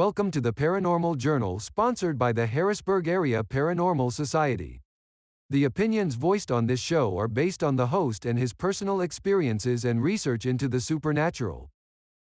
[0.00, 4.80] Welcome to the Paranormal Journal sponsored by the Harrisburg Area Paranormal Society.
[5.50, 9.84] The opinions voiced on this show are based on the host and his personal experiences
[9.84, 11.68] and research into the supernatural.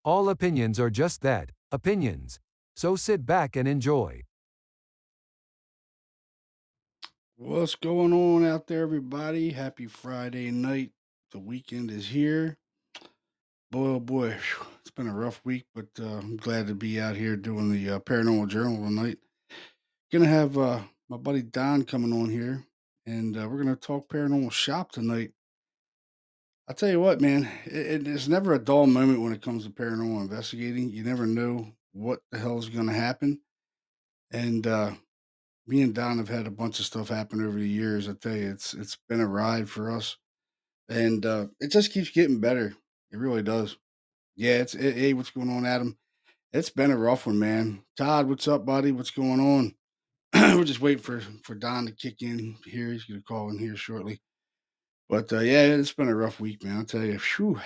[0.05, 2.41] All opinions are just that opinions.
[2.75, 4.23] So sit back and enjoy.
[7.37, 9.51] What's going on out there, everybody?
[9.51, 10.91] Happy Friday night.
[11.31, 12.57] The weekend is here.
[13.73, 14.37] Boy, oh boy,
[14.81, 17.91] it's been a rough week, but uh, I'm glad to be out here doing the
[17.91, 19.19] uh, Paranormal Journal tonight.
[20.13, 22.65] Gonna have uh, my buddy Don coming on here,
[23.07, 25.31] and uh, we're gonna talk paranormal shop tonight.
[26.69, 29.71] I tell you what, man, it, it's never a dull moment when it comes to
[29.71, 30.91] paranormal investigating.
[30.91, 33.41] You never know what the hell is gonna happen,
[34.33, 34.95] and uh,
[35.69, 38.09] me and Don have had a bunch of stuff happen over the years.
[38.09, 40.17] I tell you, it's it's been a ride for us,
[40.89, 42.75] and uh, it just keeps getting better.
[43.13, 43.77] It really does.
[44.37, 45.97] Yeah, it's hey, hey, what's going on, Adam?
[46.53, 47.83] It's been a rough one, man.
[47.97, 48.93] Todd, what's up, buddy?
[48.93, 49.75] What's going on?
[50.57, 52.93] We're just waiting for for Don to kick in here.
[52.93, 54.21] He's gonna call in here shortly.
[55.09, 56.79] But uh, yeah, it's been a rough week, man.
[56.79, 57.19] I'll tell you.
[57.19, 57.61] Phew,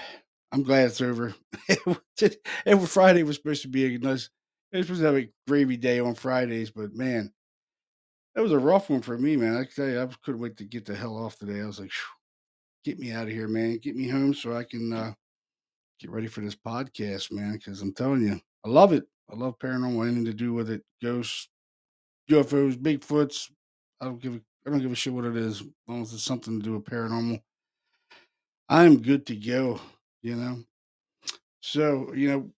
[0.51, 1.35] I'm glad it's over.
[2.67, 4.31] Every Friday was supposed to be a nice.
[4.73, 7.33] It was supposed to have a gravy day on Fridays, but man,
[8.35, 9.57] that was a rough one for me, man.
[9.57, 11.61] I can tell you, I couldn't wait to get the hell off today.
[11.61, 11.93] I was like,
[12.85, 13.79] get me out of here, man.
[13.79, 15.13] Get me home so I can uh,
[16.01, 17.55] get ready for this podcast, man.
[17.55, 19.05] Because I'm telling you, I love it.
[19.31, 20.07] I love paranormal.
[20.07, 21.49] Anything to do with it, ghosts,
[22.31, 23.51] UFOs, Bigfoots.
[24.01, 26.13] I don't give a, I don't give a shit what it is, as long as
[26.13, 27.41] it's something to do with paranormal.
[28.69, 29.81] I'm good to go.
[30.23, 30.59] You know.
[31.61, 32.51] So you know,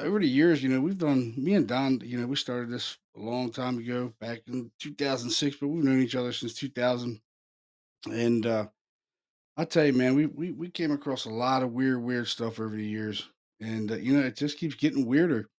[0.00, 2.00] over the years, you know, we've done me and Don.
[2.04, 6.00] You know, we started this a long time ago, back in 2006, but we've known
[6.00, 7.20] each other since 2000.
[8.10, 8.66] And uh,
[9.58, 12.60] I tell you, man, we, we we came across a lot of weird, weird stuff
[12.60, 13.28] over the years,
[13.60, 15.50] and uh, you know, it just keeps getting weirder.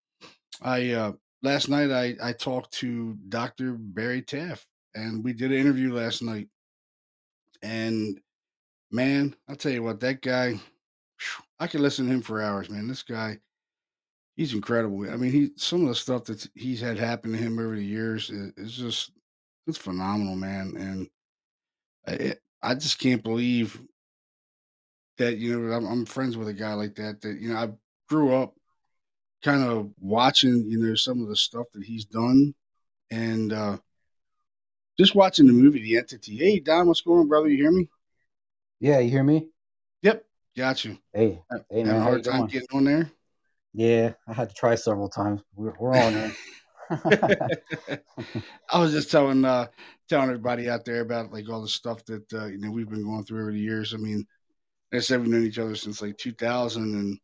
[0.62, 1.12] I uh,
[1.44, 3.74] last night I I talked to Dr.
[3.74, 4.66] Barry Taff,
[4.96, 6.48] and we did an interview last night.
[7.62, 8.22] And
[8.90, 10.58] man, I'll tell you what, that guy,
[11.60, 12.88] I could listen to him for hours, man.
[12.88, 13.38] This guy,
[14.38, 15.12] he's incredible.
[15.12, 17.84] I mean, he some of the stuff that he's had happen to him over the
[17.84, 19.12] years is, is just
[19.68, 20.74] it's phenomenal, man.
[20.78, 21.10] And
[22.08, 23.80] I, I just can't believe
[25.18, 27.22] that you know I'm, I'm friends with a guy like that.
[27.22, 27.70] That you know I
[28.08, 28.56] grew up
[29.44, 32.54] kind of watching you know some of the stuff that he's done,
[33.12, 33.78] and uh
[34.98, 36.38] just watching the movie The Entity.
[36.38, 37.48] Hey Don, what's going on, brother?
[37.48, 37.88] You hear me?
[38.80, 39.48] Yeah, you hear me?
[40.02, 40.26] Yep,
[40.58, 40.98] got you.
[41.14, 42.48] Hey, hey a man, you hard time doing?
[42.48, 43.12] getting on there.
[43.74, 45.42] Yeah, I had to try several times.
[45.56, 46.32] We're, we're on there.
[48.70, 49.68] I was just telling uh
[50.10, 53.04] telling everybody out there about like all the stuff that uh, you know we've been
[53.04, 53.94] going through over the years.
[53.94, 54.26] I mean,
[54.94, 57.20] I said we've known each other since like 2000, and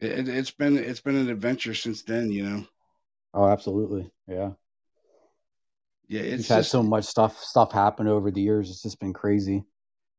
[0.00, 2.30] it, it- it's been it's been an adventure since then.
[2.32, 2.66] You know,
[3.34, 4.10] Oh, absolutely.
[4.26, 4.52] Yeah.
[6.08, 8.70] yeah, it's had just so much stuff stuff happen over the years.
[8.70, 9.64] It's just been crazy.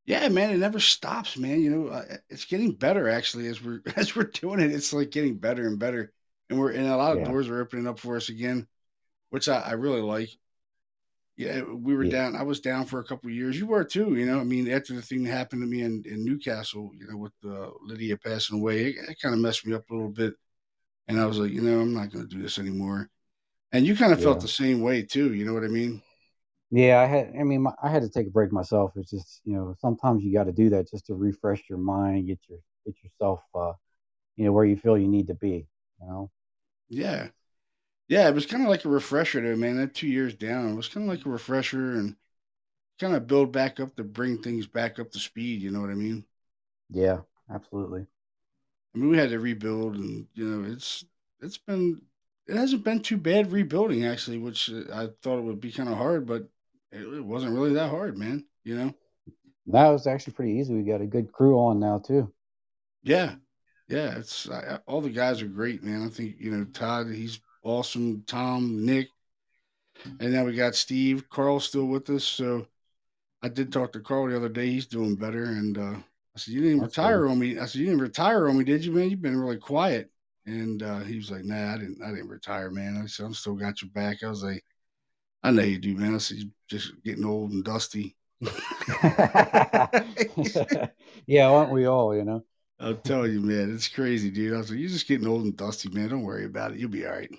[0.06, 1.62] yeah, man, it never stops, man.
[1.62, 4.72] You know, uh, it's getting better actually as we're as we're doing it.
[4.72, 6.12] It's like getting better and better,
[6.50, 7.26] and we're and a lot of Yeah.
[7.26, 8.68] doors are opening up for us again,
[9.32, 10.30] which I, I really like.
[11.40, 12.12] Yeah, we were Yeah.
[12.12, 12.36] down.
[12.36, 13.58] I was down for a couple of years.
[13.58, 14.42] You were too, you know.
[14.42, 17.34] I mean, after the thing that happened to me in, in Newcastle, you know, with
[17.46, 20.34] uh, Lydia passing away, it, it kind of messed me up a little bit.
[21.08, 23.10] And I was like, you know, I'm not going to do this anymore.
[23.74, 25.34] And you kind of felt the same way too.
[25.34, 26.02] You know what I mean?
[26.72, 28.92] Yeah, I had I mean my, I had to take a break myself.
[28.96, 32.28] It's just, you know, sometimes you got to do that just to refresh your mind,
[32.28, 33.74] get your get yourself uh,
[34.38, 35.68] you know, where you feel you need to be,
[36.02, 36.32] you know.
[36.90, 37.30] Yeah,
[38.10, 38.28] yeah.
[38.30, 39.78] It was kind of like a refresher, though, man.
[39.78, 42.18] That two years down, it was kind of like a refresher and
[43.00, 45.62] kind of build back up to bring things back up to speed.
[45.62, 46.26] You know what I mean?
[46.92, 48.06] Yeah, absolutely.
[48.96, 51.06] I mean, we had to rebuild, and you know, it's
[51.42, 52.02] it's been
[52.48, 55.90] it hasn't been too bad rebuilding actually, which uh, I thought it would be kind
[55.90, 56.44] of hard, but
[56.92, 58.46] it, it wasn't really that hard, man.
[58.64, 58.94] You know?
[59.68, 60.76] That was actually pretty easy.
[60.76, 62.34] We got a good crew on now too.
[63.04, 63.36] Yeah,
[63.88, 64.18] yeah.
[64.18, 66.04] It's I, I- all the guys are great, man.
[66.06, 67.40] I think you know Todd, he's
[67.70, 68.24] awesome.
[68.28, 69.10] Tom, Nick,
[70.20, 71.30] and now we got Steve.
[71.30, 72.66] Carl's still with us, so
[73.42, 74.68] I did talk to Carl the other day.
[74.68, 77.32] He's doing better, and uh, I said, "You didn't That's retire good.
[77.32, 79.10] on me." I said, "You didn't retire on me, did you, man?
[79.10, 80.12] You've been really quiet."
[80.46, 82.02] And uh, he was like, "Nah, I didn't.
[82.04, 84.64] I didn't retire, man." I said, "I'm still got your back." I was like,
[85.44, 88.16] "I know you do, man." I said, "You're just getting old and dusty."
[91.28, 92.44] yeah, aren't we all, you know?
[92.80, 94.54] I'll tell you, man, it's crazy, dude.
[94.54, 96.10] I was like, "You're just getting old and dusty, man.
[96.10, 96.80] Don't worry about it.
[96.80, 97.30] You'll be all right."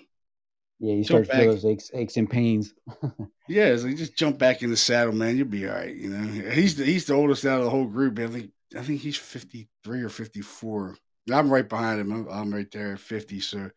[0.81, 2.73] Yeah, you Jump start to feel those aches, aches and pains.
[3.47, 3.65] yeah.
[3.67, 5.37] It's like just jump back in the saddle, man.
[5.37, 5.95] You'll be all right.
[5.95, 8.19] You know, he's the he's the oldest out of the whole group.
[8.19, 10.97] I think I think he's 53 or 54.
[11.31, 12.11] I'm right behind him.
[12.11, 13.39] I'm, I'm right there at 50.
[13.41, 13.69] So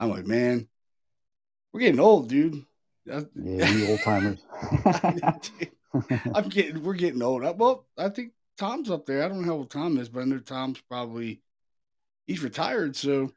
[0.00, 0.68] I'm like, man,
[1.72, 2.64] We're getting old, dude.
[3.06, 4.38] Yeah, you old timers.
[6.34, 6.82] I'm getting.
[6.82, 7.42] We're getting old.
[7.58, 9.22] Well, I think Tom's up there.
[9.22, 11.40] I don't know how old Tom is, but I know Tom's probably
[12.26, 13.32] he's retired, so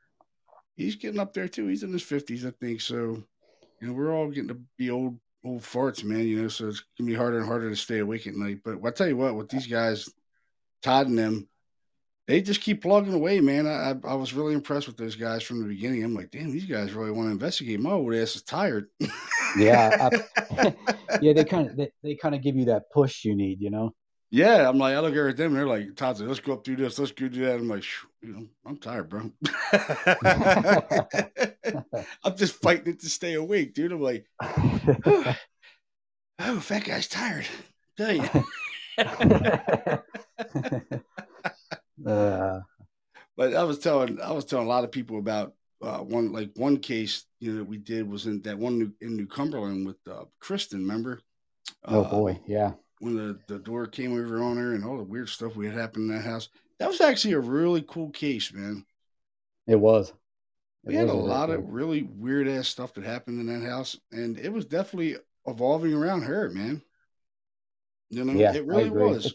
[0.81, 1.67] he's getting up there too.
[1.67, 2.81] He's in his fifties, I think.
[2.81, 3.23] So,
[3.79, 6.27] you know, we're all getting to be old old farts, man.
[6.27, 8.59] You know, so it's gonna be harder and harder to stay awake at night.
[8.63, 10.09] But I tell you what, with these guys,
[10.81, 11.47] Todd and them,
[12.27, 13.67] they just keep plugging away, man.
[13.67, 16.03] I, I was really impressed with those guys from the beginning.
[16.03, 17.79] I'm like, damn, these guys really want to investigate.
[17.79, 18.87] My old ass is tired.
[19.57, 20.73] yeah, I,
[21.21, 21.33] yeah.
[21.33, 23.93] They kind of they, they kind of give you that push you need, you know.
[24.33, 26.63] Yeah, I'm like, I look at them, and they're like, Todd said, let's go up
[26.63, 27.55] through this, let's go do that.
[27.55, 27.83] I'm like,
[28.21, 29.29] you know, I'm tired, bro.
[32.23, 33.91] I'm just fighting it to stay awake, dude.
[33.91, 35.35] I'm like, oh,
[36.39, 37.45] oh fat guy's tired.
[37.99, 38.23] I tell you.
[42.09, 42.61] uh,
[43.35, 46.51] but I was telling, I was telling a lot of people about uh, one, like
[46.55, 49.97] one case, you know, that we did was in that one in New Cumberland with
[50.09, 50.83] uh, Kristen.
[50.83, 51.19] Remember?
[51.83, 52.71] Oh boy, yeah
[53.01, 55.75] when the, the door came over on her and all the weird stuff we had
[55.75, 56.49] happened in that house.
[56.77, 58.85] That was actually a really cool case, man.
[59.65, 60.09] It was.
[60.09, 61.55] It we had a lot cool.
[61.55, 65.17] of really weird ass stuff that happened in that house, and it was definitely
[65.47, 66.83] evolving around her, man.
[68.11, 69.33] You know, yeah, it really was.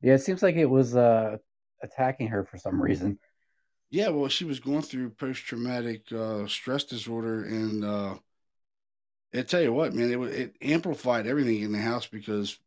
[0.00, 1.36] Yeah, it seems like it was uh,
[1.82, 3.18] attacking her for some reason.
[3.90, 8.14] Yeah, well, she was going through post traumatic uh, stress disorder, and uh,
[9.34, 12.58] I tell you what, man, it it amplified everything in the house because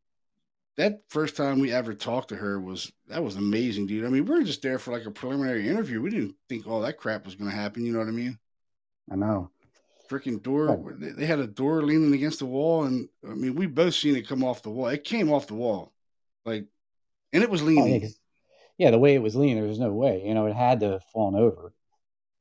[0.78, 4.06] that first time we ever talked to her was that was amazing, dude.
[4.06, 6.02] I mean, we were just there for like a preliminary interview.
[6.02, 7.86] We didn't think all that crap was going to happen.
[7.86, 8.38] You know what I mean?
[9.12, 9.52] I know.
[10.10, 10.96] Freaking door.
[11.00, 14.28] They had a door leaning against the wall, and I mean, we both seen it
[14.28, 14.88] come off the wall.
[14.88, 15.94] It came off the wall,
[16.46, 16.66] like,
[17.32, 18.04] and it was oh, leaning.
[18.04, 18.10] Oh, yeah,
[18.78, 20.24] yeah, the way it was leaning, there was no way.
[20.26, 21.74] You know, it had to have fallen over.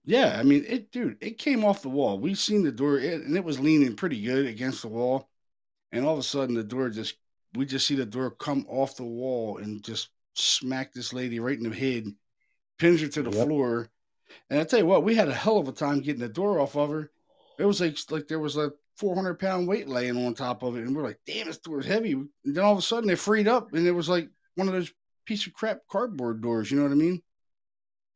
[0.05, 2.19] Yeah, I mean, it, dude, it came off the wall.
[2.19, 5.29] We seen the door, it, and it was leaning pretty good against the wall.
[5.93, 7.17] And all of a sudden, the door just,
[7.55, 11.59] we just see the door come off the wall and just smack this lady right
[11.59, 12.07] in the head,
[12.79, 13.47] pins her to the yep.
[13.47, 13.89] floor.
[14.49, 16.61] And I tell you what, we had a hell of a time getting the door
[16.61, 17.11] off of her.
[17.59, 20.87] It was like, like there was a 400 pound weight laying on top of it.
[20.87, 22.13] And we're like, damn, this door is heavy.
[22.13, 24.75] And then all of a sudden, it freed up, and it was like one of
[24.75, 24.93] those
[25.27, 26.71] piece of crap cardboard doors.
[26.71, 27.23] You know what I mean?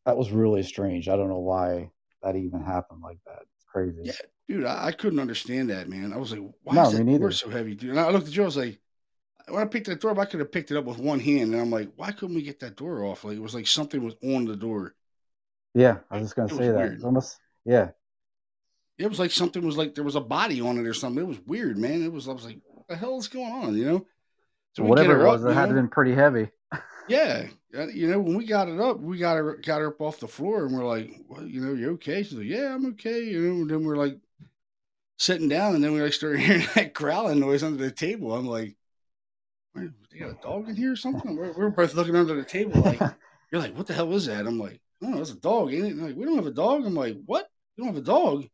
[0.07, 1.09] That was really strange.
[1.09, 1.91] I don't know why
[2.23, 3.41] that even happened like that.
[3.57, 4.01] It's crazy.
[4.03, 4.13] Yeah,
[4.49, 6.13] dude, I, I couldn't understand that, man.
[6.13, 7.91] I was like, why no, is that door so heavy, dude?
[7.91, 8.81] And I looked at you, I was like,
[9.49, 11.53] when I picked that door up, I could have picked it up with one hand,
[11.53, 13.25] and I'm like, why couldn't we get that door off?
[13.25, 14.95] Like it was like something was on the door.
[15.75, 17.05] Yeah, I was just gonna it say that.
[17.05, 17.91] almost, yeah.
[18.97, 21.23] It was like something was like there was a body on it or something.
[21.23, 22.03] It was weird, man.
[22.03, 22.29] It was.
[22.29, 23.77] I was like, what the hell is going on?
[23.77, 24.07] You know.
[24.75, 25.75] So whatever it was, up, it had know?
[25.75, 26.49] been pretty heavy.
[27.07, 27.49] Yeah,
[27.93, 30.29] you know, when we got it up, we got her got her up off the
[30.29, 33.43] floor, and we're like, "Well, you know, you okay?" She's like, "Yeah, I'm okay." You
[33.43, 34.19] know, and then we're like
[35.19, 38.35] sitting down, and then we like started hearing that growling noise under the table.
[38.35, 38.77] I'm like,
[39.75, 42.81] "They got a dog in here or something?" We're, we're both looking under the table,
[42.81, 43.01] like,
[43.53, 45.93] "You're like, what the hell is that?" I'm like, "Oh, it's a dog, ain't it?"
[45.93, 46.87] And like, we don't have a dog.
[46.87, 47.51] I'm like, "What?
[47.77, 48.49] You don't have a dog?"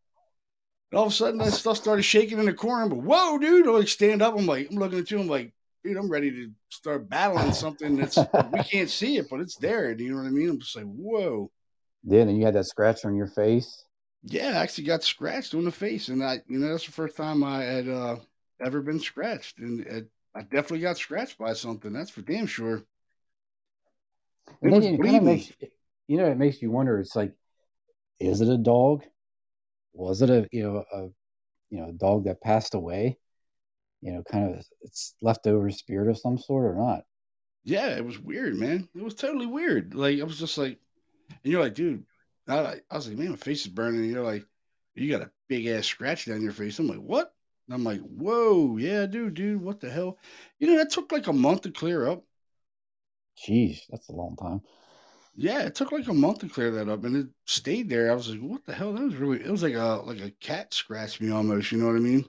[0.90, 2.83] And all of a sudden, that stuff started shaking in the corner.
[2.83, 4.37] I'm like, "Whoa, dude!" I like stand up.
[4.37, 5.21] I'm like, I'm looking at you.
[5.21, 5.52] I'm like,
[5.84, 8.18] dude, I'm ready to start battling something that's
[8.52, 9.94] we can't see it, but it's there.
[9.94, 10.50] Do you know what I mean?
[10.50, 11.50] I'm just like, whoa.
[12.04, 13.84] Then and you had that scratch on your face.
[14.22, 17.16] Yeah, I actually got scratched on the face, and I, you know, that's the first
[17.16, 18.16] time I had uh,
[18.62, 21.92] ever been scratched, and it, I definitely got scratched by something.
[21.92, 22.82] That's for damn sure.
[24.62, 25.52] It kind of makes
[26.06, 26.99] you know it makes you wonder.
[26.99, 27.32] It's like,
[28.18, 29.04] is it a dog?
[29.94, 31.02] Was it a you know a
[31.70, 33.18] you know a dog that passed away?
[34.00, 37.04] You know, kind of it's leftover spirit of some sort or not.
[37.64, 38.88] Yeah, it was weird, man.
[38.95, 39.95] It was totally weird.
[39.95, 40.78] Like I was just like,
[41.45, 42.04] and you're like, dude,
[42.49, 44.00] I, I was like, man, my face is burning.
[44.00, 44.45] And you're like,
[44.95, 46.78] you got a big ass scratch down your face.
[46.78, 47.33] I'm like, what?
[47.66, 50.19] And I'm like, whoa, yeah, dude, dude, what the hell?
[50.59, 52.25] You know, that took like a month to clear up.
[53.47, 54.61] Jeez, that's a long time.
[55.37, 58.11] Yeah, it took like a month to clear that up, and it stayed there.
[58.11, 58.92] I was like, what the hell?
[58.92, 59.40] That was really.
[59.40, 61.71] It was like a like a cat scratched me almost.
[61.73, 62.25] You know what I mean?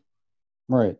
[0.70, 0.96] Right.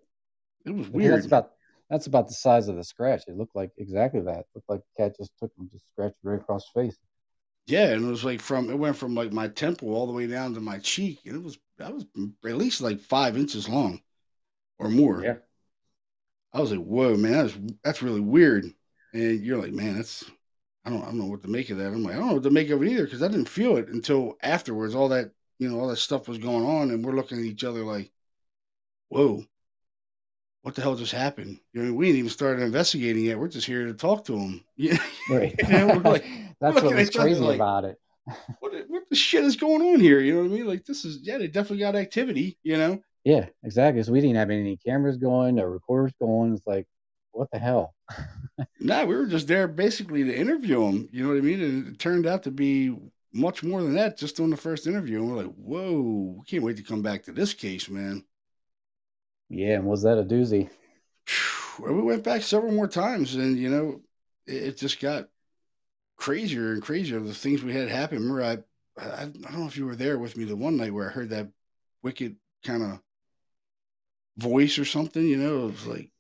[0.66, 1.14] It was weird.
[1.14, 1.52] that's about
[1.90, 3.24] that's about the size of the scratch.
[3.28, 4.40] It looked like exactly that.
[4.40, 6.98] It looked like the cat just took him, just scratched right across the face.
[7.68, 10.28] Yeah, and it was like from it went from like my temple all the way
[10.28, 14.02] down to my cheek, and it was that was at least like five inches long,
[14.80, 15.24] or more.
[15.24, 15.36] Yeah.
[16.54, 18.66] I was like, "Whoa, man, that's that's really weird."
[19.14, 20.30] And you're like, "Man, that's
[20.86, 22.34] I don't I don't know what to make of that." I'm like, "I don't know
[22.36, 24.96] what to make of it either," because I didn't feel it until afterwards.
[24.96, 27.64] All that you know, all that stuff was going on, and we're looking at each
[27.64, 28.12] other like,
[29.10, 29.46] "Whoa."
[30.62, 31.60] What the hell just happened?
[31.74, 33.40] You know, we ain't even started investigating yet.
[33.40, 34.64] We're just here to talk to him.
[34.78, 34.98] Yeah,
[35.30, 35.56] right.
[36.04, 36.26] like,
[36.60, 38.00] That's what was crazy like, about it.
[38.60, 40.20] What, what, the shit is going on here?
[40.20, 40.68] You know what I mean?
[40.68, 42.58] Like this is yeah, they definitely got activity.
[42.64, 43.02] You know?
[43.24, 44.02] Yeah, exactly.
[44.04, 46.54] So we didn't have any cameras going, no recorders going.
[46.54, 46.88] It's like,
[47.32, 47.94] what the hell?
[48.80, 51.10] nah, we were just there basically to interview him.
[51.12, 51.62] You know what I mean?
[51.62, 52.96] And it turned out to be
[53.34, 55.20] much more than that just on the first interview.
[55.20, 58.24] And we're like, whoa, we can't wait to come back to this case, man.
[59.52, 60.70] Yeah, and was that a doozy?
[61.78, 64.02] We went back several more times, and you know,
[64.48, 65.28] it just got
[66.16, 67.20] crazier and crazier.
[67.20, 68.20] The things we had happen.
[68.20, 70.94] Remember, I, I, I don't know if you were there with me the one night
[70.94, 71.50] where I heard that
[72.02, 73.00] wicked kind of
[74.38, 75.26] voice or something.
[75.26, 76.12] You know, it was like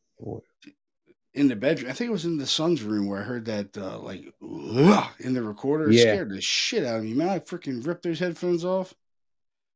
[1.33, 1.89] in the bedroom.
[1.89, 5.33] I think it was in the son's room where I heard that uh, like in
[5.33, 5.89] the recorder.
[5.89, 6.01] It yeah.
[6.01, 7.13] scared the shit out of me.
[7.13, 8.93] Man, I freaking ripped those headphones off.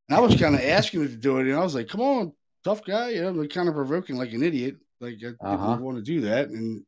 [0.09, 2.01] And I was kind of asking him to do it, and I was like, "Come
[2.01, 2.33] on,
[2.65, 4.77] tough guy," you know, kind of provoking like an idiot.
[4.99, 5.67] Like I uh-huh.
[5.71, 6.83] didn't want to do that, and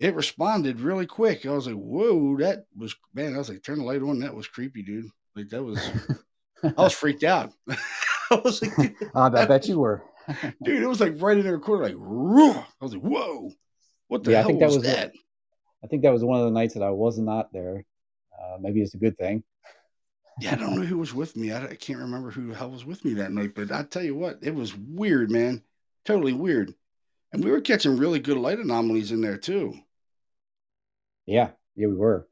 [0.00, 1.44] it responded really quick.
[1.44, 4.34] I was like, "Whoa, that was man!" I was like, "Turn the light on." That
[4.34, 5.10] was creepy, dude.
[5.36, 5.80] Like that was.
[6.62, 7.52] I was freaked out.
[8.30, 10.02] I was like, I bet you were,
[10.62, 10.82] dude.
[10.82, 13.50] It was like right in the recorder, like, I was like, "Whoa."
[14.08, 15.12] What the yeah, hell I think that was, was that?
[15.82, 17.84] I think that was one of the nights that I was not there.
[18.38, 19.42] Uh, maybe it's a good thing.
[20.40, 21.52] Yeah, I don't know who was with me.
[21.52, 24.02] I, I, can't remember who the hell was with me that night, but I tell
[24.02, 25.62] you what, it was weird, man.
[26.04, 26.74] Totally weird.
[27.32, 29.74] And we were catching really good light anomalies in there too.
[31.26, 32.28] Yeah, yeah, we were.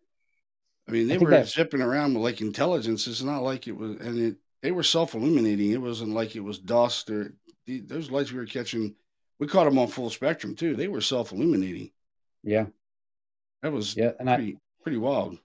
[0.88, 1.49] I mean, they I were that...
[1.49, 3.06] zipping around with like intelligence.
[3.06, 5.71] It's not like it was, and it they were self illuminating.
[5.71, 7.35] It wasn't like it was dust or
[7.66, 8.94] those lights we were catching
[9.42, 10.76] we caught them on full spectrum too.
[10.76, 11.90] They were self illuminating.
[12.44, 12.66] Yeah,
[13.61, 15.37] that was yeah, and pretty, I, pretty wild.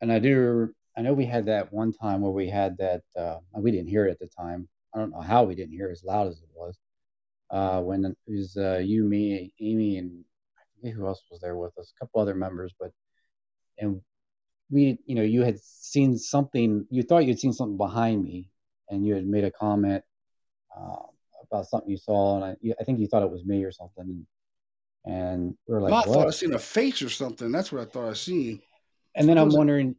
[0.00, 3.02] And I do, I know we had that one time where we had that.
[3.16, 4.68] Uh, we didn't hear it at the time.
[4.94, 6.78] I don't know how we didn't hear it as loud as it was.
[7.50, 10.24] Uh, when it was uh, you, me, Amy, and
[10.58, 11.92] I forget who else was there with us.
[11.94, 12.90] A couple other members, but
[13.78, 14.00] and
[14.70, 16.86] we, you know, you had seen something.
[16.90, 18.50] You thought you'd seen something behind me,
[18.88, 20.02] and you had made a comment.
[20.76, 21.06] Um,
[21.50, 24.26] about something you saw, and I, I think you thought it was me or something.
[25.04, 27.52] And we were like, no, I thought I seen a face or something.
[27.52, 28.60] That's what I thought I seen.
[29.14, 29.94] And then I'm wondering?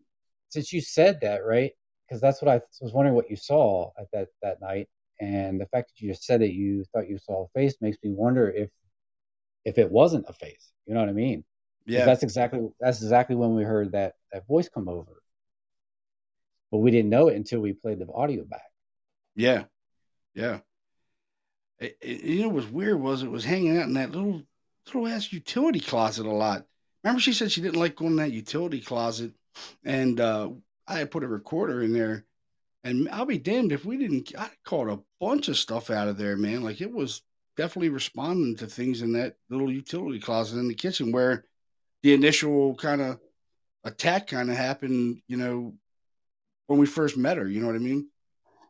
[0.49, 1.71] Since you said that, right?
[2.07, 4.87] Because that's what I was wondering what you saw at that that night,
[5.19, 7.97] and the fact that you just said that you thought you saw a face makes
[8.03, 8.69] me wonder if
[9.65, 10.71] if it wasn't a face.
[10.85, 11.43] You know what I mean?
[11.85, 12.05] Yeah.
[12.05, 15.21] That's exactly that's exactly when we heard that that voice come over,
[16.71, 18.61] but we didn't know it until we played the audio back.
[19.35, 19.65] Yeah,
[20.33, 20.59] yeah.
[21.79, 24.41] It, it, you know, was weird was it was hanging out in that little
[24.87, 26.65] little ass utility closet a lot.
[27.03, 29.31] Remember, she said she didn't like going in that utility closet,
[29.83, 30.49] and uh,
[30.87, 32.25] I put a recorder in there.
[32.83, 34.31] And I'll be damned if we didn't.
[34.37, 36.63] I caught a bunch of stuff out of there, man.
[36.63, 37.21] Like it was
[37.57, 41.43] definitely responding to things in that little utility closet in the kitchen where
[42.03, 43.19] the initial kind of
[43.83, 45.21] attack kind of happened.
[45.27, 45.73] You know,
[46.67, 47.47] when we first met her.
[47.47, 48.09] You know what I mean?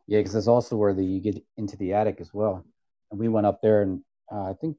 [0.06, 2.64] Yeah, because that's also where the you get into the attic as well
[3.10, 4.00] and we went up there and
[4.32, 4.76] uh, I think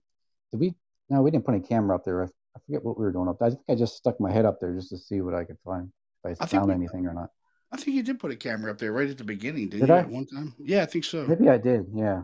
[0.51, 0.75] did we?
[1.10, 2.24] No, we didn't put a camera up there.
[2.24, 3.48] I, I, forget what we were doing up there.
[3.48, 5.58] I think I just stuck my head up there just to see what I could
[5.63, 5.92] find
[6.26, 7.32] if I, I found we, anything or not.
[7.72, 9.90] I think you did put a camera up there right at the beginning, did, did
[9.90, 9.96] you?
[9.96, 10.00] I?
[10.00, 11.26] At one time, yeah, I think so.
[11.26, 11.88] Maybe I did.
[11.94, 12.24] Yeah.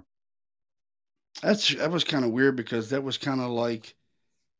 [1.42, 3.96] That's that was kind of weird because that was kind of like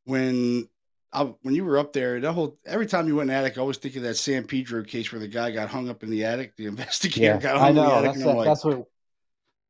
[0.04, 0.68] when
[1.12, 3.56] I, when you were up there, that whole every time you went in the attic,
[3.56, 6.10] I always think of that San Pedro case where the guy got hung up in
[6.10, 6.56] the attic.
[6.56, 8.22] The investigator yeah, got hung I know, in the attic.
[8.22, 8.84] That's, like, that's what.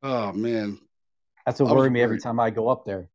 [0.02, 0.78] Oh man,
[1.44, 3.08] that's what worries me every time I go up there.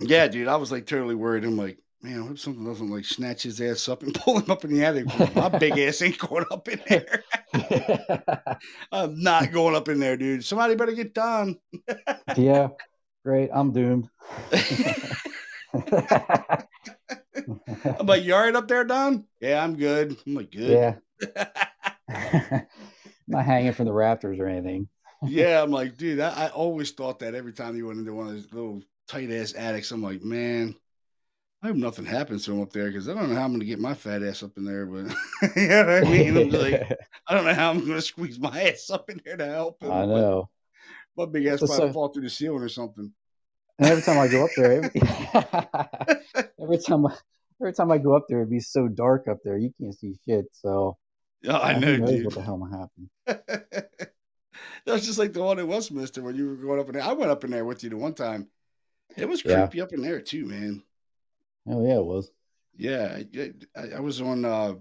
[0.00, 1.44] yeah, dude, I was like totally worried.
[1.44, 4.50] I'm like, man, what if something doesn't like snatch his ass up and pull him
[4.50, 5.06] up in the attic?
[5.34, 7.24] My big ass ain't going up in there.
[8.92, 10.44] I'm not going up in there, dude.
[10.44, 11.56] Somebody better get done.
[12.36, 12.68] yeah,
[13.24, 13.50] great.
[13.52, 14.08] I'm doomed.
[17.98, 19.24] I'm like, you all right up there, Don?
[19.40, 20.16] Yeah, I'm good.
[20.26, 20.98] I'm like, good.
[21.18, 22.62] Yeah.
[23.28, 24.88] not hanging from the rafters or anything
[25.22, 28.26] yeah, I'm like, dude, I, I, always thought that every time you went into one
[28.26, 29.92] of those little tight ass attics.
[29.92, 30.74] I'm like, man,
[31.62, 33.60] I hope nothing happens to him up there because I don't know how I'm going
[33.60, 34.84] to get my fat ass up in there.
[34.84, 35.14] But
[35.56, 36.36] you know what I mean?
[36.36, 39.36] I'm like, I don't know how I'm going to squeeze my ass up in there
[39.36, 39.92] to help him.
[39.92, 40.50] I know.
[41.16, 43.12] My big ass probably so, fall through the ceiling or something.
[43.78, 45.00] And every time I go up there, every,
[46.62, 47.14] every time I,
[47.60, 50.18] every time I go up there, it'd be so dark up there, you can't see
[50.26, 50.46] shit.
[50.52, 50.96] So,
[51.46, 52.24] oh, I know, dude.
[52.24, 53.10] What the hell might happen?
[53.26, 54.06] that
[54.86, 57.04] was just like the one in Westminster when you were going up in there.
[57.04, 58.48] I went up in there with you the one time.
[59.16, 59.84] It was creepy yeah.
[59.84, 60.82] up in there too, man.
[61.66, 62.30] Oh yeah, it was.
[62.76, 63.22] Yeah,
[63.76, 64.44] I, I was on.
[64.44, 64.74] Uh,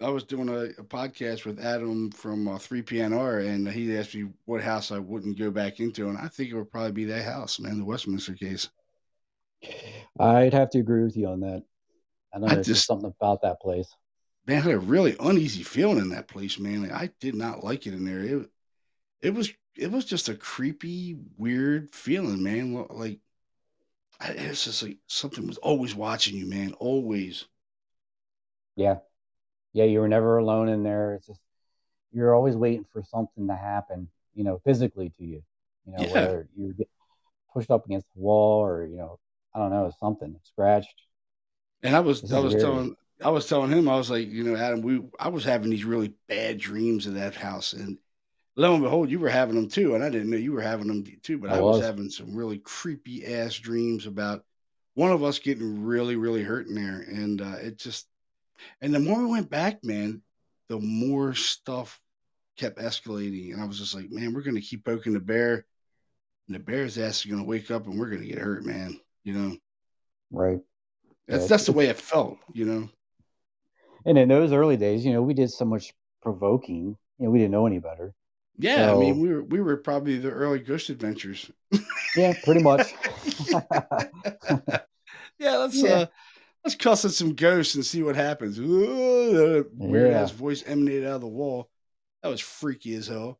[0.00, 4.28] I was doing a, a, podcast with Adam from uh, 3PNR, and he asked me
[4.44, 7.24] what house I wouldn't go back into, and I think it would probably be that
[7.24, 8.68] house, man, the Westminster case.
[10.20, 11.64] I'd have to agree with you on that.
[12.32, 13.92] I know there's just something about that place.
[14.46, 16.82] man, I had a really uneasy feeling in that place, man.
[16.82, 18.20] Like, I did not like it in there.
[18.20, 18.50] It,
[19.20, 22.86] it was it was just a creepy, weird feeling, man.
[22.90, 23.18] Like
[24.20, 26.72] it's just like something was always watching you, man.
[26.74, 27.44] Always.
[28.76, 28.96] Yeah,
[29.72, 29.84] yeah.
[29.84, 31.14] You were never alone in there.
[31.14, 31.40] It's just
[32.12, 35.42] you're always waiting for something to happen, you know, physically to you.
[35.86, 36.12] You know, yeah.
[36.12, 36.88] whether you get
[37.52, 39.18] pushed up against the wall or you know,
[39.54, 40.94] I don't know, something scratched.
[41.82, 44.56] And I was, I was telling, I was telling him, I was like, you know,
[44.56, 47.98] Adam, we, I was having these really bad dreams in that house, and
[48.58, 50.88] lo and behold, you were having them too, and I didn't know you were having
[50.88, 51.38] them too.
[51.38, 51.78] But I, I was.
[51.78, 54.44] was having some really creepy ass dreams about
[54.94, 58.08] one of us getting really, really hurt in there, and uh, it just,
[58.82, 60.20] and the more we went back, man,
[60.68, 62.00] the more stuff
[62.56, 65.64] kept escalating, and I was just like, man, we're gonna keep poking the bear,
[66.48, 69.00] and the bear's ass is gonna wake up, and we're gonna get hurt, man.
[69.22, 69.56] You know,
[70.32, 70.58] right?
[71.28, 72.88] That's yeah, that's the way it felt, you know.
[74.04, 75.92] And in those early days, you know, we did so much
[76.22, 76.96] provoking.
[77.18, 78.14] You know, we didn't know any better.
[78.58, 81.50] Yeah, so, I mean, we were we were probably the early Ghost Adventures.
[82.16, 82.92] yeah, pretty much.
[85.38, 85.90] yeah, let's yeah.
[85.90, 86.06] uh
[86.64, 88.58] let's cuss at some ghosts and see what happens.
[88.58, 90.20] Ooh, weird yeah.
[90.20, 91.70] ass voice emanated out of the wall.
[92.22, 93.38] That was freaky as hell.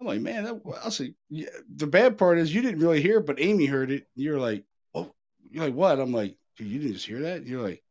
[0.00, 1.14] I'm like, man, that, I'll say.
[1.28, 4.06] Yeah, the bad part is you didn't really hear, it, but Amy heard it.
[4.14, 4.64] You're like,
[4.94, 5.12] oh,
[5.50, 5.98] you're like, what?
[5.98, 7.46] I'm like, dude, you didn't just hear that?
[7.46, 7.82] You're like,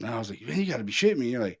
[0.00, 0.12] no.
[0.12, 1.28] I was like, man, you got to be shitting me.
[1.28, 1.60] You're like,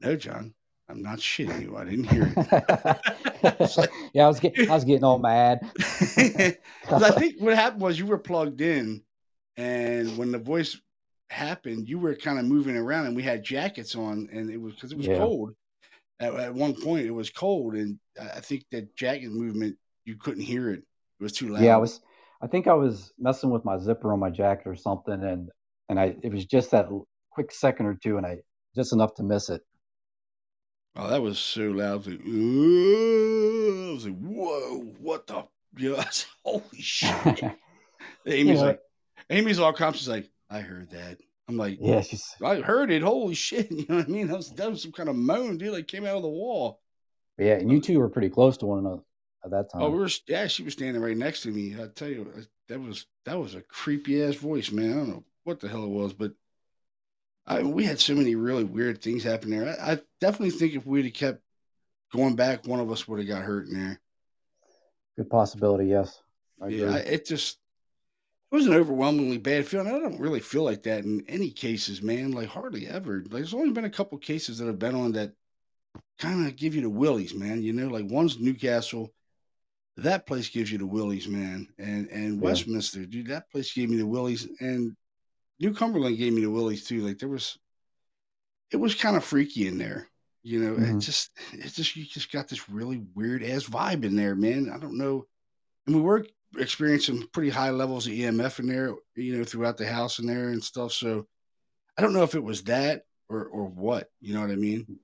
[0.00, 0.54] no, John,
[0.88, 1.76] I'm not shitting you.
[1.76, 3.76] I didn't hear it.
[3.76, 5.60] like, yeah, I was getting, I was getting all mad.
[5.78, 9.02] I think what happened was you were plugged in,
[9.56, 10.80] and when the voice
[11.28, 14.74] happened, you were kind of moving around, and we had jackets on, and it was
[14.74, 15.18] because it was yeah.
[15.18, 15.54] cold.
[16.20, 20.42] At, at, one point, it was cold, and I think that jacket movement you couldn't
[20.42, 20.78] hear it.
[20.78, 21.62] It was too loud.
[21.62, 22.00] Yeah, I was.
[22.40, 25.50] I think I was messing with my zipper on my jacket or something, and
[25.90, 26.88] and I it was just that
[27.30, 28.38] quick second or two, and I
[28.74, 29.60] just enough to miss it.
[31.00, 31.92] Oh, that was so loud.
[31.92, 33.90] I was like, Ooh.
[33.90, 35.44] I was like whoa, what the?
[35.76, 37.44] You know, I was, holy shit.
[38.26, 38.80] Amy's like,
[39.30, 39.92] Amy's all calm.
[39.92, 41.18] She's like, I heard that.
[41.48, 42.34] I'm like, yeah, she's.
[42.44, 43.02] I heard it.
[43.02, 43.70] Holy shit!
[43.72, 44.26] You know what I mean?
[44.26, 45.72] That was that was some kind of moan, dude.
[45.72, 46.80] Like came out of the wall.
[47.38, 49.02] Yeah, and you two were pretty close to one another
[49.44, 49.82] at that time.
[49.82, 50.10] Oh, we were.
[50.26, 51.76] Yeah, she was standing right next to me.
[51.80, 52.30] I tell you,
[52.68, 54.90] that was that was a creepy ass voice, man.
[54.90, 56.32] I don't know what the hell it was, but
[57.48, 59.74] I, we had so many really weird things happen there.
[59.80, 61.40] I, I definitely think if we'd have kept
[62.12, 64.00] going back, one of us would have got hurt in there.
[65.16, 66.20] Good possibility, yes.
[66.60, 67.58] I yeah, it just
[68.52, 69.86] it was an overwhelmingly bad feeling.
[69.86, 72.32] I don't really feel like that in any cases, man.
[72.32, 73.20] Like hardly ever.
[73.22, 75.32] Like there's only been a couple cases that have been on that
[76.18, 77.62] kind of give you the willies, man.
[77.62, 79.12] You know, like one's Newcastle.
[79.96, 81.68] That place gives you the willies, man.
[81.78, 82.40] And and yeah.
[82.40, 84.48] Westminster, dude, that place gave me the willies.
[84.60, 84.96] And
[85.60, 87.06] New Cumberland gave me the willies too.
[87.06, 87.58] Like there was,
[88.70, 90.08] it was kind of freaky in there.
[90.42, 90.96] You know, mm-hmm.
[90.96, 94.70] it just, it just, you just got this really weird ass vibe in there, man.
[94.72, 95.26] I don't know.
[95.86, 99.86] And we were experiencing pretty high levels of EMF in there, you know, throughout the
[99.86, 100.92] house in there and stuff.
[100.92, 101.26] So
[101.96, 104.98] I don't know if it was that or, or what, you know what I mean?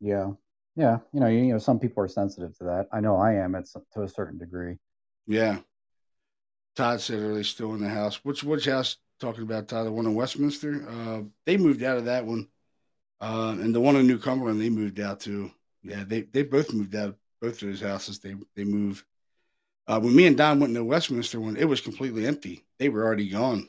[0.00, 0.32] Yeah.
[0.74, 0.98] Yeah.
[1.12, 2.88] You know, you, you know, some people are sensitive to that.
[2.92, 4.78] I know I am at to a certain degree.
[5.26, 5.60] Yeah.
[6.74, 8.24] Todd said, are they still in the house?
[8.24, 10.84] Which, which house talking about uh, the one in Westminster.
[10.86, 12.48] Uh, they moved out of that one,
[13.20, 15.50] uh, and the one in New Cumberland they moved out to.
[15.82, 17.16] Yeah, they they both moved out.
[17.40, 19.04] Both of those houses they they moved.
[19.86, 22.64] Uh, when me and Don went to Westminster one, it was completely empty.
[22.78, 23.68] They were already gone.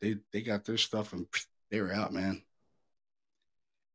[0.00, 1.26] They they got their stuff and
[1.70, 2.42] they were out, man.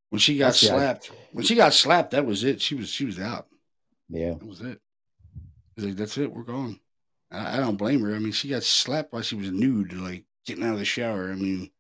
[0.10, 2.62] When she got That's slapped, when she got slapped, that was it.
[2.62, 3.48] She was she was out.
[4.10, 4.80] Yeah, that was it.
[5.78, 6.32] Like, That's it.
[6.32, 6.80] We're gone.
[7.32, 8.15] I, I don't blame her.
[8.15, 9.94] I mean, she got slapped while she was nude.
[9.94, 11.31] Like getting out of the shower.
[11.31, 11.71] I mean,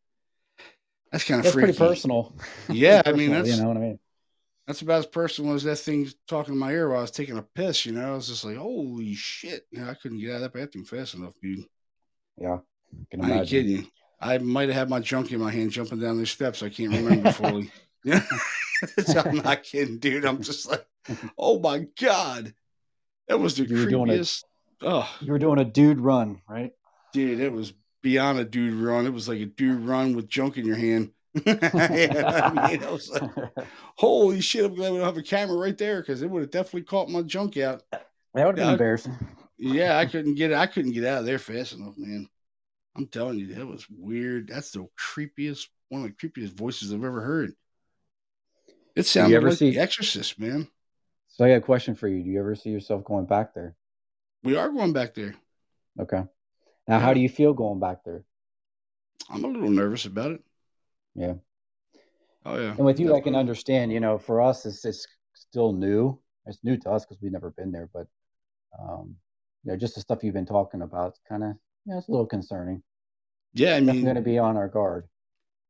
[1.11, 1.73] that's kind of that's freaky.
[1.73, 2.35] pretty personal.
[2.69, 3.99] Yeah, I mean, that's you know what I mean.
[4.67, 7.37] That's about as personal as that thing talking in my ear while I was taking
[7.37, 7.85] a piss.
[7.85, 10.41] You know, I was just like, "Holy shit!" You know, I couldn't get out of
[10.41, 11.65] that bathroom fast enough, dude.
[12.37, 12.57] Yeah,
[13.11, 13.87] can I ain't kidding you.
[14.19, 16.63] I might have had my junk in my hand jumping down the steps.
[16.63, 17.71] I can't remember fully.
[18.03, 18.21] Yeah,
[19.25, 20.25] I'm not kidding, dude.
[20.25, 20.85] I'm just like,
[21.37, 22.53] oh my god,
[23.27, 24.43] that was the you creepiest.
[24.81, 26.71] A, oh, you were doing a dude run, right?
[27.13, 27.73] Dude, it was
[28.05, 29.07] beyond a dude run.
[29.07, 31.09] It was like a dude run with junk in your hand.
[31.47, 33.31] I mean, I was like,
[33.97, 36.51] holy shit, I'm glad we don't have a camera right there because it would have
[36.51, 37.81] definitely caught my junk out.
[37.91, 39.17] That would have been embarrassing.
[39.57, 42.29] Yeah, I couldn't get I couldn't get out of there fast enough, man.
[42.95, 44.49] I'm telling you, that was weird.
[44.49, 47.53] That's the creepiest one of the creepiest voices I've ever heard.
[48.95, 50.67] It sounded like see, The Exorcist, man.
[51.29, 52.21] So I got a question for you.
[52.21, 53.75] Do you ever see yourself going back there?
[54.43, 55.33] We are going back there.
[55.99, 56.23] Okay.
[56.87, 58.23] Now, how do you feel going back there?
[59.29, 60.41] I'm a little nervous about it.
[61.15, 61.33] Yeah.
[62.45, 62.75] Oh yeah.
[62.75, 63.21] And with you, Definitely.
[63.21, 63.91] I can understand.
[63.91, 66.19] You know, for us, it's it's still new.
[66.45, 67.89] It's new to us because we've never been there.
[67.91, 68.07] But
[68.79, 69.15] um,
[69.63, 71.49] you know, just the stuff you've been talking about, kind of,
[71.85, 72.83] you know, it's a little concerning.
[73.53, 75.07] Yeah, I mean, going to be on our guard.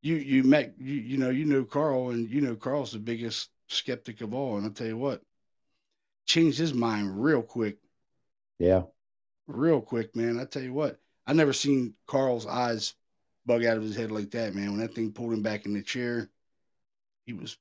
[0.02, 3.48] You you met you you know you know Carl and you know Carl's the biggest
[3.68, 5.22] skeptic of all, and I'll tell you what,
[6.26, 7.78] changed his mind real quick.
[8.58, 8.82] Yeah,
[9.46, 10.38] real quick, man.
[10.38, 12.94] I tell you what, I never seen Carl's eyes
[13.46, 14.72] bug out of his head like that, man.
[14.72, 16.28] When that thing pulled him back in the chair,
[17.24, 17.56] he was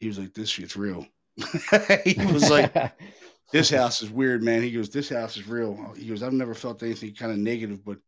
[0.00, 1.06] he was like, "This shit's real."
[2.04, 2.74] he was like,
[3.52, 6.54] "This house is weird, man." He goes, "This house is real." He goes, "I've never
[6.54, 7.98] felt anything kind of negative, but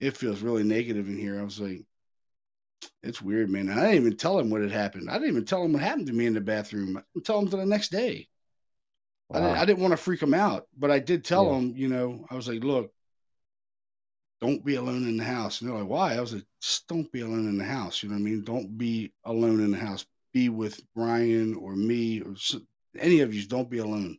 [0.00, 1.82] it feels really negative in here." I was like,
[3.02, 5.10] "It's weird, man." And I didn't even tell him what had happened.
[5.10, 6.96] I didn't even tell him what happened to me in the bathroom.
[6.96, 8.28] I didn't tell him to the next day.
[9.28, 9.38] Wow.
[9.38, 11.58] I, didn't, I, didn't, want to freak him out, but I did tell yeah.
[11.58, 12.92] him, you know, I was like, "Look,
[14.42, 17.10] don't be alone in the house." And they're like, "Why?" I was like, "Just don't
[17.10, 18.44] be alone in the house." You know what I mean?
[18.44, 22.34] Don't be alone in the house be with Brian or me or
[22.98, 23.46] any of you.
[23.46, 24.18] Don't be alone.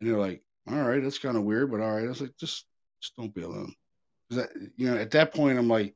[0.00, 2.04] And they're like, all right, that's kind of weird, but all right.
[2.04, 2.66] I was like, just,
[3.00, 3.74] just don't be alone.
[4.30, 5.94] That, you know, at that point, I'm like,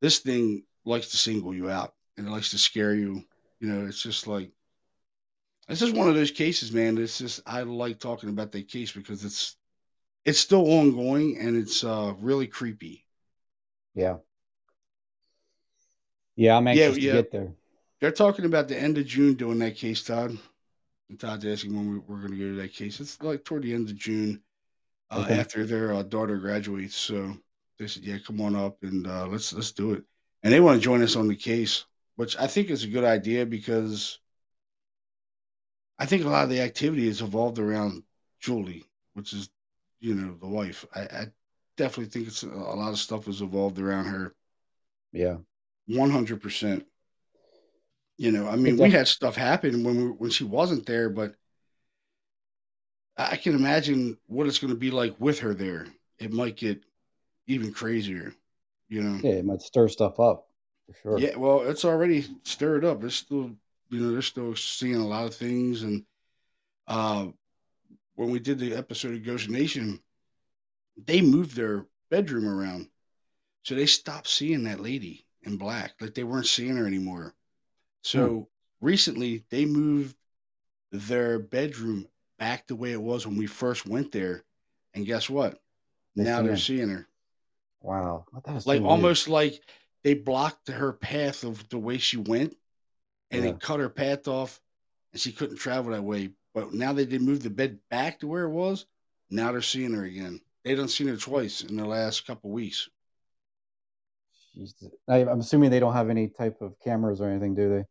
[0.00, 3.22] this thing likes to single you out and it likes to scare you.
[3.60, 4.50] You know, it's just like,
[5.68, 6.98] it's just one of those cases, man.
[6.98, 9.56] It's just, I like talking about that case because it's,
[10.24, 13.06] it's still ongoing and it's uh, really creepy.
[13.94, 14.16] Yeah.
[16.36, 17.12] Yeah, I'm anxious yeah, yeah.
[17.12, 17.52] to get there.
[18.00, 20.36] They're talking about the end of June doing that case, Todd.
[21.08, 23.00] And Todd's asking when we, are going to go to that case.
[23.00, 24.40] It's like toward the end of June,
[25.10, 25.38] uh, okay.
[25.38, 26.94] after their uh, daughter graduates.
[26.94, 27.36] So
[27.78, 30.04] they said, "Yeah, come on up and uh, let's let's do it."
[30.42, 31.84] And they want to join us on the case,
[32.16, 34.20] which I think is a good idea because
[35.98, 38.04] I think a lot of the activity has evolved around
[38.40, 39.50] Julie, which is,
[40.00, 40.84] you know, the wife.
[40.94, 41.26] I, I
[41.76, 44.34] definitely think it's a lot of stuff has evolved around her.
[45.12, 45.36] Yeah,
[45.86, 46.86] one hundred percent.
[48.16, 51.34] You know, I mean, we had stuff happen when we, when she wasn't there, but
[53.16, 55.86] I can imagine what it's going to be like with her there.
[56.18, 56.82] It might get
[57.46, 58.34] even crazier.
[58.88, 60.48] You know, yeah, it might stir stuff up
[60.86, 61.18] for sure.
[61.18, 63.02] Yeah, well, it's already stirred up.
[63.04, 63.52] It's still,
[63.88, 66.04] you know, they're still seeing a lot of things, and
[66.88, 67.28] uh,
[68.20, 69.98] when we did the episode of Ghost Nation,
[71.06, 72.88] they moved their bedroom around,
[73.62, 75.94] so they stopped seeing that lady in black.
[76.02, 77.34] Like they weren't seeing her anymore.
[78.02, 78.86] So hmm.
[78.86, 80.16] recently they moved
[80.92, 82.06] their bedroom
[82.38, 84.44] back the way it was when we first went there.
[84.92, 85.58] And guess what?
[86.14, 87.08] They now they're seeing her.
[87.80, 88.26] Wow.
[88.66, 89.62] like almost like
[90.04, 92.54] they blocked her path of the way she went
[93.30, 93.52] and yeah.
[93.52, 94.60] they cut her path off
[95.12, 96.32] and she couldn't travel that way.
[96.54, 98.86] But now they did move the bed back to where it was.
[99.30, 100.40] Now they're seeing her again.
[100.64, 102.88] They don't seen her twice in the last couple weeks.
[105.08, 107.84] I'm assuming they don't have any type of cameras or anything, do they?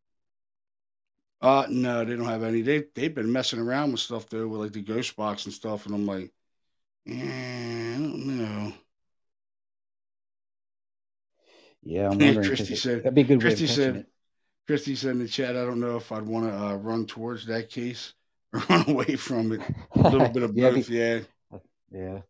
[1.41, 2.61] Uh no, they don't have any.
[2.61, 5.85] They they've been messing around with stuff though, with like the ghost box and stuff,
[5.85, 6.33] and I'm like,
[7.07, 8.73] eh, I don't know.
[11.81, 12.45] Yeah, I'm wondering.
[12.45, 13.95] Christy said that'd be a good Christy said.
[13.95, 14.05] It.
[14.67, 17.45] Christy said in the chat, I don't know if I'd want to uh, run towards
[17.47, 18.13] that case
[18.69, 19.61] run away from it.
[19.95, 21.19] A little bit of both, yeah.
[21.91, 22.21] Yeah.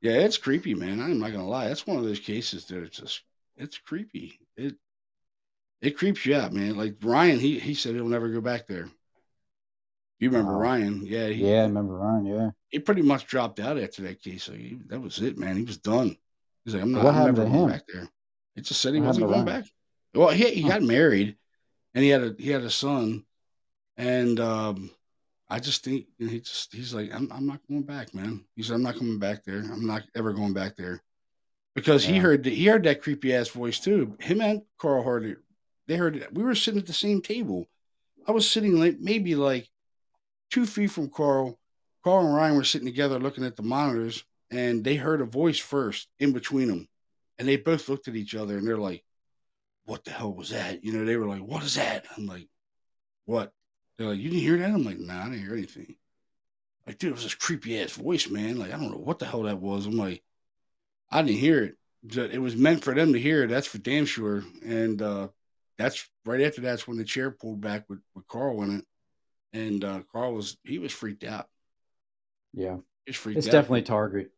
[0.00, 1.00] Yeah, it's creepy, man.
[1.00, 1.68] I'm not gonna lie.
[1.68, 3.22] That's one of those cases that it's just
[3.56, 4.38] it's creepy.
[4.56, 4.76] It
[5.80, 6.76] it creeps you out, man.
[6.76, 8.88] Like Ryan, he he said he'll never go back there.
[10.20, 10.60] You remember wow.
[10.60, 11.02] Ryan?
[11.04, 12.26] Yeah, he, yeah, I remember Ryan.
[12.26, 14.44] Yeah, he pretty much dropped out after that case.
[14.44, 15.56] So he, that was it, man.
[15.56, 16.16] He was done.
[16.64, 17.04] He's like, I'm not.
[17.04, 18.08] What I'm never going back there.
[18.56, 19.64] It just said he what wasn't going back.
[20.14, 21.36] Well, he he got married,
[21.94, 23.24] and he had a he had a son,
[23.96, 24.90] and um,
[25.50, 28.44] I just think he just he's like, I'm I'm not going back, man.
[28.54, 29.60] He said, I'm not coming back there.
[29.60, 31.02] I'm not ever going back there
[31.78, 32.14] because yeah.
[32.14, 34.16] he heard the, he heard that creepy ass voice too.
[34.18, 35.38] Him and Carl heard it.
[35.86, 36.34] They heard it.
[36.34, 37.68] We were sitting at the same table.
[38.26, 39.68] I was sitting like maybe like
[40.50, 41.58] two feet from Carl.
[42.02, 45.58] Carl and Ryan were sitting together looking at the monitors, and they heard a voice
[45.58, 46.88] first in between them,
[47.38, 49.04] and they both looked at each other and they're like,
[49.84, 52.48] "What the hell was that?" You know, they were like, "What is that?" I'm like,
[53.24, 53.52] "What?"
[53.98, 55.96] They're like, "You didn't hear that?" I'm like, "Nah, I didn't hear anything."
[56.86, 58.58] Like, dude, it was this creepy ass voice, man.
[58.58, 59.84] Like, I don't know what the hell that was.
[59.84, 60.22] I'm like,
[61.10, 61.76] I didn't hear it.
[62.32, 63.46] It was meant for them to hear.
[63.46, 64.44] That's for damn sure.
[64.64, 65.28] And uh,
[65.76, 68.84] that's right after that's when the chair pulled back with, with Carl in it.
[69.52, 71.48] And uh, Carl was he was freaked out.
[72.52, 73.52] Yeah, he's freaked it's out.
[73.52, 74.30] definitely target,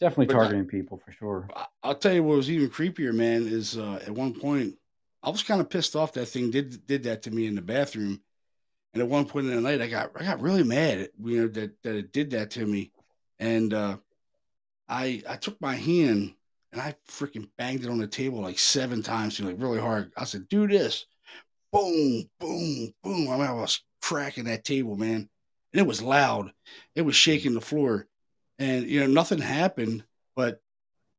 [0.00, 1.48] definitely but targeting I, people for sure.
[1.82, 3.46] I'll tell you what was even creepier, man.
[3.46, 4.76] Is uh, at one point
[5.22, 7.62] I was kind of pissed off that thing did did that to me in the
[7.62, 8.20] bathroom,
[8.94, 11.48] and at one point in the night I got I got really mad, you know,
[11.48, 12.92] that that it did that to me,
[13.38, 13.98] and uh,
[14.88, 16.34] I I took my hand
[16.72, 20.12] and I freaking banged it on the table like seven times, like really hard.
[20.16, 21.06] I said, "Do this,
[21.72, 23.28] boom, boom, boom.
[23.28, 25.28] I mean, I was cracking that table, man.
[25.72, 26.52] And it was loud.
[26.94, 28.06] It was shaking the floor.
[28.58, 30.04] And, you know, nothing happened.
[30.34, 30.60] But,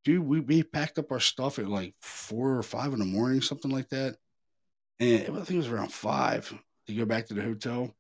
[0.04, 3.42] dude, we, we packed up our stuff at like four or five in the morning,
[3.42, 4.18] something like that.
[5.00, 6.52] And I think it was around five
[6.88, 7.96] to go back to the hotel.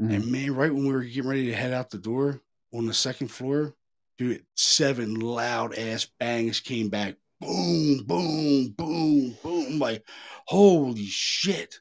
[0.00, 0.12] Mm-hmm.
[0.12, 2.40] And, man, right when we were getting ready to head out the door
[2.72, 3.74] on the second floor,
[4.16, 7.16] dude, seven loud ass bangs came back.
[7.40, 9.78] Boom, boom, boom, boom.
[9.78, 10.04] Like,
[10.46, 11.76] holy shit.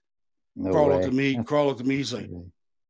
[0.55, 0.93] No Carl way.
[0.95, 1.43] looked at me.
[1.43, 1.97] Carl up to me.
[1.97, 2.29] He's like,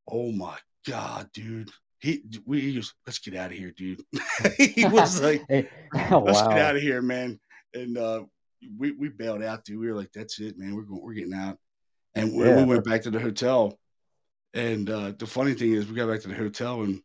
[0.09, 4.01] "Oh my god, dude." He we he was, let's get out of here, dude.
[4.57, 5.67] he was like, hey,
[6.11, 6.49] oh, "Let's wow.
[6.49, 7.39] get out of here, man."
[7.73, 8.23] And uh,
[8.77, 9.79] we we bailed out, dude.
[9.79, 10.75] We were like, "That's it, man.
[10.75, 11.01] We're going.
[11.01, 11.57] We're getting out."
[12.17, 12.57] And yeah.
[12.57, 13.77] we went back to the hotel.
[14.53, 17.01] And uh, the funny thing is, we got back to the hotel, and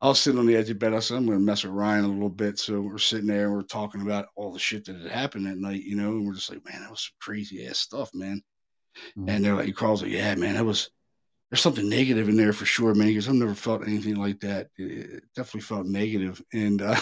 [0.00, 0.92] I was sitting on the edge of bed.
[0.92, 3.46] I said, "I'm going to mess with Ryan a little bit." So we're sitting there,
[3.46, 6.10] and we're talking about all the shit that had happened that night, you know.
[6.10, 8.42] And we're just like, "Man, that was some crazy ass stuff, man."
[9.18, 9.28] Mm-hmm.
[9.28, 10.90] And they're like, he crawls like, yeah, man, that was,
[11.50, 13.08] there's something negative in there for sure, man.
[13.08, 14.68] Because I've never felt anything like that.
[14.76, 16.42] It definitely felt negative.
[16.52, 17.00] And, uh,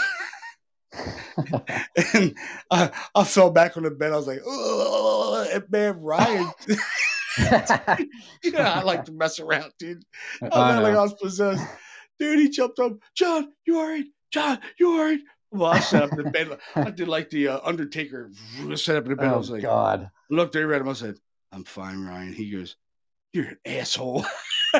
[2.14, 2.34] and
[2.70, 4.12] I, I fell back on the bed.
[4.12, 6.50] I was like, oh, man, Ryan.
[8.42, 10.04] you know, I like to mess around, dude.
[10.42, 11.64] I was like I was possessed.
[12.18, 12.92] Dude, he jumped up.
[13.14, 14.04] John, you all right?
[14.32, 15.20] John, you all right?
[15.52, 16.58] Well, I set up in the bed.
[16.76, 18.30] I did like the uh, Undertaker
[18.76, 19.30] set up in the bed.
[19.30, 20.10] Oh, I was like, God.
[20.30, 20.88] looked there at him.
[20.88, 21.16] I said,
[21.50, 22.32] I'm fine, Ryan.
[22.32, 22.76] He goes,
[23.32, 24.24] You're an asshole.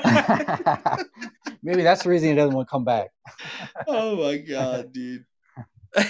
[1.62, 3.08] Maybe that's the reason he doesn't want to come back.
[3.88, 5.24] oh my god, dude.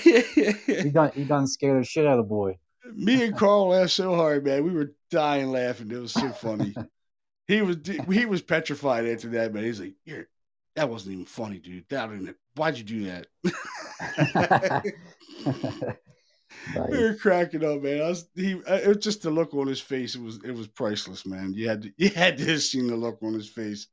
[0.02, 2.58] he done he done scared the shit out of the boy.
[2.92, 4.64] Me and Carl laughed so hard, man.
[4.64, 5.90] We were dying laughing.
[5.90, 6.74] It was so funny.
[7.48, 9.64] he was he was petrified after that, man.
[9.64, 10.28] He's like, You're
[10.76, 11.84] that wasn't even funny, dude.
[11.88, 12.10] That
[12.54, 14.84] why'd you do that?
[16.74, 16.90] Nice.
[16.90, 18.02] We were cracking up, man.
[18.02, 18.52] I was he.
[18.52, 20.14] It was just the look on his face.
[20.14, 21.54] It was it was priceless, man.
[21.54, 23.86] You had to, you had to have seen the look on his face.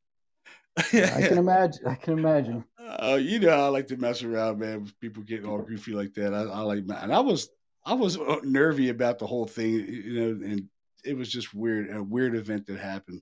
[0.78, 0.82] I
[1.28, 1.88] can imagine.
[1.88, 2.64] I can imagine.
[2.80, 4.82] Uh, you know, I like to mess around, man.
[4.82, 6.34] With people getting all goofy like that.
[6.34, 7.50] I, I like, and I was
[7.86, 10.68] I was uh, nervy about the whole thing, you know, and
[11.08, 11.90] it was just weird.
[11.96, 13.22] A weird event that happened.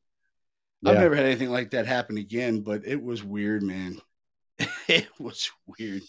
[0.81, 0.91] Yeah.
[0.91, 4.01] I've never had anything like that happen again, but it was weird, man.
[4.87, 6.03] it was weird.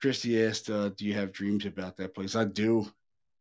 [0.00, 2.90] Christy asked, uh, "Do you have dreams about that place?" I do.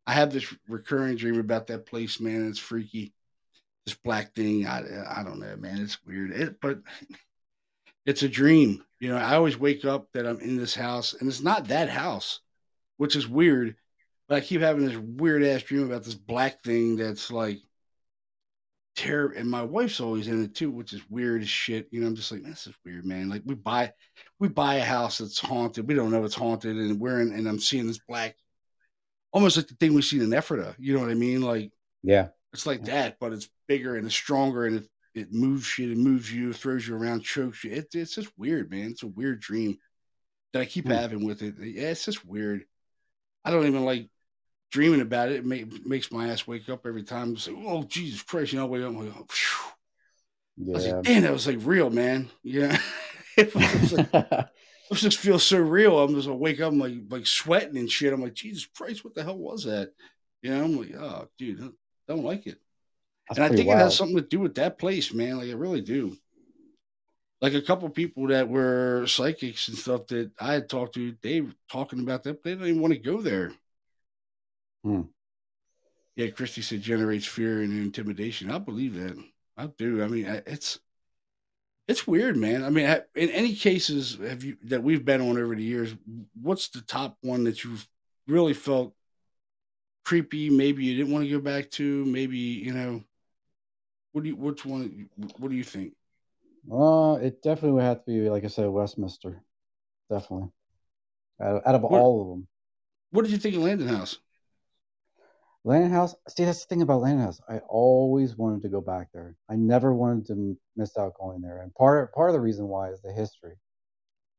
[0.06, 2.47] I have this recurring dream about that place, man.
[2.47, 3.13] It's freaky.
[3.86, 4.65] This black thing.
[4.65, 5.82] I I don't know, man.
[5.82, 6.32] It's weird.
[6.32, 6.80] It, but
[8.06, 8.84] it's a dream.
[8.99, 11.89] You know, I always wake up that I'm in this house, and it's not that
[11.89, 12.39] house,
[12.97, 13.75] which is weird.
[14.28, 17.60] But I keep having this weird ass dream about this black thing that's like
[18.96, 19.38] terrible.
[19.38, 21.88] And my wife's always in it too, which is weird as shit.
[21.92, 23.30] You know, I'm just like, this is weird, man.
[23.30, 23.94] Like we buy,
[24.40, 25.88] we buy a house that's haunted.
[25.88, 28.36] We don't know it's haunted, and we're in, and I'm seeing this black,
[29.32, 30.76] almost like the thing we see in Ephrata.
[30.78, 31.42] You know what I mean?
[31.42, 31.72] Like,
[32.04, 35.90] yeah, it's like that, but it's bigger and it's stronger, and it it moves shit,
[35.90, 37.72] it moves you, throws you around, chokes you.
[37.72, 38.92] It, it's just weird, man.
[38.92, 39.78] It's a weird dream
[40.54, 40.92] that I keep hmm.
[40.92, 41.56] having with it.
[41.60, 42.66] Yeah, it's just weird.
[43.44, 44.10] I don't even like
[44.71, 47.38] dreaming about it, it make, makes my ass wake up every time.
[47.38, 48.53] Say, oh Jesus Christ!
[48.53, 48.89] You know, wake up.
[48.89, 49.25] I'm like, oh,
[50.58, 50.73] yeah.
[50.73, 52.30] I was like, damn, that was like real, man.
[52.43, 52.77] Yeah,
[53.38, 54.49] it, was like, it
[54.95, 55.99] just feels so real.
[55.99, 58.13] I'm just like, wake up, I'm like like sweating and shit.
[58.13, 59.91] I'm like, Jesus Christ, what the hell was that?
[60.41, 61.69] You know, I'm like, oh, dude, I
[62.08, 62.58] don't like it.
[63.27, 63.80] That's and I think wild.
[63.80, 65.38] it has something to do with that place, man.
[65.38, 66.15] Like, I really do.
[67.41, 71.41] Like a couple people that were psychics and stuff that I had talked to, they
[71.41, 72.43] were talking about that.
[72.43, 73.51] They didn't even want to go there.
[74.88, 75.02] Hmm.
[76.15, 78.50] Yeah, Christy said generates fear and intimidation.
[78.50, 79.21] I believe that.
[79.58, 80.02] I do.
[80.02, 80.80] I mean, it's
[81.88, 82.63] it's weird, man.
[82.63, 85.93] I mean, in any cases have you that we've been on over the years,
[86.41, 87.88] what's the top one that you've
[88.28, 88.93] really felt
[90.06, 90.50] creepy?
[90.50, 92.06] Maybe you didn't want to go back to.
[92.06, 93.04] Maybe you know.
[94.13, 94.36] What do you?
[94.38, 95.10] Which one?
[95.38, 95.93] What do you think?
[96.71, 99.43] Uh, it definitely would have to be, like I said, Westminster.
[100.10, 100.50] Definitely.
[101.41, 102.47] Out, out of what, all of them.
[103.12, 104.17] What did you think of Landen House?
[105.67, 106.15] Landon House.
[106.30, 107.41] See, that's the thing about Landon House.
[107.49, 109.36] I always wanted to go back there.
[109.49, 111.62] I never wanted to miss out going there.
[111.62, 113.56] And part part of the reason why is the history.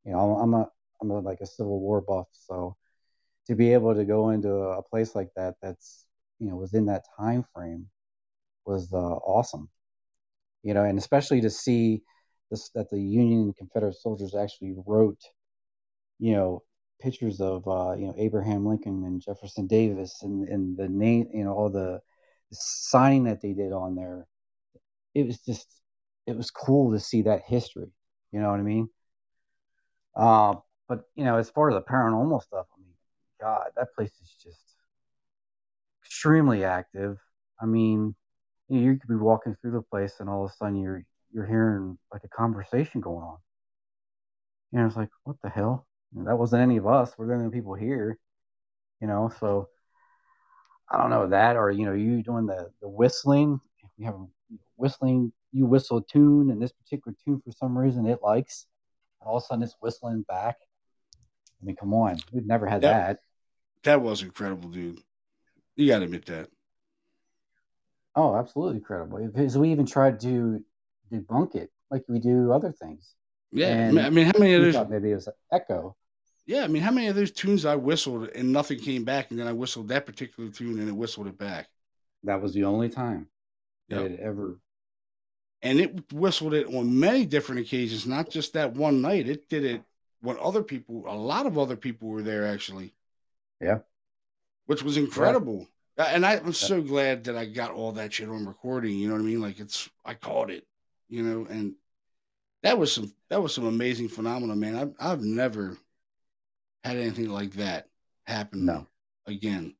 [0.05, 0.69] You know, I'm, I'm a
[1.01, 2.75] I'm a, like a Civil War buff, so
[3.45, 6.07] to be able to go into a place like that, that's
[6.39, 7.85] you know within that time frame,
[8.65, 9.69] was uh, awesome.
[10.63, 12.01] You know, and especially to see
[12.49, 15.21] this that the Union and Confederate soldiers actually wrote,
[16.17, 16.63] you know,
[16.99, 21.43] pictures of uh, you know Abraham Lincoln and Jefferson Davis and and the name you
[21.43, 22.01] know all the,
[22.51, 24.25] signing that they did on there.
[25.13, 25.67] It was just
[26.27, 27.91] it was cool to see that history.
[28.31, 28.89] You know what I mean?
[30.15, 30.55] Uh,
[30.87, 32.93] but you know, as far as the paranormal stuff, I mean,
[33.41, 34.75] God, that place is just
[36.03, 37.17] extremely active.
[37.61, 38.15] I mean,
[38.67, 41.03] you, know, you could be walking through the place and all of a sudden you're
[41.31, 43.37] you're hearing like a conversation going on.
[44.73, 45.87] And it's like, what the hell?
[46.13, 47.13] That wasn't any of us.
[47.17, 48.17] We're the only people here.
[49.01, 49.69] You know, so
[50.89, 53.59] I don't know that, or you know, you doing the the whistling.
[53.97, 54.15] We have
[54.75, 55.31] whistling.
[55.51, 58.67] You whistle a tune, and this particular tune for some reason it likes.
[59.19, 60.57] And all of a sudden, it's whistling back.
[61.61, 63.19] I mean, come on, we've never had that.
[63.83, 64.99] That, that was incredible, dude.
[65.75, 66.49] You got to admit that.
[68.15, 69.17] Oh, absolutely incredible.
[69.25, 70.63] Because we even tried to
[71.11, 73.13] debunk it like we do other things.
[73.51, 74.89] Yeah, and I mean, how many of those?
[74.89, 75.95] Maybe it was echo.
[76.49, 79.39] Yeah, I mean, how many of those tunes I whistled and nothing came back, and
[79.39, 81.67] then I whistled that particular tune and it whistled it back.
[82.23, 83.27] That was the only time
[83.87, 84.01] yep.
[84.01, 84.59] it ever.
[85.61, 89.29] And it whistled it on many different occasions, not just that one night.
[89.29, 89.83] It did it
[90.21, 92.95] when other people, a lot of other people were there actually.
[93.61, 93.81] Yeah.
[94.65, 95.67] Which was incredible.
[95.99, 96.05] Yeah.
[96.05, 98.97] And I, am so glad that I got all that shit on recording.
[98.97, 99.39] You know what I mean?
[99.39, 100.65] Like it's, I caught it,
[101.09, 101.75] you know, and
[102.63, 104.75] that was some, that was some amazing phenomena, man.
[104.75, 105.77] I've, I've never
[106.83, 107.87] had anything like that
[108.25, 108.65] happen.
[108.65, 108.87] No.
[109.27, 109.75] Again.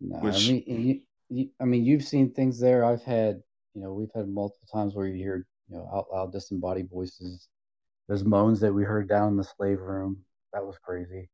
[0.00, 2.84] No, Which, I mean, you, you, I mean, you've seen things there.
[2.84, 3.42] I've had,
[3.74, 7.48] you know, we've had multiple times where you hear, you know, out loud disembodied voices.
[8.08, 10.24] Those moans that we heard down in the slave room.
[10.52, 11.28] That was crazy.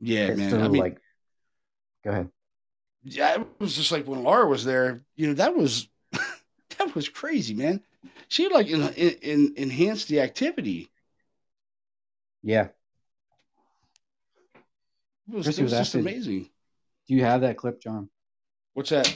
[0.00, 0.54] Yeah, it's man.
[0.54, 1.00] I mean, like,
[2.04, 2.28] go ahead.
[3.02, 5.02] Yeah, it was just like when Laura was there.
[5.16, 7.82] You know, that was that was crazy, man.
[8.28, 10.89] She like in, in, enhanced the activity.
[12.42, 12.68] Yeah,
[15.30, 16.50] it was, it was, just asking, amazing.
[17.06, 18.08] Do you have that clip, John?
[18.74, 19.06] What's that?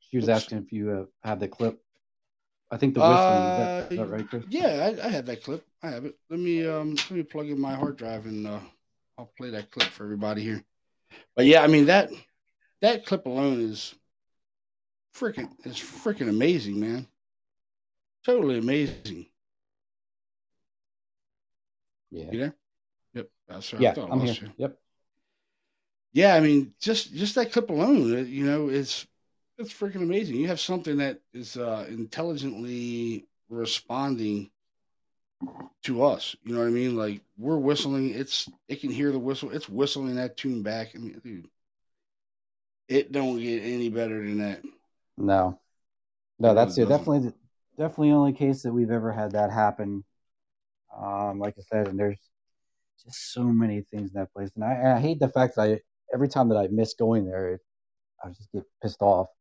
[0.00, 1.80] She was asking if you uh, have the clip.
[2.70, 4.44] I think the whistling uh, is, that, is, that, right, Chris?
[4.48, 4.66] Yeah,
[5.02, 5.64] I, I, have that clip.
[5.82, 6.16] I have it.
[6.30, 8.58] Let me um let me plug in my hard drive and uh,
[9.18, 10.64] I'll play that clip for everybody here.
[11.36, 12.10] But yeah, I mean that
[12.82, 13.94] that clip alone is
[15.14, 17.06] freaking is freaking amazing, man.
[18.24, 19.26] Totally amazing.
[22.16, 22.32] Yeah.
[22.32, 22.56] You there?
[23.14, 23.28] Yep.
[23.48, 23.82] That's right.
[23.82, 24.36] Yeah, I'm here.
[24.40, 24.52] You.
[24.56, 24.78] Yep.
[26.12, 29.06] Yeah, I mean, just just that clip alone, uh, you know, it's
[29.58, 30.36] it's freaking amazing.
[30.36, 34.50] You have something that is uh, intelligently responding
[35.82, 36.34] to us.
[36.42, 36.96] You know what I mean?
[36.96, 39.50] Like we're whistling, it's it can hear the whistle.
[39.50, 40.92] It's whistling that tune back.
[40.94, 41.48] I mean, dude,
[42.88, 44.62] it don't get any better than that.
[45.18, 45.60] No,
[46.38, 46.88] no, that's it.
[46.88, 47.34] Definitely,
[47.76, 50.02] definitely only case that we've ever had that happen.
[51.00, 52.18] Um, like I said, and there's
[53.04, 55.80] just so many things in that place, and I, I hate the fact that I
[56.12, 57.60] every time that I miss going there,
[58.24, 59.28] I just get pissed off.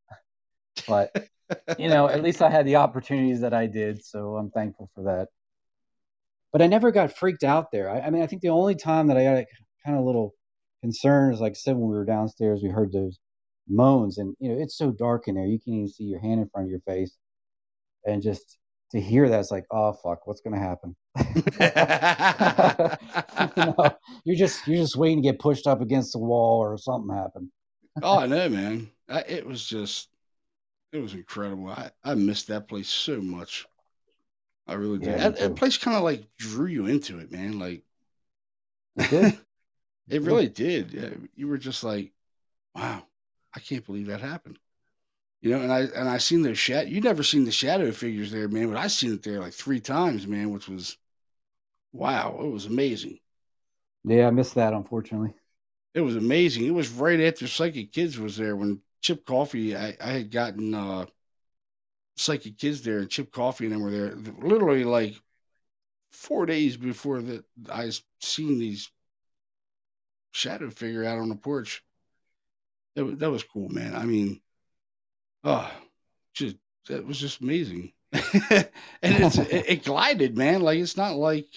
[0.89, 1.15] But
[1.79, 5.03] you know, at least I had the opportunities that I did, so I'm thankful for
[5.05, 5.29] that.
[6.51, 7.89] But I never got freaked out there.
[7.89, 9.45] I, I mean, I think the only time that I got
[9.85, 10.33] kind of a little
[10.81, 13.19] concerned is, like I said, when we were downstairs, we heard those
[13.69, 16.41] moans, and you know, it's so dark in there, you can't even see your hand
[16.41, 17.15] in front of your face,
[18.05, 18.57] and just
[18.91, 20.95] to hear that, it's like, oh fuck, what's gonna happen?
[23.57, 26.77] you know, you're just you're just waiting to get pushed up against the wall or
[26.77, 27.51] something happen.
[28.01, 28.89] oh, I know, man.
[29.09, 30.09] I, it was just,
[30.91, 31.69] it was incredible.
[31.69, 33.65] I I missed that place so much.
[34.67, 35.09] I really did.
[35.09, 37.59] Yeah, that, that, place kind of like drew you into it, man.
[37.59, 37.83] Like,
[38.97, 39.37] it,
[40.09, 40.91] it really did.
[40.91, 42.11] Yeah, you were just like,
[42.73, 43.03] wow,
[43.55, 44.57] I can't believe that happened.
[45.45, 46.87] You know, and I and I seen the shadow.
[46.87, 49.79] You never seen the shadow figures there, man, but I seen it there like three
[49.79, 50.97] times, man, which was
[51.93, 53.19] wow, it was amazing.
[54.03, 55.35] Yeah, I missed that unfortunately.
[55.93, 56.65] It was amazing.
[56.65, 59.77] It was right after Psychic Kids was there when Chip Coffey.
[59.77, 61.05] I, I had gotten uh,
[62.17, 64.15] Psychic Kids there, and Chip Coffey and them were there.
[64.15, 65.13] Literally like
[66.11, 68.89] four days before that, I seen these
[70.31, 71.83] shadow figure out on the porch.
[72.95, 73.93] That that was cool, man.
[73.93, 74.41] I mean,
[75.45, 75.71] oh,
[76.33, 76.57] just
[76.89, 77.93] that was just amazing.
[78.11, 78.69] and
[79.01, 80.61] it's it, it, glided, man.
[80.61, 81.47] Like it's not like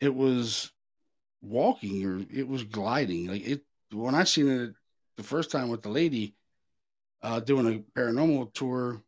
[0.00, 0.70] it was
[1.40, 3.26] walking or it was gliding.
[3.26, 3.62] Like it
[3.92, 4.74] when I seen it
[5.16, 6.34] the first time with the lady
[7.22, 9.02] uh, doing a paranormal tour,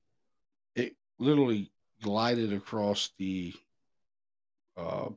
[0.75, 1.71] it literally
[2.03, 3.53] glided across the
[4.77, 5.09] uh,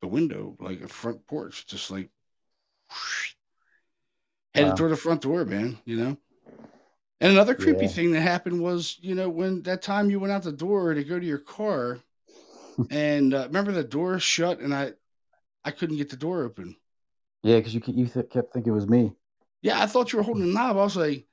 [0.00, 2.10] the window like a front porch, just like
[2.90, 3.34] whoosh,
[4.54, 4.76] headed wow.
[4.76, 5.78] toward the front door, man.
[5.84, 6.16] You know.
[7.20, 7.90] And another creepy yeah.
[7.90, 11.02] thing that happened was, you know, when that time you went out the door to
[11.02, 11.98] go to your car,
[12.90, 14.92] and uh, remember the door shut, and I,
[15.64, 16.76] I couldn't get the door open.
[17.42, 19.12] Yeah, because you you th- kept thinking it was me.
[19.62, 20.76] Yeah, I thought you were holding the knob.
[20.76, 21.26] I was like,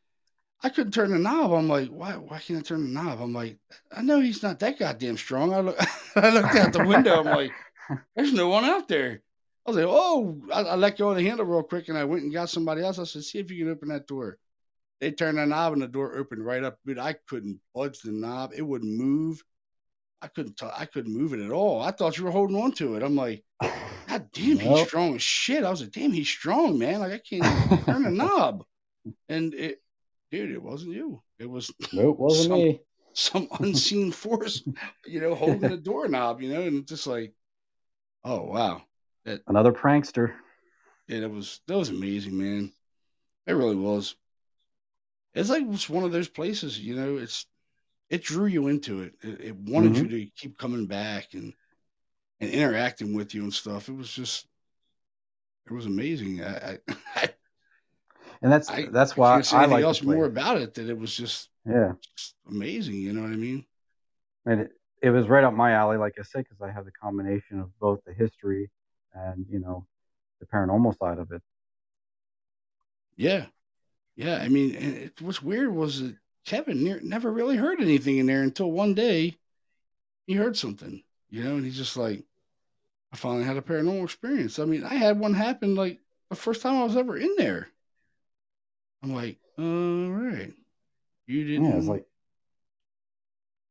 [0.61, 1.51] I couldn't turn the knob.
[1.51, 2.13] I'm like, why?
[2.13, 3.19] Why can't I turn the knob?
[3.19, 3.57] I'm like,
[3.91, 5.53] I know he's not that goddamn strong.
[5.53, 5.77] I look,
[6.15, 7.19] I looked out the window.
[7.19, 7.51] I'm like,
[8.15, 9.21] there's no one out there.
[9.65, 12.05] I was like, oh, I, I let go of the handle real quick, and I
[12.05, 12.99] went and got somebody else.
[12.99, 14.37] I said, see if you can open that door.
[15.03, 16.77] They turned the knob and the door opened right up.
[16.85, 18.53] Dude, I couldn't budge the knob.
[18.55, 19.43] It wouldn't move.
[20.21, 21.81] I couldn't t- I couldn't move it at all.
[21.81, 23.03] I thought you were holding on to it.
[23.03, 24.77] I'm like, God damn, nope.
[24.77, 25.65] he's strong as shit.
[25.65, 27.01] I was like, damn, he's strong, man.
[27.01, 28.63] Like I can't turn the knob.
[29.27, 29.81] And it
[30.31, 31.21] dude, it wasn't you.
[31.37, 32.81] It was Nope, wasn't some, me.
[33.11, 34.63] Some unseen force,
[35.05, 37.33] you know, holding the doorknob, you know, and just like,
[38.23, 38.81] oh wow.
[39.25, 40.31] That another prankster.
[41.09, 42.71] Yeah, that was that was amazing, man.
[43.45, 44.15] It really was.
[45.33, 47.17] It's like it's one of those places, you know.
[47.17, 47.45] It's
[48.09, 49.13] it drew you into it.
[49.21, 50.05] It, it wanted mm-hmm.
[50.05, 51.53] you to keep coming back and
[52.39, 53.89] and interacting with you and stuff.
[53.89, 54.47] It was just
[55.65, 56.43] it was amazing.
[56.43, 56.77] I,
[57.15, 57.29] I,
[58.41, 60.75] and that's I, that's why I, I like else more about it.
[60.75, 62.95] That it was just yeah just amazing.
[62.95, 63.65] You know what I mean?
[64.45, 64.71] And it,
[65.01, 67.77] it was right up my alley, like I said, because I have the combination of
[67.79, 68.69] both the history
[69.13, 69.85] and you know
[70.39, 71.41] the paranormal side of it.
[73.15, 73.45] Yeah,
[74.15, 74.37] yeah.
[74.37, 78.43] I mean, it, what's weird was that Kevin near, never really heard anything in there
[78.43, 79.37] until one day
[80.27, 82.23] he heard something, you know, and he's just like,
[83.11, 84.59] I finally had a paranormal experience.
[84.59, 85.99] I mean, I had one happen like
[86.29, 87.67] the first time I was ever in there.
[89.03, 90.53] I'm like, all right,
[91.27, 91.65] you didn't.
[91.65, 92.05] Yeah, it's like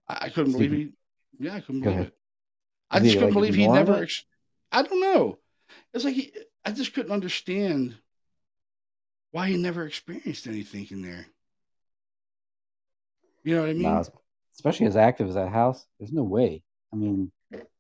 [0.09, 0.93] I, I couldn't believe he.
[1.39, 2.15] Yeah, I couldn't believe it.
[2.91, 4.03] I just couldn't like believe he never.
[4.03, 4.25] Ex-
[4.71, 5.39] I don't know.
[5.93, 6.33] It's like he.
[6.65, 7.97] I just couldn't understand
[9.33, 11.27] why he never experienced anything in there.
[13.43, 13.83] You know what I mean?
[13.83, 14.05] Nah,
[14.55, 15.85] especially as active as that house.
[15.99, 16.63] There's no way.
[16.93, 17.33] I mean,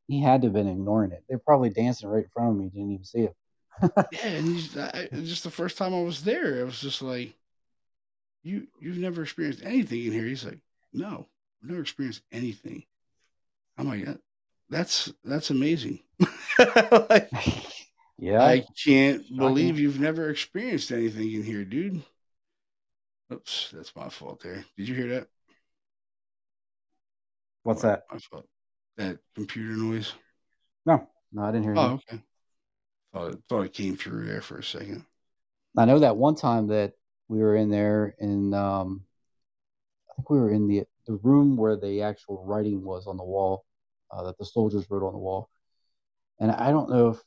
[0.08, 1.22] he had to have been ignoring it.
[1.28, 2.70] They're probably dancing right in front of me.
[2.70, 3.36] Didn't even see it.
[4.12, 7.34] yeah, and he's, I, just the first time I was there, it was just like,
[8.42, 10.24] you you've never experienced anything in here.
[10.24, 10.58] He's like,
[10.92, 11.28] no,
[11.62, 12.82] I've never experienced anything.
[13.78, 14.06] I'm like,
[14.68, 16.00] that's that's amazing.
[16.58, 17.30] like,
[18.18, 22.02] yeah, I can't believe you've never experienced anything in here, dude.
[23.32, 24.42] Oops, that's my fault.
[24.42, 25.28] There, did you hear that?
[27.62, 28.02] What's that?
[28.10, 28.46] My fault.
[28.96, 30.12] That computer noise.
[30.84, 31.74] No, no, I didn't hear.
[31.76, 32.22] Oh, okay.
[33.12, 35.04] Thought it, thought it came through there for a second.
[35.76, 36.92] I know that one time that
[37.28, 39.04] we were in there, and um,
[40.10, 43.24] I think we were in the the room where the actual writing was on the
[43.24, 43.64] wall
[44.10, 45.48] uh, that the soldiers wrote on the wall.
[46.38, 47.20] And I don't know if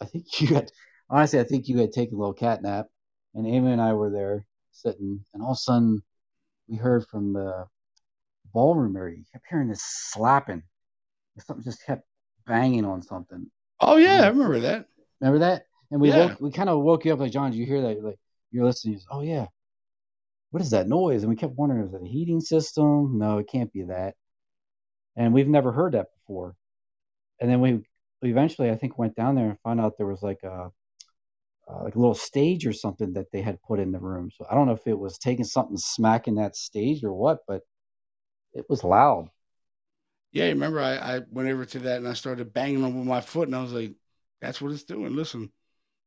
[0.00, 0.70] I think you had
[1.10, 2.86] honestly, I think you had taken a little cat nap,
[3.34, 6.02] and Amy and I were there sitting, and all of a sudden
[6.68, 7.66] we heard from the
[8.52, 9.16] ballroom area.
[9.18, 10.62] You kept hearing this slapping.
[11.38, 12.06] Something just kept
[12.46, 13.50] banging on something.
[13.80, 14.86] Oh yeah, I remember that.
[15.20, 15.66] Remember that?
[15.90, 16.26] And we yeah.
[16.28, 17.50] woke, we kind of woke you up like John.
[17.50, 18.02] Did you hear that?
[18.02, 18.18] Like
[18.50, 19.00] you're listening.
[19.10, 19.46] oh yeah.
[20.50, 21.22] What is that noise?
[21.22, 23.18] And we kept wondering, is it a heating system?
[23.18, 24.14] No, it can't be that.
[25.16, 26.54] And we've never heard that before.
[27.40, 27.82] And then we
[28.22, 30.70] eventually, I think, went down there and found out there was like a
[31.68, 34.30] uh, like a little stage or something that they had put in the room.
[34.30, 37.62] So I don't know if it was taking something smacking that stage or what, but
[38.52, 39.28] it was loud.
[40.32, 43.20] Yeah, remember I, I went over to that and I started banging on with my
[43.20, 43.94] foot and I was like,
[44.40, 45.16] that's what it's doing.
[45.16, 45.50] Listen.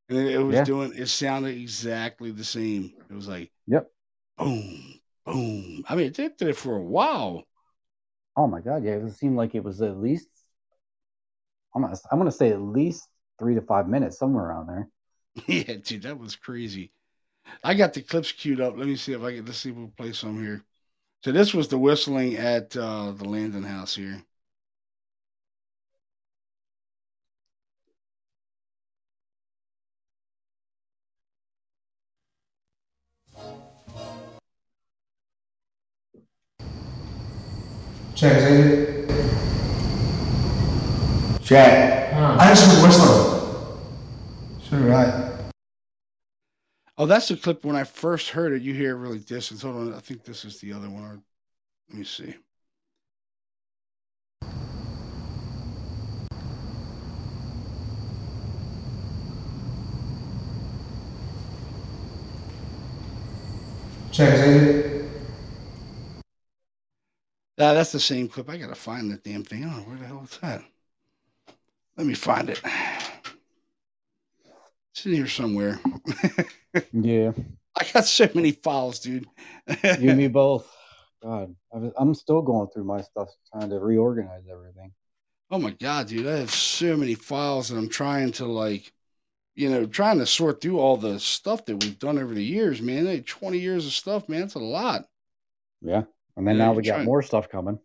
[0.08, 0.64] And it, it was yeah.
[0.64, 2.94] doing it sounded exactly the same.
[3.10, 3.92] It was like Yep.
[4.38, 5.84] Boom, boom.
[5.90, 7.44] I mean it did it for a while.
[8.36, 8.94] Oh my god, yeah.
[8.94, 10.28] It seemed like it was at least
[11.76, 13.08] I'm gonna I'm gonna say at least
[13.38, 14.90] three to five minutes, somewhere around there.
[15.48, 16.92] yeah, dude, that was crazy.
[17.64, 18.78] I got the clips queued up.
[18.78, 19.46] Let me see if I can.
[19.46, 20.64] Let's see if we'll play some here.
[21.24, 24.24] So this was the whistling at uh, the Landon House here.
[38.16, 38.99] Check, it.
[41.50, 42.14] Check.
[42.14, 42.38] Huh.
[42.40, 43.80] I just heard whistling.
[44.62, 45.52] So right.
[46.96, 48.62] Oh, that's the clip when I first heard it.
[48.62, 49.60] You hear it really distant.
[49.64, 51.24] Hold on, I think this is the other one.
[51.90, 52.36] Let me see.
[64.12, 65.06] Check it.
[67.58, 68.52] Ah, that's the same clip.
[68.52, 69.66] I gotta find that damn thing.
[69.66, 70.62] Oh, where the hell is that?
[72.00, 72.62] Let me find it.
[74.94, 75.82] It's in here somewhere.
[76.94, 77.34] yeah.
[77.76, 79.28] I got so many files, dude.
[79.68, 80.74] you and me both.
[81.22, 84.94] God, I'm still going through my stuff, trying to reorganize everything.
[85.52, 86.26] Oh my god, dude!
[86.26, 88.94] I have so many files, and I'm trying to like,
[89.56, 92.82] you know, trying to sort through all the stuff that we've done over the years,
[92.82, 93.08] man.
[93.08, 94.44] Like 20 years of stuff, man.
[94.44, 95.04] It's a lot.
[95.82, 96.04] Yeah,
[96.38, 97.06] and then yeah, now we got trying...
[97.06, 97.78] more stuff coming.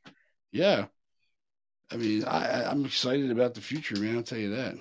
[0.52, 0.84] Yeah,
[1.90, 4.16] I mean, I, I'm excited about the future, man.
[4.16, 4.76] I'll tell you that.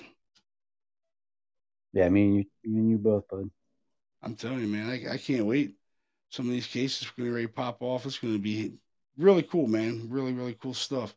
[1.94, 3.50] Yeah, I mean, you, you and you both, bud.
[4.22, 5.76] I'm telling you, man, I, I can't wait.
[6.30, 8.06] some of these cases are going to ready pop off.
[8.06, 8.74] It's going to be
[9.18, 10.08] really cool, man.
[10.10, 11.14] Really, really cool stuff.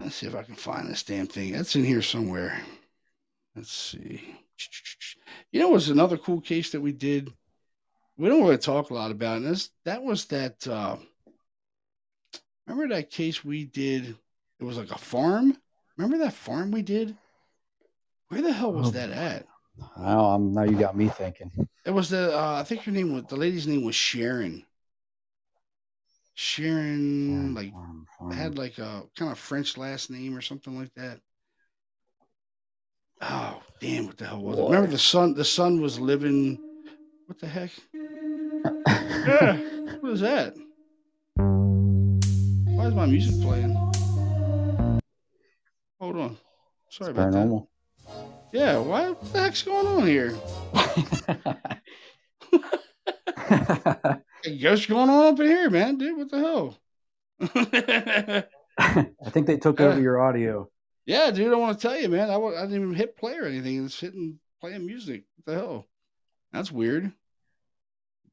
[0.00, 1.52] Let's see if I can find this damn thing.
[1.52, 2.60] That's in here somewhere.
[3.54, 4.22] Let's see.
[5.52, 7.32] You know, it was another cool case that we did.
[8.16, 9.70] We don't really talk a lot about this.
[9.84, 10.66] That was that.
[10.66, 10.96] Uh,
[12.66, 14.16] remember that case we did?
[14.58, 15.56] It was like a farm.
[15.96, 17.16] Remember that farm we did?
[18.28, 19.46] Where the hell was oh, that at?
[19.98, 20.26] Know.
[20.26, 21.50] I'm now you got me thinking.
[21.84, 22.36] It was the.
[22.36, 24.64] Uh, I think her name was the lady's name was Sharon.
[26.34, 28.32] Sharon, like farm, farm.
[28.32, 31.20] had like a kind of French last name or something like that.
[33.22, 34.06] Oh damn!
[34.06, 34.62] What the hell was it?
[34.62, 35.34] Remember the son?
[35.34, 36.58] The son was living.
[37.26, 37.70] What the heck?
[37.94, 39.56] yeah,
[40.00, 40.54] what is that?
[42.86, 43.74] Why is my music playing?
[45.98, 46.36] Hold on.
[46.88, 47.66] Sorry it's about paranormal.
[48.06, 48.14] that.
[48.52, 50.30] Yeah, why, what the heck's going on here?
[54.62, 55.98] What's going on up in here, man?
[55.98, 56.78] Dude, what the hell?
[58.78, 60.70] I think they took over your audio.
[61.06, 62.30] Yeah, dude, I want to tell you, man.
[62.30, 63.84] I, I didn't even hit play or anything.
[63.84, 65.24] It's hitting playing music.
[65.34, 65.86] What the hell?
[66.52, 67.10] That's weird.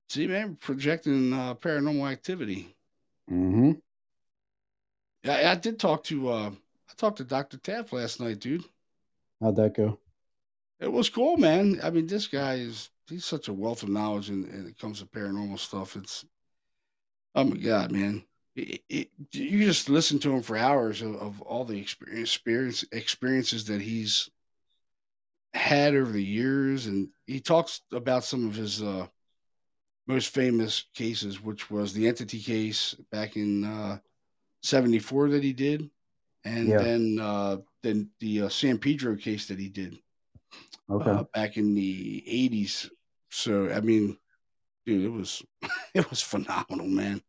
[0.09, 2.75] See, man, projecting uh, paranormal activity.
[3.31, 3.71] Mm-hmm.
[5.23, 7.57] Yeah, I did talk to uh I talked to Dr.
[7.57, 8.63] Taff last night, dude.
[9.41, 9.99] How'd that go?
[10.79, 11.79] It was cool, man.
[11.81, 15.05] I mean, this guy is he's such a wealth of knowledge and it comes to
[15.05, 15.95] paranormal stuff.
[15.95, 16.25] It's
[17.35, 18.23] oh my god, man.
[18.55, 23.65] It, it, you just listen to him for hours of, of all the experience experiences
[23.65, 24.29] that he's
[25.53, 29.07] had over the years, and he talks about some of his uh,
[30.07, 33.97] most famous cases, which was the entity case back in uh,
[34.63, 35.89] '74 that he did,
[36.43, 36.77] and yeah.
[36.79, 39.99] then uh, then the uh, San Pedro case that he did
[40.89, 41.09] okay.
[41.09, 42.89] uh, back in the '80s.
[43.29, 44.17] So I mean,
[44.85, 45.43] dude, it was
[45.93, 47.21] it was phenomenal, man.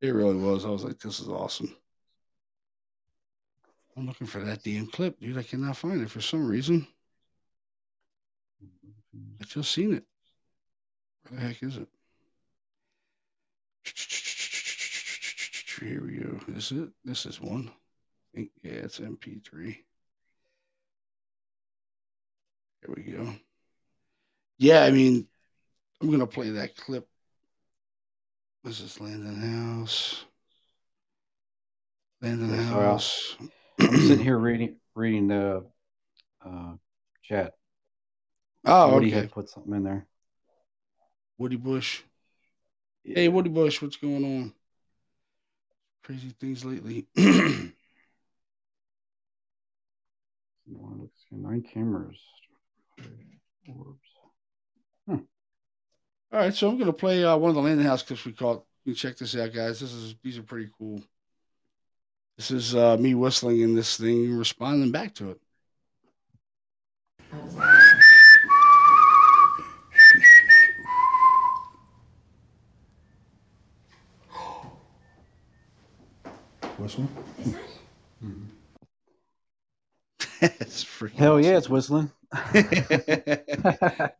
[0.00, 0.64] It really was.
[0.64, 1.74] I was like, this is awesome.
[3.96, 5.38] I'm looking for that damn clip, dude.
[5.38, 6.86] I cannot find it for some reason.
[9.40, 10.04] I just seen it.
[11.28, 11.88] Where the heck is it?
[15.80, 16.40] Here we go.
[16.48, 16.88] This is it.
[17.04, 17.70] This is one
[18.34, 19.76] think, yeah, it's MP3.
[22.80, 23.34] Here we go.
[24.58, 25.26] Yeah, I mean,
[26.00, 27.06] I'm gonna play that clip.
[28.62, 30.24] This is Landon House.
[32.20, 33.36] Landon House.
[33.80, 35.64] I'm sitting here reading reading the
[36.44, 36.72] uh,
[37.22, 37.54] chat.
[38.64, 39.16] Oh, Woody okay.
[39.16, 40.06] had put something in there.
[41.38, 42.02] Woody Bush.
[43.02, 43.16] Yeah.
[43.16, 44.52] Hey, Woody Bush, what's going on?
[46.04, 47.06] Crazy things lately.
[51.30, 52.18] Nine cameras.
[55.06, 55.16] Hmm.
[56.32, 58.32] All right, so I'm going to play uh, one of the Landon House clips we
[58.32, 58.64] caught.
[58.84, 59.80] You check this out, guys.
[59.80, 61.02] This is these are pretty cool.
[62.36, 65.40] This is uh, me whistling in this thing, responding back to it.
[76.78, 77.08] Whistling.
[78.24, 78.44] Mm-hmm.
[81.16, 82.10] Hell yeah, it's whistling.
[82.32, 84.10] I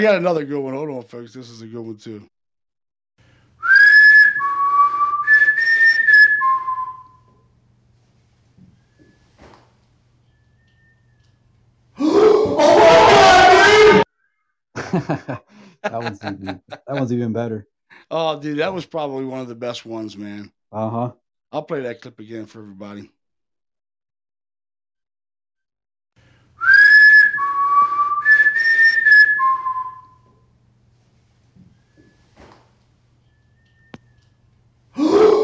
[0.00, 0.74] got another good one.
[0.74, 1.32] Hold on, folks.
[1.32, 2.28] This is a good one too.
[14.92, 15.42] that
[15.92, 17.66] one's even that one's even better.
[18.10, 20.52] Oh, dude, that was probably one of the best ones, man.
[20.72, 21.12] Uh huh.
[21.52, 23.10] I'll play that clip again for everybody.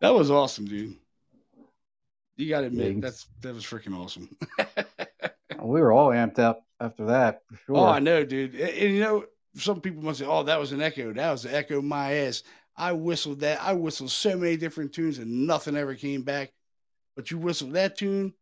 [0.00, 0.96] That was awesome, dude.
[2.36, 4.36] You got to admit that's that was freaking awesome.
[5.62, 7.42] we were all amped up after that.
[7.48, 7.76] For oh, sure.
[7.76, 8.56] Oh, I know, dude.
[8.56, 9.24] And, and, you know,
[9.54, 11.12] some people must say, "Oh, that was an echo.
[11.12, 12.42] That was an echo of my ass."
[12.76, 13.60] I whistled that.
[13.60, 16.52] I whistled so many different tunes, and nothing ever came back.
[17.16, 18.32] But you whistled that tune,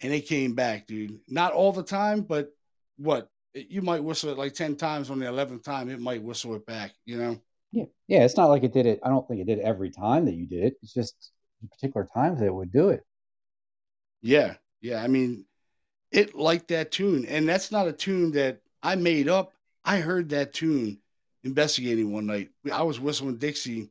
[0.00, 1.20] and it came back, dude.
[1.28, 2.50] Not all the time, but
[2.96, 5.10] what you might whistle it like ten times.
[5.10, 6.92] On the eleventh time, it might whistle it back.
[7.04, 7.40] You know.
[7.70, 8.24] Yeah, yeah.
[8.24, 9.00] It's not like it did it.
[9.02, 10.74] I don't think it did it every time that you did it.
[10.82, 11.30] It's just
[11.70, 13.02] particular times that it would do it.
[14.22, 15.02] Yeah, yeah.
[15.02, 15.44] I mean,
[16.10, 19.52] it liked that tune, and that's not a tune that I made up.
[19.84, 20.98] I heard that tune
[21.42, 22.50] investigating one night.
[22.72, 23.90] I was whistling Dixie,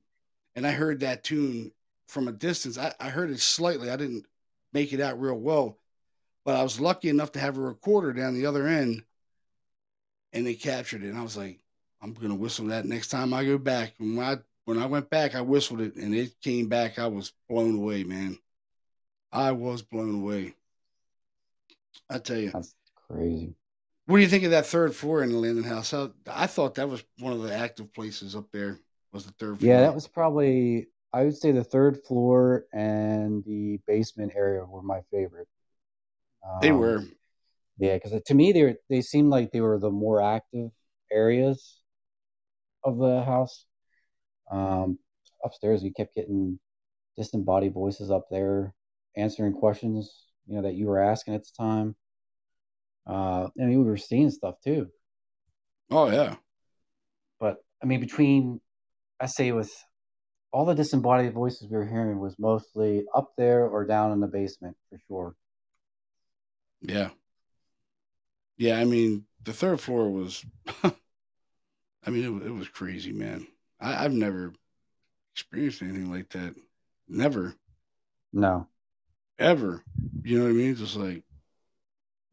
[0.55, 1.71] and I heard that tune
[2.07, 2.77] from a distance.
[2.77, 3.89] I, I heard it slightly.
[3.89, 4.25] I didn't
[4.71, 5.77] make it out real well,
[6.45, 9.03] but I was lucky enough to have a recorder down the other end
[10.33, 11.09] and they captured it.
[11.09, 11.59] And I was like,
[12.01, 13.93] I'm gonna whistle that next time I go back.
[13.99, 16.99] And when I when I went back, I whistled it, and it came back.
[16.99, 18.37] I was blown away, man.
[19.31, 20.55] I was blown away.
[22.09, 22.75] I tell you, that's
[23.07, 23.53] crazy.
[24.05, 25.93] What do you think of that third floor in the Landon House?
[25.93, 28.79] I, I thought that was one of the active places up there.
[29.13, 29.71] Was the third floor?
[29.71, 34.81] Yeah, that was probably I would say the third floor and the basement area were
[34.81, 35.47] my favorite.
[36.43, 37.03] Um, they were.
[37.77, 40.71] Yeah, because to me they were, they seemed like they were the more active
[41.11, 41.81] areas
[42.83, 43.65] of the house.
[44.51, 44.97] Um,
[45.43, 46.59] upstairs, we kept getting
[47.15, 48.73] disembodied voices up there
[49.15, 51.95] answering questions, you know, that you were asking at the time.
[53.07, 54.87] Uh, I mean, we were seeing stuff too.
[55.91, 56.35] Oh yeah.
[57.39, 58.61] But I mean, between
[59.19, 59.71] I say with
[60.51, 64.27] all the disembodied voices we were hearing was mostly up there or down in the
[64.27, 65.35] basement for sure.
[66.81, 67.09] Yeah.
[68.57, 70.45] Yeah, I mean, the third floor was.
[70.83, 73.47] I mean, it, it was crazy, man.
[73.79, 74.53] I, I've never
[75.33, 76.55] experienced anything like that.
[77.07, 77.55] Never.
[78.31, 78.67] No.
[79.39, 79.83] Ever.
[80.23, 80.75] You know what I mean?
[80.75, 81.23] Just like,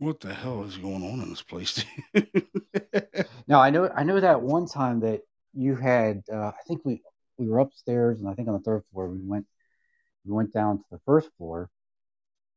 [0.00, 1.84] what the hell is going on in this place?
[3.46, 3.90] now I know.
[3.94, 5.20] I know that one time that
[5.54, 6.22] you had.
[6.32, 7.02] Uh, I think we
[7.36, 9.46] we were upstairs, and I think on the third floor we went
[10.24, 11.68] we went down to the first floor,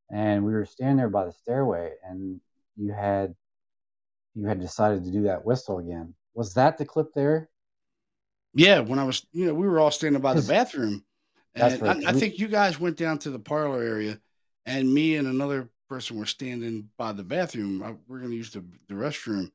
[0.10, 2.40] and we were standing there by the stairway, and
[2.78, 3.36] you had
[4.36, 6.16] you had decided to do that whistle again.
[6.34, 7.50] Was that the clip there?
[8.56, 11.04] Yeah, when I was, you know, we were all standing by the bathroom.
[11.56, 12.06] And right.
[12.06, 14.20] I, I, think you guys went down to the parlor area,
[14.66, 17.84] and me and another person were standing by the bathroom.
[17.84, 19.52] I, we're going to use the, the restroom.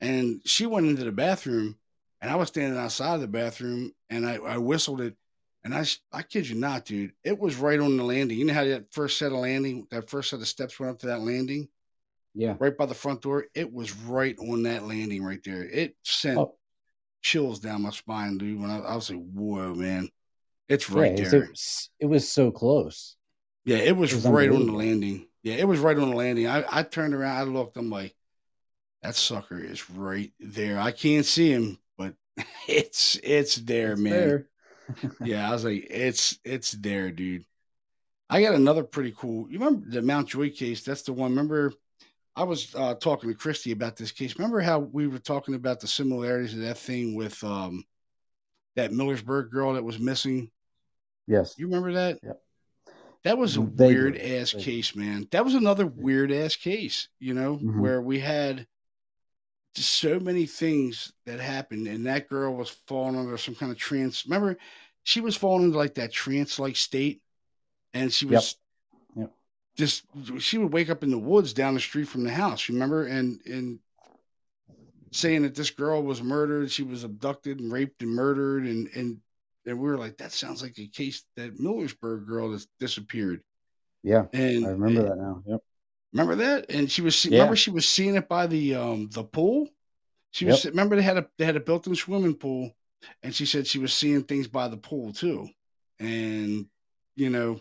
[0.00, 1.76] And she went into the bathroom,
[2.22, 5.14] and I was standing outside of the bathroom, and I, I whistled it.
[5.62, 8.38] And I, I kid you not, dude, it was right on the landing.
[8.38, 10.98] You know how that first set of landing, that first set of steps went up
[11.00, 11.68] to that landing?
[12.34, 12.56] Yeah.
[12.58, 13.46] Right by the front door.
[13.54, 15.64] It was right on that landing right there.
[15.64, 16.54] It sent oh.
[17.22, 18.60] chills down my spine, dude.
[18.60, 20.08] When I, I was like, whoa, man.
[20.68, 21.44] It's right yeah, there.
[21.44, 23.16] It was, it was, so close.
[23.66, 25.26] Yeah, it was, it was right on the landing.
[25.44, 26.48] Yeah, it was right on the landing.
[26.48, 28.16] I, I turned around, I looked, I'm like,
[29.02, 30.80] that sucker is right there.
[30.80, 32.14] I can't see him, but
[32.66, 34.12] it's it's there, it's man.
[34.12, 34.48] There.
[35.22, 37.44] yeah, I was like, it's it's there, dude.
[38.30, 39.46] I got another pretty cool.
[39.50, 40.82] You remember the Mountjoy case?
[40.82, 41.32] That's the one.
[41.32, 41.74] Remember
[42.34, 44.38] I was uh, talking to Christy about this case.
[44.38, 47.84] Remember how we were talking about the similarities of that thing with um,
[48.76, 50.50] that Millersburg girl that was missing?
[51.26, 51.54] Yes.
[51.58, 52.18] You remember that?
[52.22, 52.40] Yep.
[53.24, 55.26] That was a weird ass case, man.
[55.30, 57.80] That was another weird ass case, you know, mm-hmm.
[57.80, 58.66] where we had
[59.74, 63.78] just so many things that happened, and that girl was falling under some kind of
[63.78, 64.26] trance.
[64.26, 64.56] Remember,
[65.02, 67.22] she was falling into like that trance like state,
[67.94, 68.56] and she was
[69.76, 70.04] just
[70.38, 73.06] she would wake up in the woods down the street from the house, remember?
[73.06, 73.78] And and
[75.10, 79.20] saying that this girl was murdered, she was abducted and raped and murdered, and and
[79.66, 83.42] and we were like, that sounds like a case that Millersburg girl that's disappeared.
[84.02, 85.42] Yeah, and I remember and, that now.
[85.46, 85.60] Yep.
[86.12, 86.70] Remember that?
[86.70, 87.38] And she was yeah.
[87.38, 89.68] remember she was seeing it by the um the pool.
[90.30, 90.72] She was yep.
[90.72, 92.70] remember they had a they had a built-in swimming pool,
[93.22, 95.48] and she said she was seeing things by the pool too,
[95.98, 96.66] and
[97.16, 97.60] you know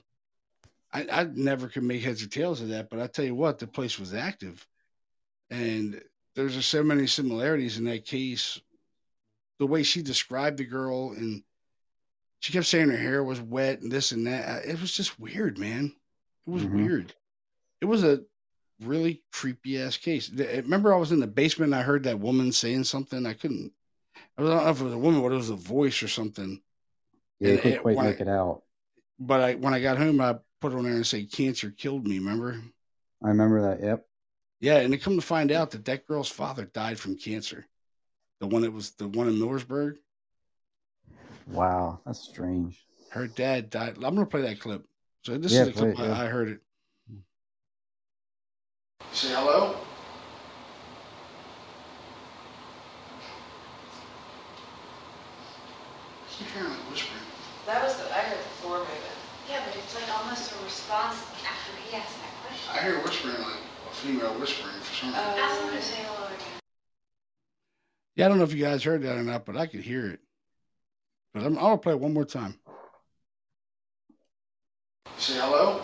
[0.92, 3.58] I, I never could make heads or tails of that, but I tell you what,
[3.58, 4.66] the place was active,
[5.50, 6.02] and
[6.36, 8.60] there's so many similarities in that case.
[9.60, 11.42] The way she described the girl, and
[12.44, 14.66] she kept saying her hair was wet and this and that.
[14.66, 15.96] It was just weird, man.
[16.46, 16.76] It was mm-hmm.
[16.76, 17.14] weird.
[17.80, 18.20] It was a
[18.82, 20.30] really creepy ass case.
[20.30, 23.26] Remember, I was in the basement and I heard that woman saying something.
[23.26, 23.72] I couldn't.
[24.38, 26.62] I don't know if it was a woman, but it was a voice or something.
[27.40, 28.64] Yeah, you couldn't quite make I, it out.
[29.20, 32.20] But I, when I got home, I put on there and say cancer killed me.
[32.20, 32.62] Remember?
[33.24, 33.82] I remember that.
[33.82, 34.06] Yep.
[34.60, 37.66] Yeah, and they come to find out that that girl's father died from cancer.
[38.42, 39.96] The one that was the one in Millersburg.
[41.48, 42.84] Wow, that's strange.
[43.10, 43.96] Her dad died.
[43.98, 44.86] I'm gonna play that clip.
[45.24, 46.00] So this yeah, is a clip.
[46.00, 46.20] It, yeah.
[46.20, 46.60] I, I heard it.
[49.12, 49.76] Say hello.
[56.30, 57.22] Keep hearing whispering.
[57.68, 58.96] That was the I heard the floor moving.
[59.50, 62.74] Yeah, but it's like almost a response after he asked that question.
[62.74, 65.24] I hear whispering, like a female whispering for some reason.
[65.24, 66.60] Uh, Ask him to say hello again.
[68.16, 70.08] Yeah, I don't know if you guys heard that or not, but I could hear
[70.08, 70.20] it.
[71.34, 72.60] But I'm, I'll play it one more time.
[75.18, 75.82] Say hello.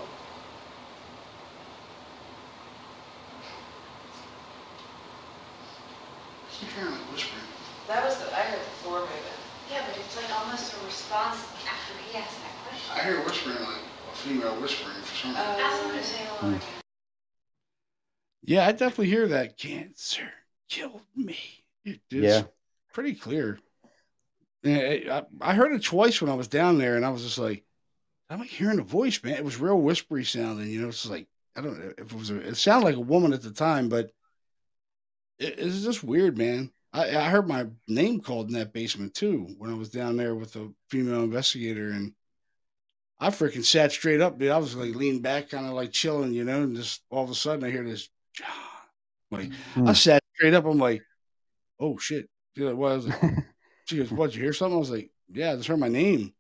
[6.52, 7.42] Keep hearing like whispering.
[7.88, 9.16] That was the, I heard the floor moving.
[9.72, 12.92] Yeah, but it's like almost a response after he asked that question.
[12.96, 13.82] I hear whispering, like
[14.12, 15.32] a female whispering for some
[15.92, 16.60] reason.
[16.60, 16.60] Uh,
[18.44, 19.58] Yeah, I definitely hear that.
[19.58, 20.30] Cancer
[20.70, 21.38] killed me.
[21.86, 22.44] It's yeah,
[22.94, 23.60] pretty clear.
[24.66, 27.64] I, I heard it twice when I was down there, and I was just like,
[28.30, 29.34] I'm like hearing a voice, man.
[29.34, 30.70] It was real whispery sounding.
[30.70, 32.30] You know, it's like I don't know if it was.
[32.30, 34.12] A, it sounded like a woman at the time, but
[35.40, 36.72] it, it's just weird, man.
[36.92, 40.36] I, I heard my name called in that basement too when I was down there
[40.36, 42.14] with a female investigator, and
[43.20, 44.52] I freaking sat straight up, dude.
[44.52, 47.30] I was like leaning back, kind of like chilling, you know, and just all of
[47.30, 48.10] a sudden I hear this,
[49.32, 49.88] like hmm.
[49.88, 50.66] I sat straight up.
[50.66, 51.04] I'm like,
[51.80, 52.30] oh shit.
[52.56, 52.96] Dude, what?
[52.96, 53.22] Was like,
[53.90, 54.36] she goes, what?
[54.36, 54.76] You hear something?
[54.76, 56.32] I was like, yeah, I just heard my name.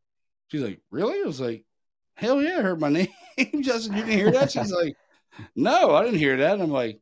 [0.49, 1.19] She's like, really?
[1.19, 1.65] I was like,
[2.13, 3.07] hell yeah, I heard my name.
[3.61, 4.51] Justin, you didn't hear that?
[4.51, 4.95] She's like,
[5.55, 6.53] no, I didn't hear that.
[6.53, 6.99] And I'm like,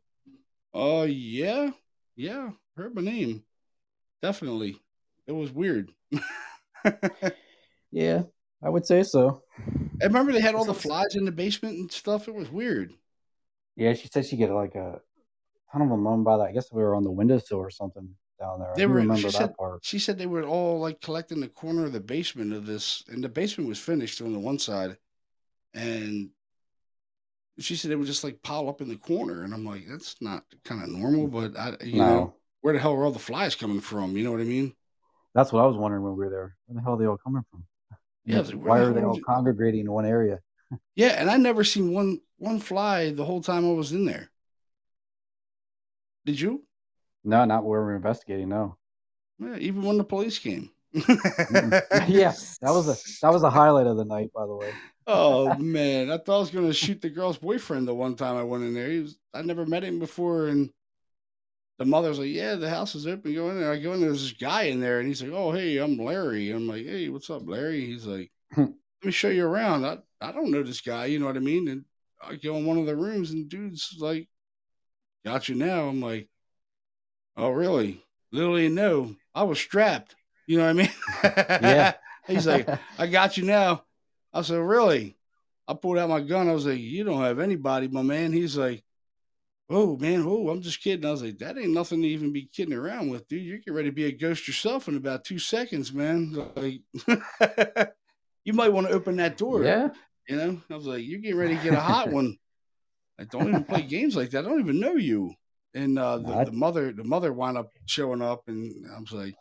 [0.74, 1.72] oh yeah,
[2.16, 3.44] yeah, heard my name.
[4.22, 4.80] Definitely.
[5.28, 5.92] It was weird.
[7.92, 8.24] yeah,
[8.64, 9.44] I would say so.
[10.02, 12.30] I remember they had all the flies in the basement and stuff.
[12.30, 12.94] It was weird.
[13.76, 15.02] Yeah, she said she get like a
[15.74, 16.48] ton of them on by that.
[16.48, 18.74] I guess we were on the windowsill or something down there.
[18.76, 19.84] They I were, remember that said, part.
[19.84, 23.24] She said they were all like collecting the corner of the basement of this, and
[23.24, 24.98] the basement was finished on the one side,
[25.74, 26.30] and
[27.60, 30.16] she said it would just like pile up in the corner, and I'm like, that's
[30.22, 32.06] not kind of normal, but I, you no.
[32.06, 34.16] know, where the hell are all the flies coming from?
[34.16, 34.74] You know what I mean?
[35.34, 36.56] That's what I was wondering when we were there.
[36.66, 37.64] Where the hell are they all coming from?
[38.26, 40.40] Yeah, like, why are they all congregating in one area?
[40.96, 44.30] yeah, and I never seen one one fly the whole time I was in there.
[46.26, 46.67] Did you?
[47.28, 48.48] No, not where we're investigating.
[48.48, 48.78] No.
[49.38, 50.72] Yeah, even when the police came.
[50.94, 54.72] yeah, that was a that was a highlight of the night, by the way.
[55.06, 58.38] oh man, I thought I was going to shoot the girl's boyfriend the one time
[58.38, 58.90] I went in there.
[58.90, 60.72] He was I never met him before, and
[61.78, 63.36] the mother's like, "Yeah, the house is open.
[63.36, 64.10] Go in there." I go in there.
[64.10, 67.10] There's this guy in there, and he's like, "Oh, hey, I'm Larry." I'm like, "Hey,
[67.10, 68.62] what's up, Larry?" He's like, hmm.
[68.62, 71.08] "Let me show you around." I I don't know this guy.
[71.08, 71.68] You know what I mean?
[71.68, 71.84] And
[72.24, 74.30] I go in one of the rooms, and dude's like,
[75.26, 76.30] "Got you now." I'm like,
[77.38, 79.16] "Oh, really?" Literally, no.
[79.34, 80.16] I was strapped.
[80.48, 80.92] You know what I mean?
[81.24, 81.94] yeah.
[82.28, 82.68] he's like,
[82.98, 83.84] "I got you now."
[84.34, 85.16] I said, "Really?"
[85.68, 86.50] I pulled out my gun.
[86.50, 88.84] I was like, "You don't have anybody, my man." He's like
[89.70, 91.06] Oh man, oh, I'm just kidding.
[91.06, 93.44] I was like, that ain't nothing to even be kidding around with, dude.
[93.44, 96.50] You're getting ready to be a ghost yourself in about two seconds, man.
[96.56, 96.82] Like,
[98.46, 99.64] you might want to open that door.
[99.64, 99.90] Yeah.
[100.30, 102.38] You know, I was like, you're getting ready to get a hot one.
[103.20, 104.46] I don't even play games like that.
[104.46, 105.34] I don't even know you.
[105.74, 109.36] And uh, the, the, mother, the mother wound up showing up, and I was like,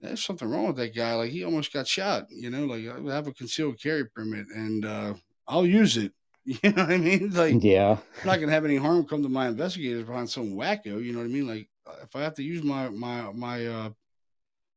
[0.00, 1.14] "There's something wrong with that guy.
[1.14, 2.26] Like he almost got shot.
[2.30, 5.14] You know, like I have a concealed carry permit, and uh,
[5.48, 6.12] I'll use it.
[6.44, 7.30] You know what I mean?
[7.30, 11.00] Like, yeah, I'm not gonna have any harm come to my investigators behind some wacko.
[11.00, 11.46] You know what I mean?
[11.46, 13.90] Like, uh, if I have to use my my my uh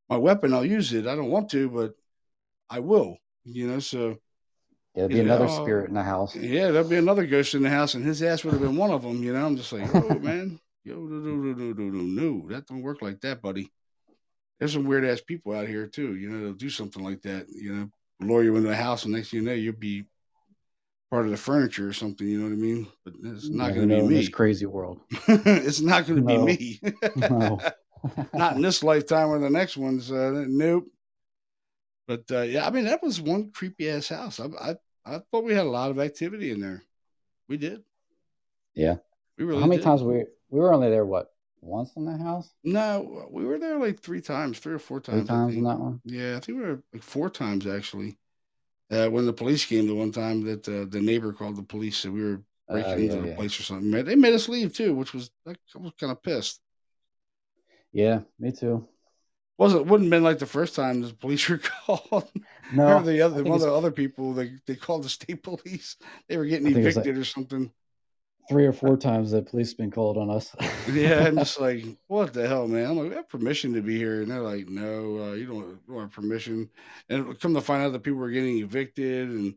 [0.08, 1.08] my weapon, I'll use it.
[1.08, 1.96] I don't want to, but
[2.70, 3.18] I will.
[3.46, 4.18] You know, so
[4.96, 6.36] there'll be another know, spirit in the house.
[6.36, 8.92] Yeah, there'll be another ghost in the house, and his ass would have been one
[8.92, 9.24] of them.
[9.24, 12.68] You know, I'm just like, oh man, yo, no, no, no, no, no, no, that
[12.68, 13.72] don't work like that, buddy.
[14.60, 16.16] There's some weird ass people out here too.
[16.16, 17.48] You know, they'll do something like that.
[17.50, 17.90] You know,
[18.22, 20.06] lure you into the house, and next thing you know, you'll be
[21.10, 22.28] part of the furniture or something.
[22.28, 22.88] You know what I mean?
[23.04, 24.16] But it's not going to be me.
[24.16, 25.00] This crazy world.
[25.28, 26.46] it's not going to no.
[26.46, 26.94] be me.
[27.16, 27.60] no.
[28.34, 30.12] not in this lifetime or the next one's.
[30.12, 30.88] Uh, nope.
[32.08, 34.40] But uh, yeah, I mean that was one creepy ass house.
[34.40, 34.76] I, I
[35.06, 36.84] I thought we had a lot of activity in there.
[37.48, 37.84] We did.
[38.74, 38.98] Yeah.
[39.38, 39.62] We really.
[39.62, 39.86] How many did.
[39.86, 41.06] times we we were only there?
[41.06, 41.32] What
[41.62, 42.52] once in the house?
[42.64, 45.22] No, we were there like three times, three or four times.
[45.22, 46.02] Three times in that one.
[46.06, 48.18] Yeah, I think we were like four times actually.
[48.92, 52.06] Uh, when the police came the one time that uh, the neighbor called the police
[52.06, 53.36] and we were breaking uh, yeah, into the yeah.
[53.36, 53.90] place or something.
[53.90, 56.62] They made us leave too, which was I was kind of pissed.
[57.92, 58.88] Yeah, me too.
[59.58, 62.30] Wasn't wouldn't been like the first time the police were called.
[62.74, 65.98] No, the other one of the other people they they called the state police.
[66.28, 67.72] They were getting evicted like, or something
[68.48, 70.56] three or four times that police been called on us.
[70.92, 72.92] yeah, I'm just like, what the hell, man?
[72.92, 75.88] I'm like, we have permission to be here, and they're like, no, uh, you don't,
[75.88, 76.70] don't have permission.
[77.10, 79.56] And come to find out that people were getting evicted, and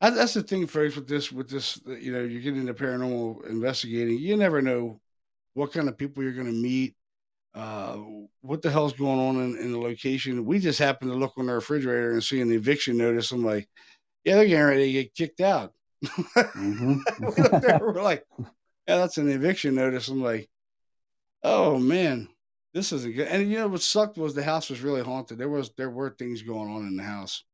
[0.00, 0.96] that's the thing, folks.
[0.96, 4.18] With this, with this, you know, you're getting into paranormal investigating.
[4.18, 5.00] You never know
[5.54, 6.94] what kind of people you're going to meet.
[7.54, 7.98] Uh,
[8.40, 10.44] what the hell's going on in, in the location?
[10.44, 13.30] We just happened to look on the refrigerator and see an eviction notice.
[13.30, 13.68] I'm like,
[14.24, 15.72] yeah, they're getting ready to get kicked out
[16.04, 16.98] mm-hmm.
[17.24, 20.08] we there, we're like, yeah, that's an eviction notice.
[20.08, 20.48] I'm like,
[21.42, 22.28] oh man,
[22.72, 23.28] this isn't good.
[23.28, 25.38] And you know what sucked was the house was really haunted.
[25.38, 27.44] There was there were things going on in the house.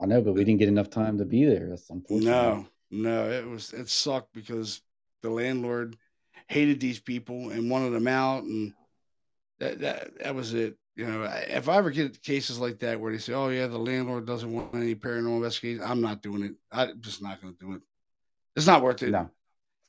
[0.00, 1.68] I know, but we didn't get enough time to be there.
[1.70, 2.30] That's unfortunate.
[2.30, 4.82] No, no, it was it sucked because
[5.22, 5.96] the landlord
[6.48, 8.72] hated these people and wanted them out, and
[9.58, 10.76] that that that was it.
[10.94, 13.78] You know, if I ever get cases like that where they say, "Oh yeah, the
[13.78, 16.54] landlord doesn't want any paranormal investigation," I'm not doing it.
[16.72, 17.82] I'm just not going to do it.
[18.54, 19.10] It's not worth it.
[19.10, 19.28] No.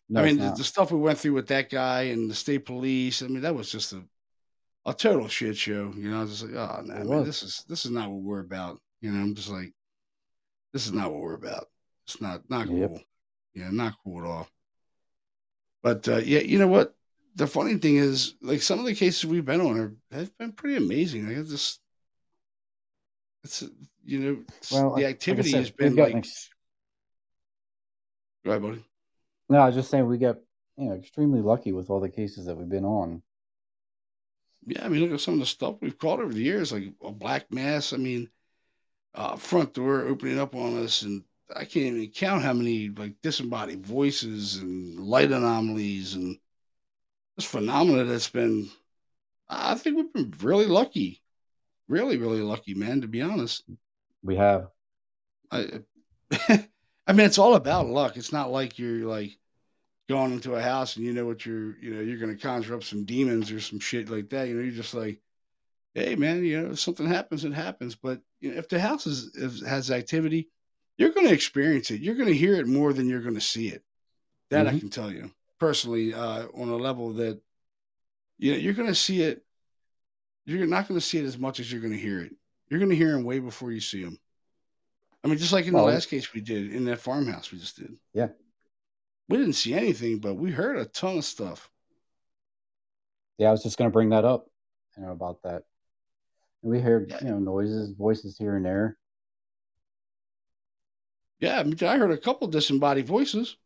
[0.09, 2.65] no I mean, the, the, stuff we went through with that guy and the state
[2.65, 3.22] police.
[3.22, 4.03] I mean, that was just a
[4.86, 5.93] a total shit show.
[5.95, 8.22] You know, I was just like, oh no, man, this is this is not what
[8.22, 8.82] we're about.
[9.01, 9.74] You know, I'm just like,
[10.74, 11.68] this is not what we're about.
[12.05, 12.80] It's not not cool.
[12.80, 12.97] Yep.
[13.53, 14.47] Yeah, not cool at all.
[15.84, 16.95] But uh, yeah, you know what?
[17.38, 20.51] The funny thing is, like some of the cases we've been on are have been
[20.51, 21.27] pretty amazing.
[21.27, 21.79] Like it's just,
[23.43, 23.63] it's
[24.03, 26.15] you know, well, the activity like said, has been like.
[26.15, 26.49] Ex-
[28.45, 28.83] ahead, buddy.
[29.49, 30.38] No, I was just saying we got
[30.77, 33.21] you know extremely lucky with all the cases that we've been on.
[34.65, 36.91] Yeah, I mean, look at some of the stuff we've caught over the years, like
[37.03, 37.93] a black mass.
[37.93, 38.29] I mean,
[39.15, 41.23] uh, front door opening up on us, and
[41.55, 46.38] I can't even count how many like disembodied voices and light anomalies and
[47.38, 48.69] this phenomena that's been.
[49.47, 51.21] I think we've been really lucky,
[51.88, 53.01] really, really lucky, man.
[53.01, 53.63] To be honest,
[54.21, 54.67] we have.
[55.49, 55.81] I,
[57.07, 58.17] I mean, it's all about luck.
[58.17, 59.38] It's not like you're like
[60.09, 62.75] going into a house and you know what you're, you know, you're going to conjure
[62.75, 64.47] up some demons or some shit like that.
[64.47, 65.21] You know, you're just like,
[65.93, 67.95] hey, man, you know, if something happens, it happens.
[67.95, 70.49] But you know, if the house is, is has activity,
[70.97, 72.01] you're going to experience it.
[72.01, 73.83] You're going to hear it more than you're going to see it.
[74.49, 74.75] That mm-hmm.
[74.75, 77.39] I can tell you personally, uh, on a level that
[78.38, 79.43] you know, you're going to see it.
[80.45, 82.34] You're not going to see it as much as you're going to hear it.
[82.70, 84.18] You're going to hear them way before you see them.
[85.24, 87.58] I mean, just like in well, the last case we did in that farmhouse we
[87.58, 87.97] just did.
[88.14, 88.30] Yeah.
[89.28, 91.70] We didn't see anything, but we heard a ton of stuff.
[93.38, 94.49] Yeah, I was just going to bring that up,
[94.95, 95.64] you know, about that.
[96.62, 97.18] We heard, yeah.
[97.22, 98.97] you know, noises, voices here and there.
[101.39, 103.58] Yeah, I, mean, I heard a couple disembodied voices.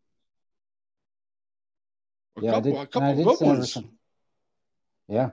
[2.38, 3.78] A yeah, couple, a couple good ones.
[5.08, 5.32] Yeah.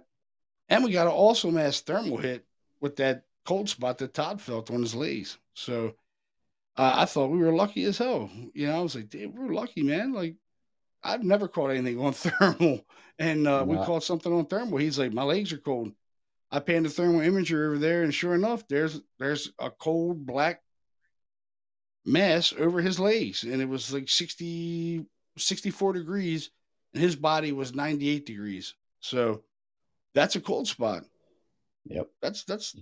[0.68, 2.44] And we got an awesome ass thermal hit
[2.80, 5.38] with that cold spot that Todd felt on his legs.
[5.54, 5.94] So
[6.76, 8.30] uh, I thought we were lucky as hell.
[8.54, 10.36] You know, I was like, "Damn, we're lucky, man." Like,
[11.02, 12.84] I've never caught anything on thermal,
[13.18, 14.78] and uh, we caught something on thermal.
[14.78, 15.92] He's like, "My legs are cold."
[16.50, 20.62] I panned the thermal imager over there, and sure enough, there's there's a cold black
[22.04, 25.04] mass over his legs, and it was like 60,
[25.36, 26.50] 64 degrees,
[26.94, 28.74] and his body was 98 degrees.
[29.00, 29.42] So
[30.14, 31.04] that's a cold spot.
[31.86, 32.08] Yep.
[32.20, 32.76] That's that's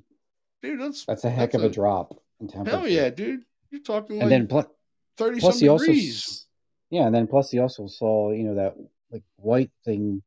[0.63, 2.79] dude, that's that's a heck that's of a, a drop in temperature.
[2.79, 3.43] Hell yeah, dude.
[3.71, 4.71] You're talking and then pl-
[5.17, 6.25] thirty plus he degrees.
[6.25, 6.47] Also,
[6.91, 8.75] yeah, and then plus he also saw you know that
[9.11, 10.23] like white thing.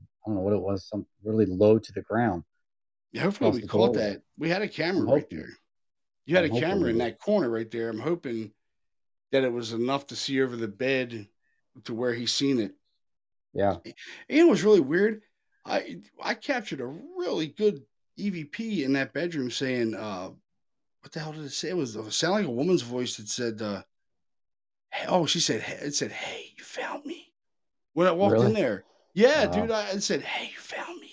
[0.00, 2.42] I don't know what it was, some really low to the ground.
[3.12, 4.22] Yeah, hopefully we caught that.
[4.36, 5.38] We had a camera I'm right hoping.
[5.38, 5.48] there.
[6.24, 7.88] You had I'm a camera in that corner right there.
[7.88, 8.50] I'm hoping
[9.30, 11.28] that it was enough to see over the bed
[11.84, 12.72] to where he's seen it.
[13.56, 13.76] Yeah.
[13.84, 13.94] And
[14.28, 15.22] it was really weird.
[15.64, 17.82] I I captured a really good
[18.18, 20.30] EVP in that bedroom saying, uh,
[21.00, 21.70] what the hell did it say?
[21.70, 23.82] It was it sounded like a woman's voice that said, uh,
[24.90, 27.32] hey, oh, she said, it said, hey, you found me.
[27.94, 28.46] When I walked really?
[28.46, 28.84] in there.
[29.14, 29.52] Yeah, wow.
[29.52, 31.12] dude, I it said, hey, you found me.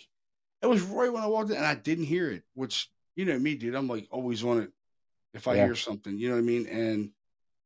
[0.61, 3.39] It was right when I walked in and I didn't hear it, which, you know
[3.39, 4.71] me, dude, I'm like always on it
[5.33, 5.65] if I yeah.
[5.65, 6.67] hear something, you know what I mean?
[6.67, 7.11] And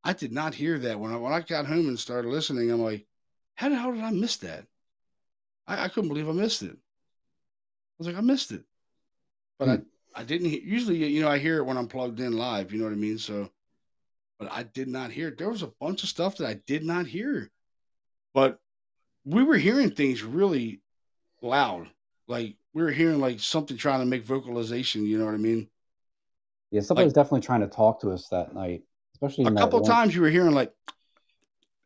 [0.03, 2.71] I did not hear that when I, when I got home and started listening.
[2.71, 3.06] I'm like,
[3.57, 4.65] how the hell did I miss that?
[5.65, 6.71] I, I couldn't believe I missed it.
[6.71, 8.63] I was like, I missed it.
[9.57, 9.71] But hmm.
[10.15, 12.77] I, I didn't usually, you know, I hear it when I'm plugged in live, you
[12.77, 13.17] know what I mean?
[13.17, 13.49] So,
[14.39, 15.39] but I did not hear it.
[15.39, 17.49] There was a bunch of stuff that I did not hear,
[18.35, 18.59] but
[19.25, 20.81] we were hearing things really
[21.41, 21.87] loud.
[22.27, 25.67] Like we were hearing like something trying to make vocalization, you know what I mean?
[26.69, 28.83] Yeah, somebody like, was definitely trying to talk to us that night,
[29.15, 30.71] especially a couple times you were hearing like,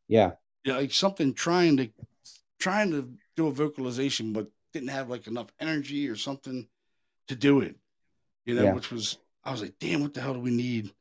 [0.09, 0.31] yeah,
[0.63, 1.89] yeah, like something trying to
[2.59, 6.67] trying to do a vocalization, but didn't have like enough energy or something
[7.27, 7.75] to do it,
[8.45, 8.73] you know, yeah.
[8.73, 10.91] which was, I was like, damn, what the hell do we need?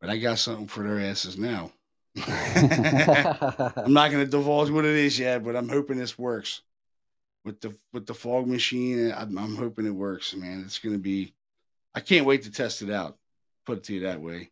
[0.00, 1.70] But I got something for their asses now.
[2.16, 6.62] I'm not going to divulge what it is yet, but I'm hoping this works
[7.44, 9.12] with the with the fog machine.
[9.12, 10.62] I'm, I'm hoping it works, man.
[10.64, 11.34] It's going to be.
[11.94, 13.18] I can't wait to test it out.
[13.64, 14.50] Put it to you that way.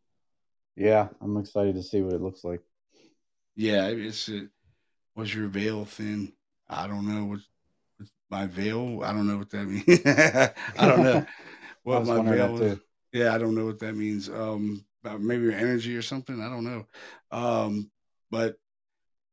[0.77, 2.61] Yeah, I'm excited to see what it looks like.
[3.57, 4.29] Yeah, it's.
[4.29, 4.49] A,
[5.17, 6.33] was your veil thin?
[6.69, 7.27] I don't know.
[7.27, 7.41] What
[8.31, 9.03] my veil.
[9.05, 9.85] I don't know what that means.
[10.79, 11.27] I don't know
[11.85, 12.79] what my veil is.
[13.13, 14.29] Yeah, I don't know what that means.
[14.29, 14.85] Um,
[15.21, 16.41] maybe your energy or something.
[16.41, 16.87] I don't know.
[17.31, 17.91] Um,
[18.31, 18.57] but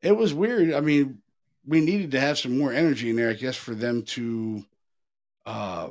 [0.02, 0.74] it was weird.
[0.74, 1.22] I mean,
[1.66, 4.64] we needed to have some more energy in there, I guess, for them to
[5.46, 5.90] uh,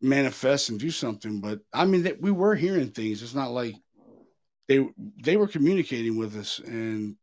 [0.00, 1.40] manifest and do something.
[1.40, 3.22] But I mean, they, we were hearing things.
[3.22, 3.76] It's not like
[4.68, 4.86] they
[5.22, 7.16] they were communicating with us, and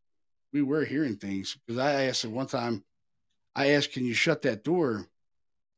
[0.53, 1.57] we were hearing things.
[1.65, 2.83] Because I asked at one time,
[3.55, 5.07] I asked, "Can you shut that door?"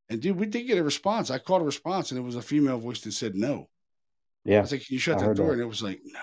[0.09, 1.30] And dude, we did get a response.
[1.30, 3.70] I called a response, and it was a female voice that said no.
[4.45, 4.57] Yeah.
[4.57, 5.53] I was like, "Can you shut that door?" That.
[5.53, 6.20] And it was like, "No."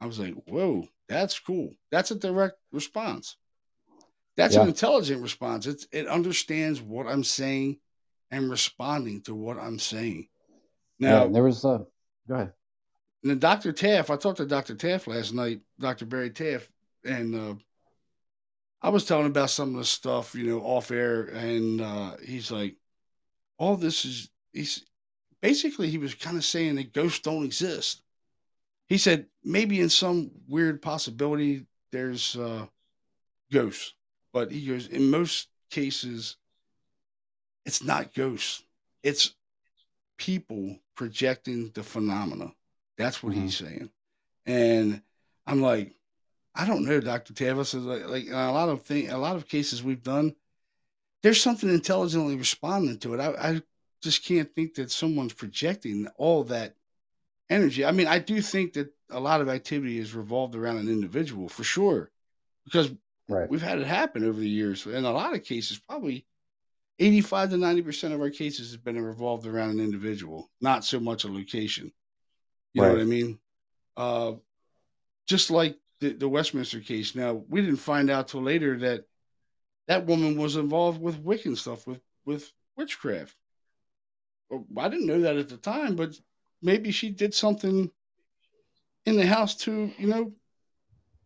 [0.00, 1.74] I was like, "Whoa, that's cool.
[1.90, 3.36] That's a direct response.
[4.36, 4.62] That's yeah.
[4.62, 5.66] an intelligent response.
[5.66, 7.78] It's it understands what I'm saying,
[8.30, 10.28] and responding to what I'm saying.
[10.98, 11.84] Now yeah, there was uh
[12.28, 12.52] go ahead.
[13.22, 13.72] And then Dr.
[13.72, 14.74] Taft, I talked to Dr.
[14.74, 16.04] Taft last night, Dr.
[16.04, 16.68] Barry Taft,
[17.04, 17.54] and uh,
[18.82, 22.16] I was telling him about some of the stuff, you know, off air, and uh,
[22.24, 22.76] he's like,
[23.58, 24.84] all this is he's
[25.40, 28.02] basically he was kind of saying that ghosts don't exist.
[28.88, 32.66] He said maybe in some weird possibility there's uh,
[33.52, 33.94] ghosts,
[34.32, 36.36] but he goes in most cases
[37.64, 38.62] it's not ghosts.
[39.02, 39.34] It's
[40.18, 42.52] people projecting the phenomena.
[42.98, 43.42] That's what mm-hmm.
[43.42, 43.90] he's saying.
[44.46, 45.02] And
[45.46, 45.94] I'm like,
[46.54, 47.34] I don't know, Dr.
[47.34, 47.74] Taft.
[47.74, 50.34] Like, like a lot of thing, a lot of cases we've done,
[51.22, 53.20] there's something intelligently responding to it.
[53.20, 53.62] I, I
[54.02, 56.74] just can't think that someone's projecting all that
[57.50, 57.84] energy.
[57.84, 61.48] I mean, I do think that a lot of activity is revolved around an individual
[61.48, 62.10] for sure,
[62.64, 62.90] because
[63.28, 63.48] right.
[63.48, 64.86] we've had it happen over the years.
[64.86, 66.26] In a lot of cases, probably
[66.98, 71.24] 85 to 90% of our cases have been revolved around an individual, not so much
[71.24, 71.90] a location.
[72.72, 72.88] You right.
[72.88, 73.38] know what I mean?
[73.96, 74.32] Uh,
[75.26, 77.14] just like the, the Westminster case.
[77.14, 79.04] Now, we didn't find out till later that
[79.88, 83.34] that woman was involved with Wiccan stuff, with, with witchcraft.
[84.76, 86.14] I didn't know that at the time, but
[86.62, 87.90] maybe she did something
[89.04, 90.32] in the house to, you know,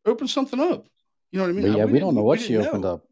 [0.07, 0.87] open something up.
[1.31, 1.77] You know what I mean?
[1.77, 2.95] yeah, we, we don't know what she opened know.
[2.95, 3.09] up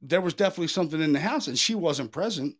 [0.00, 2.56] there was definitely something in the house, and she wasn't present.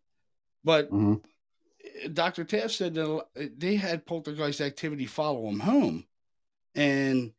[0.64, 2.12] But mm-hmm.
[2.12, 2.44] Dr.
[2.44, 6.06] Taft said that they had poltergeist activity follow them home,
[6.74, 7.32] and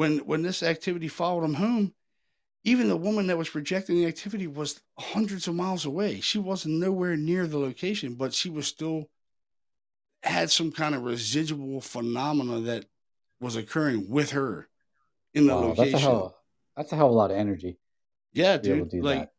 [0.00, 1.92] when when this activity followed him home,
[2.64, 6.20] even the woman that was projecting the activity was hundreds of miles away.
[6.20, 9.10] She wasn't nowhere near the location, but she was still
[10.22, 12.86] had some kind of residual phenomena that
[13.42, 14.68] was occurring with her
[15.34, 15.92] in the wow, location.
[15.92, 16.36] That's a hell,
[16.74, 17.76] that's a hell of a lot of energy.
[18.32, 18.94] Yeah, dude.
[18.94, 19.32] Like that.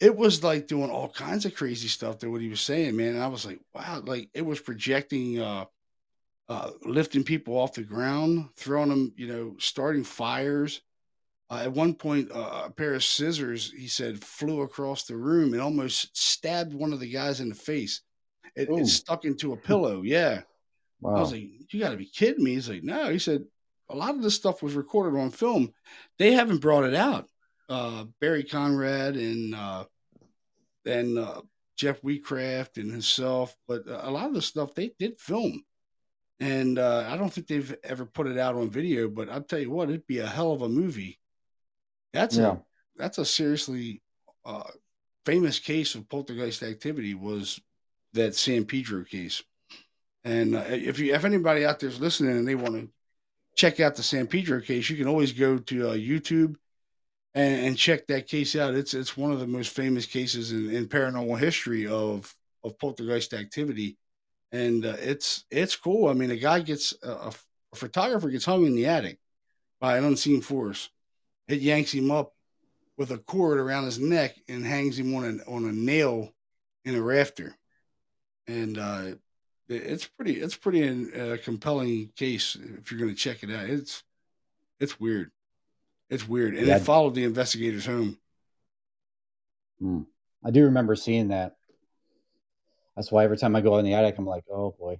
[0.00, 3.14] it was like doing all kinds of crazy stuff that what he was saying, man.
[3.14, 5.66] And I was like, wow, like it was projecting uh
[6.48, 10.80] uh lifting people off the ground, throwing them, you know, starting fires.
[11.48, 15.52] Uh, at one point, uh, a pair of scissors, he said, flew across the room
[15.52, 18.00] and almost stabbed one of the guys in the face.
[18.56, 20.02] It, it stuck into a pillow.
[20.02, 20.40] Yeah.
[21.00, 21.14] Wow.
[21.14, 22.54] I was like, you got to be kidding me.
[22.54, 23.10] He's like, no.
[23.10, 23.44] He said,
[23.88, 25.72] a lot of this stuff was recorded on film.
[26.18, 27.28] They haven't brought it out
[27.68, 29.84] uh, Barry Conrad and uh,
[30.84, 31.42] and uh,
[31.76, 35.62] Jeff Wheatcraft and himself, but a lot of the stuff they did film,
[36.40, 39.08] and uh, I don't think they've ever put it out on video.
[39.08, 41.18] But I'll tell you what, it'd be a hell of a movie.
[42.12, 42.52] That's yeah.
[42.52, 42.56] a
[42.96, 44.02] that's a seriously
[44.44, 44.70] uh,
[45.24, 47.60] famous case of poltergeist activity was
[48.12, 49.42] that San Pedro case.
[50.24, 52.88] And uh, if you if anybody out there's listening and they want to
[53.54, 56.56] check out the San Pedro case, you can always go to uh, YouTube
[57.34, 58.74] and, and, check that case out.
[58.74, 62.34] It's it's one of the most famous cases in, in paranormal history of
[62.64, 63.98] of poltergeist activity,
[64.52, 66.08] and uh, it's it's cool.
[66.08, 67.32] I mean, a guy gets a, a,
[67.74, 69.18] photographer gets hung in the attic
[69.80, 70.88] by an unseen force.
[71.48, 72.32] It yanks him up
[72.96, 76.32] with a cord around his neck and hangs him on a on a nail
[76.84, 77.56] in a rafter,
[78.46, 79.04] and uh,
[79.68, 83.68] it's pretty it's pretty uh, compelling case if you're going to check it out.
[83.68, 84.02] It's
[84.80, 85.30] it's weird.
[86.08, 86.76] It's weird, and yeah.
[86.76, 88.18] it followed the investigators home.
[89.80, 90.02] Hmm.
[90.44, 91.56] I do remember seeing that.
[92.96, 94.98] That's why every time I go in the attic, I'm like, "Oh boy."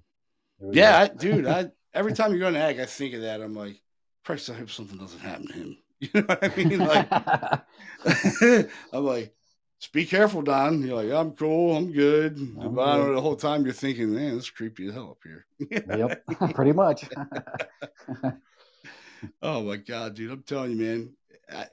[0.61, 1.47] Yeah, I, dude.
[1.47, 3.41] I every time you go in the attic, I think of that.
[3.41, 3.81] I'm like,
[4.25, 5.79] Christ, I hope something doesn't happen to him.
[5.99, 6.79] You know what I mean?
[6.79, 7.09] Like,
[8.93, 9.35] I'm like,
[9.81, 10.83] just be careful, Don.
[10.83, 12.37] You're like, I'm cool, I'm good.
[12.37, 13.17] I'm but good.
[13.17, 15.47] the whole time you're thinking, man, it's creepy as hell up here.
[15.97, 16.23] yep,
[16.55, 17.07] pretty much
[19.43, 20.31] oh my god, dude!
[20.31, 21.13] I'm telling you, man.
[21.51, 21.67] I,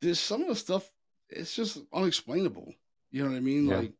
[0.00, 0.90] there's some of the stuff.
[1.28, 2.72] It's just unexplainable.
[3.10, 3.66] You know what I mean?
[3.66, 3.76] Yeah.
[3.76, 3.92] Like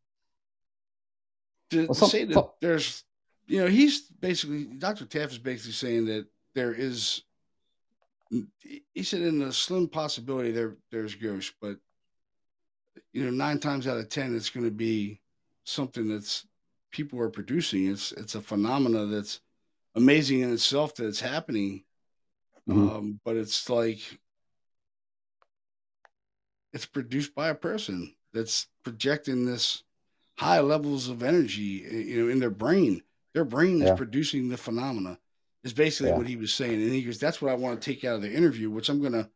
[1.71, 2.49] to, well, some, say that some...
[2.61, 3.03] there's,
[3.47, 5.05] you know, he's basically Dr.
[5.05, 7.23] Taft is basically saying that there is.
[8.93, 11.75] He said in a slim possibility there there's ghosts, but
[13.11, 15.19] you know, nine times out of ten, it's going to be
[15.65, 16.47] something that's
[16.91, 17.87] people are producing.
[17.87, 19.41] It's it's a phenomena that's
[19.95, 21.83] amazing in itself that it's happening
[22.69, 22.89] Mm-hmm.
[22.89, 23.99] Um, but it's like
[26.73, 29.83] it's produced by a person that's projecting this
[30.37, 33.01] high levels of energy, eh, you know, in their brain.
[33.33, 33.91] Their brain yeah.
[33.91, 35.17] is producing the phenomena.
[35.63, 36.17] Is basically yeah.
[36.17, 38.23] what he was saying, and he goes, "That's what I want to take out of
[38.23, 39.29] the interview." Which I'm gonna,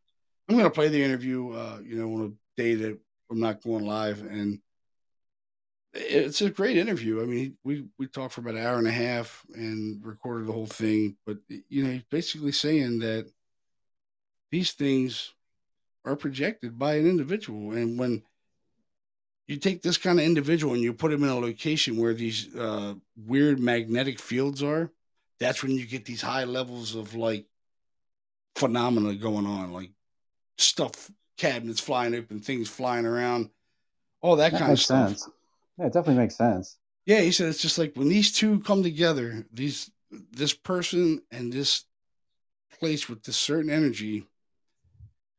[0.50, 3.86] I'm gonna play the interview, uh, you know, on a day that I'm not going
[3.86, 4.60] live, and
[5.93, 7.22] it's a great interview.
[7.22, 10.54] I mean, we we talked for about an hour and a half and recorded the
[10.54, 11.16] whole thing.
[11.26, 13.30] But you know, he's basically saying that
[14.52, 15.34] these things
[16.04, 18.24] are projected by an individual, and when
[19.48, 22.54] you take this kind of individual and you put him in a location where these
[22.56, 24.91] uh, weird magnetic fields are.
[25.39, 27.46] That's when you get these high levels of like
[28.56, 29.91] phenomena going on, like
[30.58, 33.50] stuff, cabinets flying open, things flying around,
[34.22, 35.10] all that, that kind of stuff.
[35.10, 35.30] Sense.
[35.78, 36.78] Yeah, it definitely makes sense.
[37.06, 39.91] Yeah, he said it's just like when these two come together, these
[40.32, 41.84] this person and this
[42.80, 44.26] place with this certain energy,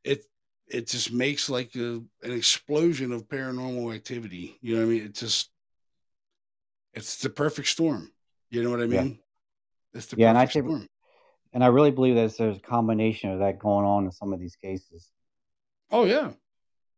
[0.05, 0.25] it
[0.69, 4.59] it just makes like a, an explosion of paranormal activity.
[4.61, 5.05] You know what I mean?
[5.05, 5.51] It just
[6.93, 8.11] it's the perfect storm.
[8.51, 9.19] You know what I mean?
[9.93, 9.99] Yeah.
[9.99, 10.89] It's the yeah, and I think,
[11.53, 14.41] and I really believe that there's a combination of that going on in some of
[14.41, 15.11] these cases.
[15.91, 16.33] Oh yeah,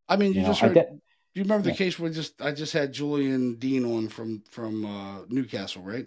[0.08, 0.74] I mean, you, you just know, heard.
[0.74, 0.98] De-
[1.34, 1.76] you remember the yeah.
[1.76, 6.06] case where just I just had Julian Dean on from from uh, Newcastle, right?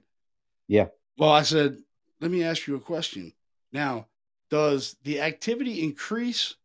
[0.67, 0.87] Yeah.
[1.17, 1.77] Well, I said,
[2.19, 3.33] let me ask you a question.
[3.71, 4.07] Now,
[4.49, 6.55] does the activity increase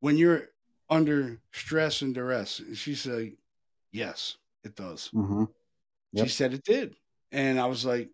[0.00, 0.48] when you're
[0.90, 2.60] under stress and duress?
[2.60, 3.32] And she said,
[3.92, 5.10] yes, it does.
[5.14, 5.44] Mm-hmm.
[6.12, 6.26] Yep.
[6.26, 6.96] She said it did.
[7.32, 8.10] And I was like,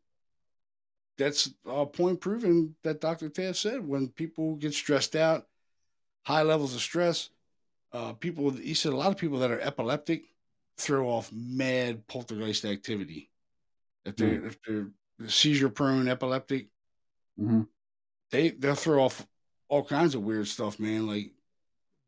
[1.16, 3.28] that's a point proven that Dr.
[3.28, 5.46] Ted said when people get stressed out,
[6.24, 7.30] high levels of stress,
[7.92, 10.24] uh, people, he said a lot of people that are epileptic
[10.76, 13.30] throw off mad poltergeist activity.
[14.04, 14.46] If they're, mm-hmm.
[14.46, 14.88] if they're
[15.28, 16.66] seizure prone epileptic,
[17.40, 17.62] mm-hmm.
[18.32, 19.24] they, they'll throw off
[19.68, 21.06] all kinds of weird stuff, man.
[21.06, 21.30] Like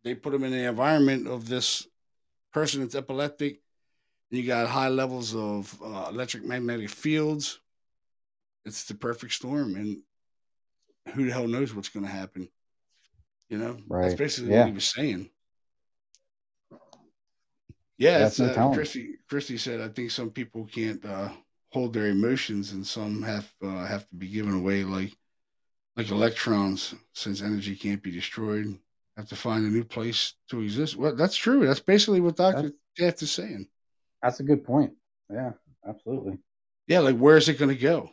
[0.07, 1.85] they put them in the environment of this
[2.53, 3.61] person that's epileptic.
[4.31, 7.59] You got high levels of uh, electric magnetic fields.
[8.65, 10.03] It's the perfect storm, and
[11.13, 12.49] who the hell knows what's going to happen?
[13.49, 14.03] You know, right.
[14.03, 14.61] that's basically yeah.
[14.61, 15.29] what he was saying.
[17.99, 19.17] Yeah, that's no uh, Christy.
[19.29, 21.31] Christy said, "I think some people can't uh,
[21.73, 25.17] hold their emotions, and some have uh, have to be given away, like
[25.97, 28.79] like electrons, since energy can't be destroyed
[29.17, 30.97] have to find a new place to exist.
[30.97, 31.67] Well, that's true.
[31.67, 33.69] That's basically what Doctor Death is saying.
[34.23, 34.93] That's a good point.
[35.33, 35.53] Yeah,
[35.89, 36.39] absolutely.
[36.87, 38.11] Yeah, like where is it going to go?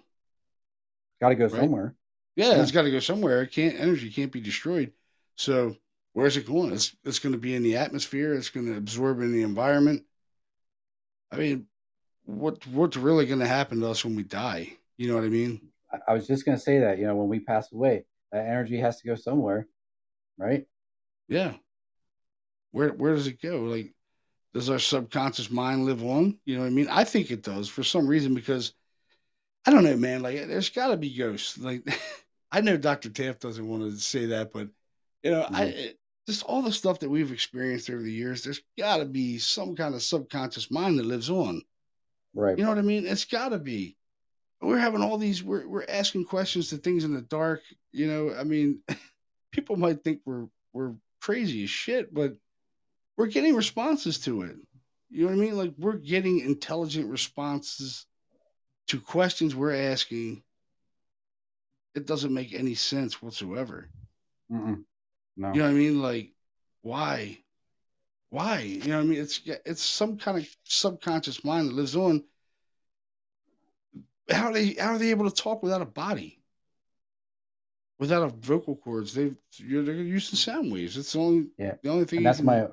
[1.21, 1.61] Got to go right?
[1.61, 1.95] somewhere.
[2.35, 2.61] Yeah, yeah.
[2.61, 3.41] it's got to go somewhere.
[3.43, 4.91] It can't energy can't be destroyed.
[5.35, 5.75] So
[6.13, 6.73] where's it going?
[6.73, 8.33] It's it's going to be in the atmosphere.
[8.33, 10.03] It's going to absorb in the environment.
[11.31, 11.67] I mean,
[12.25, 14.73] what what's really going to happen to us when we die?
[14.97, 15.61] You know what I mean?
[15.91, 16.97] I, I was just going to say that.
[16.97, 19.67] You know, when we pass away, that energy has to go somewhere,
[20.37, 20.65] right?
[21.27, 21.53] Yeah.
[22.71, 23.61] Where where does it go?
[23.61, 23.93] Like,
[24.53, 26.39] does our subconscious mind live on?
[26.45, 26.87] You know what I mean?
[26.89, 28.73] I think it does for some reason because
[29.65, 30.21] I don't know, man.
[30.21, 31.57] Like, there's got to be ghosts.
[31.57, 31.87] Like,
[32.51, 33.09] I know Dr.
[33.09, 34.69] Taft doesn't want to say that, but
[35.23, 35.55] you know, mm-hmm.
[35.55, 35.93] I
[36.27, 38.43] just all the stuff that we've experienced over the years.
[38.43, 41.61] There's got to be some kind of subconscious mind that lives on.
[42.33, 42.57] Right.
[42.57, 43.05] You know what I mean?
[43.05, 43.97] It's got to be.
[44.61, 45.43] We're having all these.
[45.43, 47.61] We're we're asking questions to things in the dark.
[47.91, 48.79] You know, I mean,
[49.51, 50.93] people might think we're we're
[51.23, 52.35] crazy as shit, but
[53.15, 54.57] we're getting responses to it.
[55.09, 55.57] You know what I mean?
[55.57, 58.05] Like we're getting intelligent responses
[58.87, 60.43] to questions we're asking.
[61.95, 63.89] It doesn't make any sense whatsoever.
[64.51, 64.83] Mm-mm.
[65.37, 65.53] No.
[65.53, 66.01] You know what I mean?
[66.01, 66.31] Like,
[66.81, 67.37] why?
[68.29, 68.59] Why?
[68.59, 69.21] You know what I mean?
[69.21, 72.23] It's it's some kind of subconscious mind that lives on.
[74.29, 76.42] How are they how are they able to talk without a body?
[77.99, 80.97] Without a vocal cords, they you're they're using sound waves.
[80.97, 81.75] It's the only yeah.
[81.83, 82.17] the only thing.
[82.17, 82.45] And that's can...
[82.45, 82.67] my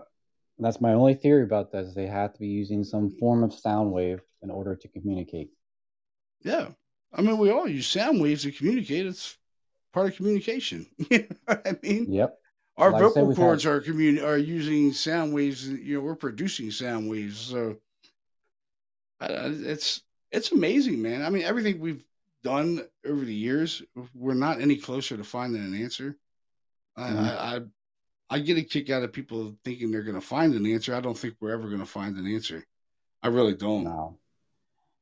[0.59, 3.55] that's my only theory about that is they have to be using some form of
[3.55, 5.51] sound wave in order to communicate.
[6.43, 6.69] Yeah,
[7.13, 9.07] I mean we all use sound waves to communicate.
[9.07, 9.37] It's
[9.93, 10.87] part of communication.
[11.49, 12.37] I mean, yep.
[12.77, 13.73] Our like vocal cords had...
[13.73, 15.69] are communi- are using sound waves.
[15.69, 17.77] You know, we're producing sound waves, so
[19.21, 20.03] uh, it's
[20.33, 21.23] it's amazing, man.
[21.23, 22.05] I mean, everything we've
[22.43, 23.83] done over the years,
[24.15, 26.17] we're not any closer to finding an answer.
[26.99, 27.19] Mm-hmm.
[27.19, 27.61] I, I,
[28.31, 30.95] I get a kick out of people thinking they're going to find an answer.
[30.95, 32.65] I don't think we're ever going to find an answer.
[33.23, 33.85] I really don't.
[33.85, 34.19] No.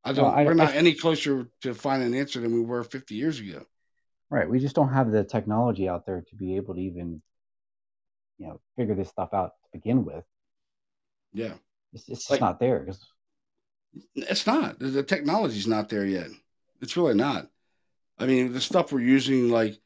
[0.03, 0.25] I don't.
[0.25, 3.15] No, I, we're not I, any closer to finding an answer than we were 50
[3.15, 3.65] years ago.
[4.29, 4.49] Right.
[4.49, 7.21] We just don't have the technology out there to be able to even,
[8.37, 10.23] you know, figure this stuff out to begin with.
[11.33, 11.53] Yeah.
[11.93, 12.87] It's, it's just like, not there
[14.15, 14.79] it's not.
[14.79, 16.27] The technology's not there yet.
[16.81, 17.47] It's really not.
[18.17, 19.79] I mean, the stuff we're using, like,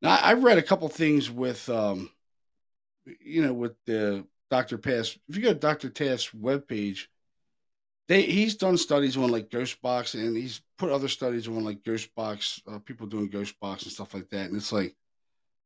[0.00, 2.10] now I've read a couple things with, um,
[3.20, 4.78] you know, with the Dr.
[4.78, 5.18] Pass.
[5.28, 5.88] If you go to Dr.
[5.88, 7.06] Taft's webpage,
[8.08, 11.82] they he's done studies on like ghost box and he's put other studies on like
[11.84, 14.46] ghost box, uh, people doing ghost box and stuff like that.
[14.46, 14.94] And it's like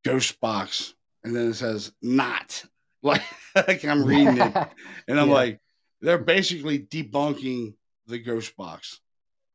[0.04, 0.94] ghost box,
[1.24, 2.64] and then it says not
[3.02, 3.22] like,
[3.54, 4.54] like I'm reading it,
[5.08, 5.34] and I'm yeah.
[5.34, 5.60] like,
[6.00, 7.74] they're basically debunking
[8.06, 9.00] the ghost box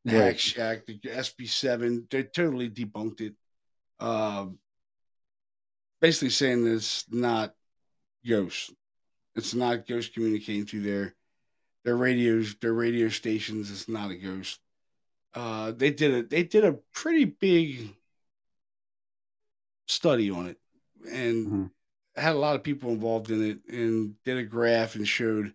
[0.05, 0.25] the right.
[0.25, 3.35] Hack Shack, the SB7, they totally debunked it.
[3.99, 4.57] Um,
[5.99, 7.53] basically saying it's not
[8.27, 8.73] ghosts.
[9.35, 11.15] It's not ghosts communicating through their
[11.83, 13.71] their radios, their radio stations.
[13.71, 14.59] It's not a ghost.
[15.33, 17.95] Uh, they did a they did a pretty big
[19.87, 20.57] study on it,
[21.09, 21.65] and mm-hmm.
[22.15, 25.53] had a lot of people involved in it, and did a graph and showed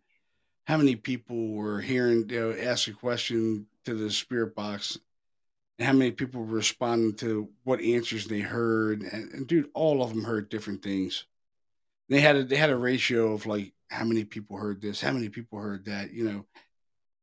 [0.65, 4.99] how many people were hearing you know, ask a question to the spirit box
[5.79, 9.03] and how many people responded to what answers they heard.
[9.03, 11.25] And, and, dude all of them heard different things.
[12.09, 15.13] They had a they had a ratio of like how many people heard this how
[15.13, 16.47] many people heard that you know.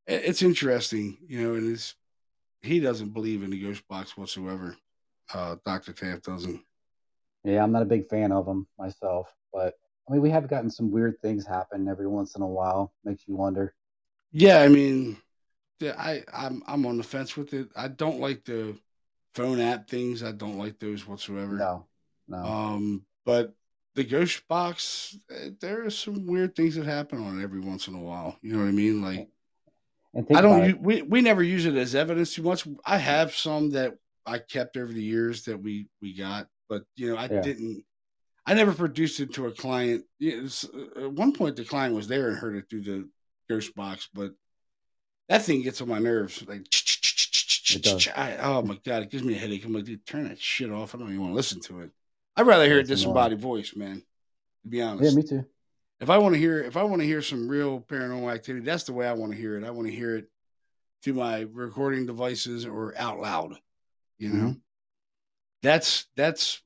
[0.07, 1.95] It, it's interesting you know and it's
[2.61, 4.76] he doesn't believe in the ghost box whatsoever.
[5.34, 6.61] Uh dr taft doesn't.
[7.44, 9.76] Yeah i'm not a big fan of them myself but
[10.07, 12.94] I mean, we have gotten some weird things happen every once in a while.
[13.06, 13.73] Makes you wonder.
[14.31, 15.18] Yeah, I mean,
[15.81, 17.69] I I'm I'm on the fence with it.
[17.75, 18.77] I don't like the
[19.35, 20.23] phone app things.
[20.23, 21.55] I don't like those whatsoever.
[21.55, 21.85] No,
[22.27, 22.37] no.
[22.37, 23.53] Um, but
[23.95, 27.87] the ghost box, eh, there are some weird things that happen on it every once
[27.87, 28.37] in a while.
[28.41, 29.01] You know what I mean?
[29.01, 29.29] Like,
[30.33, 30.65] I don't.
[30.65, 32.67] Use, we we never use it as evidence too much.
[32.85, 33.95] I have some that
[34.25, 37.41] I kept over the years that we we got, but you know, I yeah.
[37.41, 37.83] didn't.
[38.45, 40.03] I never produced it to a client.
[40.19, 43.09] Was, uh, at one point, the client was there and heard it through the
[43.49, 44.33] ghost box, but
[45.29, 46.43] that thing gets on my nerves.
[46.47, 46.65] Like,
[48.15, 49.65] I, oh my god, it gives me a headache.
[49.65, 50.93] I'm like, dude, turn that shit off.
[50.93, 51.91] I don't even want to listen to it.
[52.35, 54.03] I'd rather hear a disembodied voice, man.
[54.63, 55.45] To be honest, yeah, me too.
[55.99, 58.83] If I want to hear, if I want to hear some real paranormal activity, that's
[58.83, 59.63] the way I want to hear it.
[59.63, 60.29] I want to hear it
[61.01, 63.55] through my recording devices or out loud.
[64.17, 64.59] You know, mm-hmm.
[65.61, 66.61] that's that's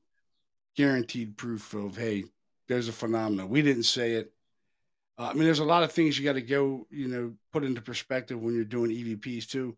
[0.76, 2.24] guaranteed proof of hey,
[2.68, 3.48] there's a phenomenon.
[3.48, 4.32] We didn't say it.
[5.18, 7.64] Uh, I mean, there's a lot of things you got to go, you know, put
[7.64, 9.76] into perspective when you're doing EVPs too.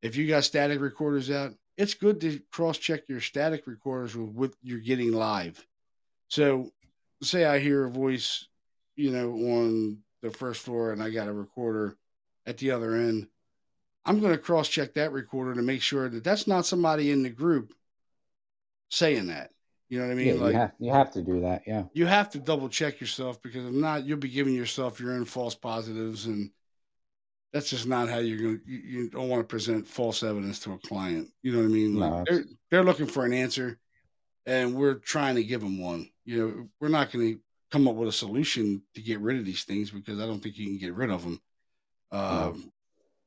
[0.00, 4.30] If you got static recorders out, it's good to cross check your static recorders with
[4.30, 5.64] what you're getting live.
[6.28, 6.72] So,
[7.22, 8.48] say I hear a voice,
[8.96, 11.96] you know, on the first floor and I got a recorder
[12.46, 13.28] at the other end.
[14.04, 17.22] I'm going to cross check that recorder to make sure that that's not somebody in
[17.22, 17.74] the group
[18.90, 19.50] saying that.
[19.92, 20.26] You know what I mean?
[20.28, 21.64] Yeah, like you have, you have to do that.
[21.66, 21.82] Yeah.
[21.92, 25.26] You have to double check yourself because if not, you'll be giving yourself your own
[25.26, 26.50] false positives, and
[27.52, 28.60] that's just not how you're going.
[28.60, 31.28] to You, you don't want to present false evidence to a client.
[31.42, 31.96] You know what I mean?
[31.96, 33.78] Like no, they're they're looking for an answer,
[34.46, 36.08] and we're trying to give them one.
[36.24, 37.40] You know, we're not going to
[37.70, 40.56] come up with a solution to get rid of these things because I don't think
[40.56, 41.38] you can get rid of them.
[42.10, 42.72] Um,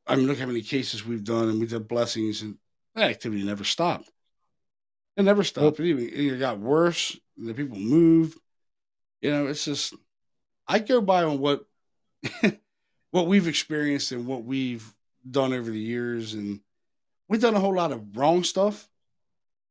[0.07, 2.57] I mean, look how many cases we've done, and we did blessings, and
[2.95, 4.09] that activity never stopped.
[5.17, 5.79] It never stopped.
[5.79, 7.17] It even it got worse.
[7.37, 8.37] The people moved.
[9.21, 9.93] You know, it's just
[10.67, 11.65] I go by on what
[13.11, 14.93] what we've experienced and what we've
[15.29, 16.59] done over the years, and
[17.27, 18.87] we've done a whole lot of wrong stuff,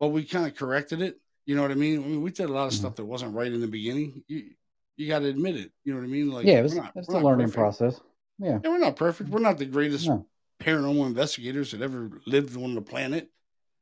[0.01, 1.21] but we kind of corrected it.
[1.47, 2.03] You know what I mean?
[2.03, 2.81] I mean, we did a lot of mm-hmm.
[2.81, 4.25] stuff that wasn't right in the beginning.
[4.29, 4.51] You
[4.97, 5.73] you got to admit it.
[5.85, 6.31] You know what I mean?
[6.31, 7.57] Like, yeah, it was, not, it's a learning perfect.
[7.57, 8.01] process.
[8.39, 8.59] Yeah.
[8.63, 9.31] yeah, we're not perfect.
[9.31, 10.27] We're not the greatest no.
[10.63, 13.31] paranormal investigators that ever lived on the planet.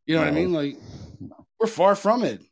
[0.07, 0.31] You know no.
[0.31, 0.53] what I mean?
[0.53, 0.77] Like,
[1.63, 2.43] we're far from it.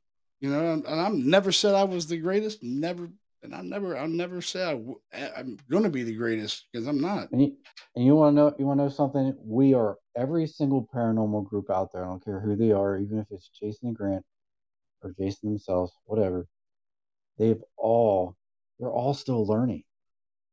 [0.40, 2.62] You know, and, and I've never said I was the greatest.
[2.62, 3.10] Never,
[3.42, 6.86] and I never, I'll never say I w- I'm going to be the greatest because
[6.86, 7.30] I'm not.
[7.32, 7.56] And you,
[7.96, 9.36] and you want to know, you want to know something?
[9.44, 12.04] We are every single paranormal group out there.
[12.04, 14.24] I don't care who they are, even if it's Jason and Grant
[15.02, 16.46] or Jason themselves, whatever.
[17.38, 18.36] They've all,
[18.78, 19.82] they're all still learning.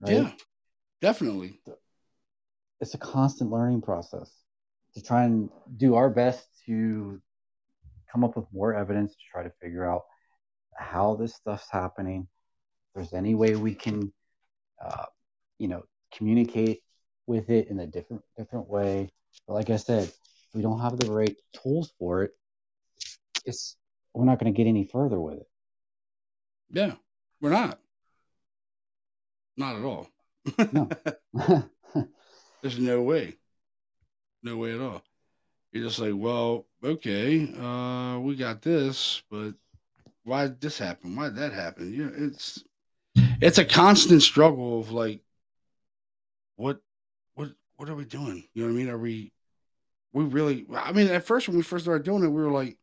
[0.01, 0.13] Right?
[0.13, 0.31] Yeah,
[1.01, 1.61] definitely.
[2.81, 4.31] It's a constant learning process
[4.95, 7.21] to try and do our best to
[8.11, 10.03] come up with more evidence to try to figure out
[10.75, 12.27] how this stuff's happening.
[12.87, 14.13] If there's any way we can,
[14.83, 15.05] uh,
[15.57, 15.83] you know,
[16.15, 16.81] communicate
[17.25, 19.11] with it in a different different way.
[19.47, 22.31] But like I said, if we don't have the right tools for it,
[23.45, 23.75] it's
[24.13, 25.47] we're not going to get any further with it.
[26.71, 26.93] Yeah,
[27.41, 27.79] we're not.
[29.55, 30.09] Not at all.
[30.71, 30.89] No.
[32.61, 33.35] There's no way.
[34.43, 35.03] No way at all.
[35.71, 39.53] You're just like, well, okay, uh, we got this, but
[40.23, 41.15] why did this happen?
[41.15, 41.93] Why did that happen?
[41.93, 42.63] You know, it's
[43.41, 45.21] it's a constant struggle of like,
[46.55, 46.79] what,
[47.35, 48.43] what, what are we doing?
[48.53, 48.89] You know what I mean?
[48.89, 49.31] Are we,
[50.13, 50.65] we really?
[50.73, 52.77] I mean, at first when we first started doing it, we were like,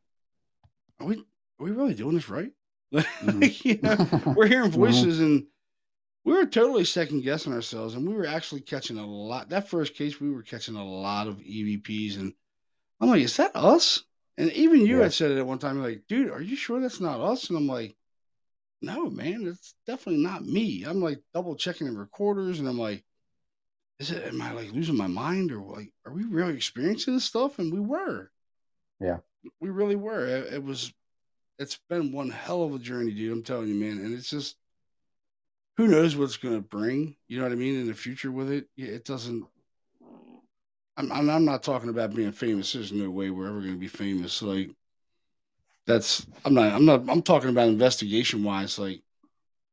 [1.00, 2.52] are we, are we really doing this right?
[2.94, 3.68] mm-hmm.
[3.68, 4.80] you know, we're hearing mm-hmm.
[4.80, 5.24] voices mm-hmm.
[5.24, 5.46] and
[6.24, 9.50] we were totally second guessing ourselves, and we were actually catching a lot.
[9.50, 12.32] That first case, we were catching a lot of EVPs and
[13.04, 14.02] I'm like, is that us?
[14.36, 15.04] And even you yeah.
[15.04, 17.48] had said it at one time, like, dude, are you sure that's not us?
[17.48, 17.94] And I'm like,
[18.82, 20.84] no, man, it's definitely not me.
[20.84, 23.04] I'm like double checking the recorders, and I'm like,
[23.98, 24.24] is it?
[24.24, 27.58] Am I like losing my mind, or like, are we really experiencing this stuff?
[27.58, 28.30] And we were.
[29.00, 29.18] Yeah,
[29.60, 30.26] we really were.
[30.26, 30.92] It, it was.
[31.58, 33.32] It's been one hell of a journey, dude.
[33.32, 34.04] I'm telling you, man.
[34.04, 34.56] And it's just,
[35.76, 37.14] who knows what's going to bring?
[37.28, 38.66] You know what I mean in the future with it.
[38.76, 39.46] It doesn't.
[40.96, 42.72] I'm, I'm not talking about being famous.
[42.72, 44.42] There's no way we're ever going to be famous.
[44.42, 44.70] Like
[45.86, 48.78] that's I'm not I'm not I'm talking about investigation wise.
[48.78, 49.02] Like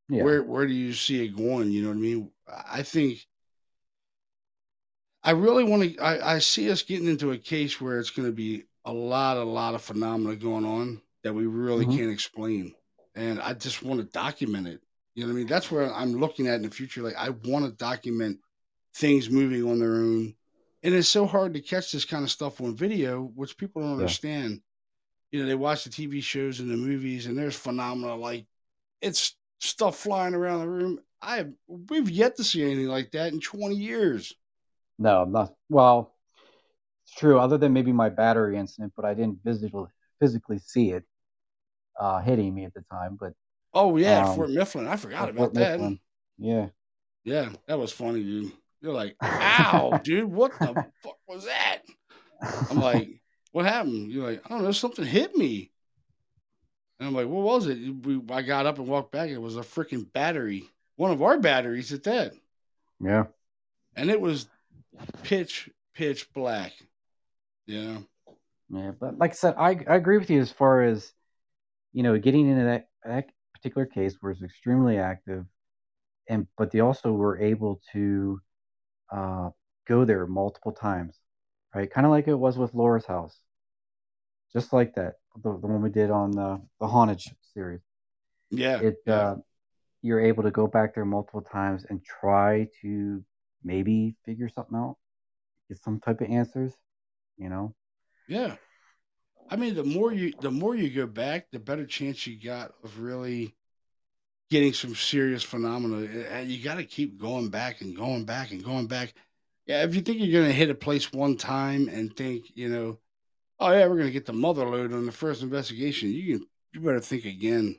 [0.09, 0.23] yeah.
[0.23, 1.71] where where do you see it going?
[1.71, 2.31] You know what I mean?
[2.71, 3.25] I think
[5.23, 5.99] I really want to.
[5.99, 9.37] I, I see us getting into a case where it's going to be a lot,
[9.37, 11.97] a lot of phenomena going on that we really mm-hmm.
[11.97, 12.73] can't explain,
[13.15, 14.81] and I just want to document it.
[15.13, 15.47] You know what I mean?
[15.47, 17.03] That's where I'm looking at in the future.
[17.03, 18.39] Like I want to document
[18.95, 20.33] things moving on their own,
[20.83, 23.91] and it's so hard to catch this kind of stuff on video, which people don't
[23.91, 23.97] yeah.
[23.97, 24.61] understand.
[25.31, 28.45] You know, they watch the TV shows and the movies, and there's phenomena like
[29.01, 30.99] it's stuff flying around the room.
[31.21, 34.33] I have, we've yet to see anything like that in 20 years.
[34.97, 36.15] No, I'm not well.
[37.05, 39.85] It's true, other than maybe my battery incident, but I didn't physically
[40.19, 41.03] physically see it
[41.99, 43.17] uh, hitting me at the time.
[43.19, 43.33] But
[43.73, 45.79] oh yeah, um, Fort Mifflin, I forgot about Fort that.
[45.79, 45.99] Mifflin.
[46.37, 46.67] Yeah,
[47.23, 48.51] yeah, that was funny, dude.
[48.81, 51.81] You're like, ow, dude, what the fuck was that?
[52.69, 53.09] I'm like,
[53.51, 54.11] what happened?
[54.11, 55.71] You're like, I don't know, something hit me.
[56.99, 57.77] And I'm like, what was it?
[58.05, 59.29] We, I got up and walked back.
[59.29, 62.33] It was a freaking battery, one of our batteries at that.
[62.99, 63.25] Yeah.
[63.95, 64.47] And it was
[65.23, 66.73] pitch pitch black.
[67.65, 67.97] Yeah.
[68.69, 71.11] Yeah, but like I said, I I agree with you as far as
[71.91, 75.45] you know getting into that, that particular case where it's extremely active,
[76.29, 78.39] and but they also were able to
[79.11, 79.49] uh,
[79.87, 81.19] go there multiple times,
[81.75, 81.91] right?
[81.91, 83.37] Kind of like it was with Laura's house,
[84.53, 87.21] just like that, the, the one we did on the the haunted
[87.53, 87.81] series.
[88.49, 89.15] Yeah, it yeah.
[89.15, 89.35] Uh,
[90.01, 93.23] you're able to go back there multiple times and try to
[93.63, 94.97] maybe figure something out,
[95.69, 96.73] get some type of answers,
[97.37, 97.75] you know?
[98.27, 98.55] Yeah.
[99.49, 102.71] I mean, the more you the more you go back, the better chance you got
[102.83, 103.55] of really
[104.51, 106.07] getting some serious phenomena.
[106.29, 109.13] And you got to keep going back and going back and going back.
[109.65, 112.67] Yeah, if you think you're going to hit a place one time and think, you
[112.67, 112.99] know,
[113.59, 116.47] oh yeah, we're going to get the mother load on the first investigation, you can
[116.73, 117.77] you better think again.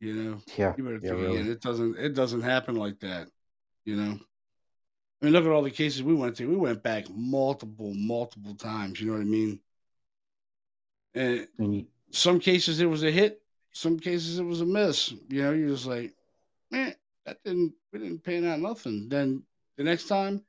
[0.00, 1.50] You know, yeah, you better think yeah, again.
[1.50, 3.28] It doesn't it doesn't happen like that.
[3.84, 4.18] You know.
[5.20, 6.48] I mean, look at all the cases we went to.
[6.48, 9.00] We went back multiple, multiple times.
[9.00, 9.60] You know what I mean?
[11.14, 11.80] And mm-hmm.
[12.10, 13.39] some cases it was a hit.
[13.72, 15.12] Some cases it was a miss.
[15.28, 16.12] You know, you're just like,
[16.70, 16.94] man,
[17.26, 19.08] that didn't we didn't pan out nothing.
[19.08, 19.42] Then
[19.76, 20.42] the next time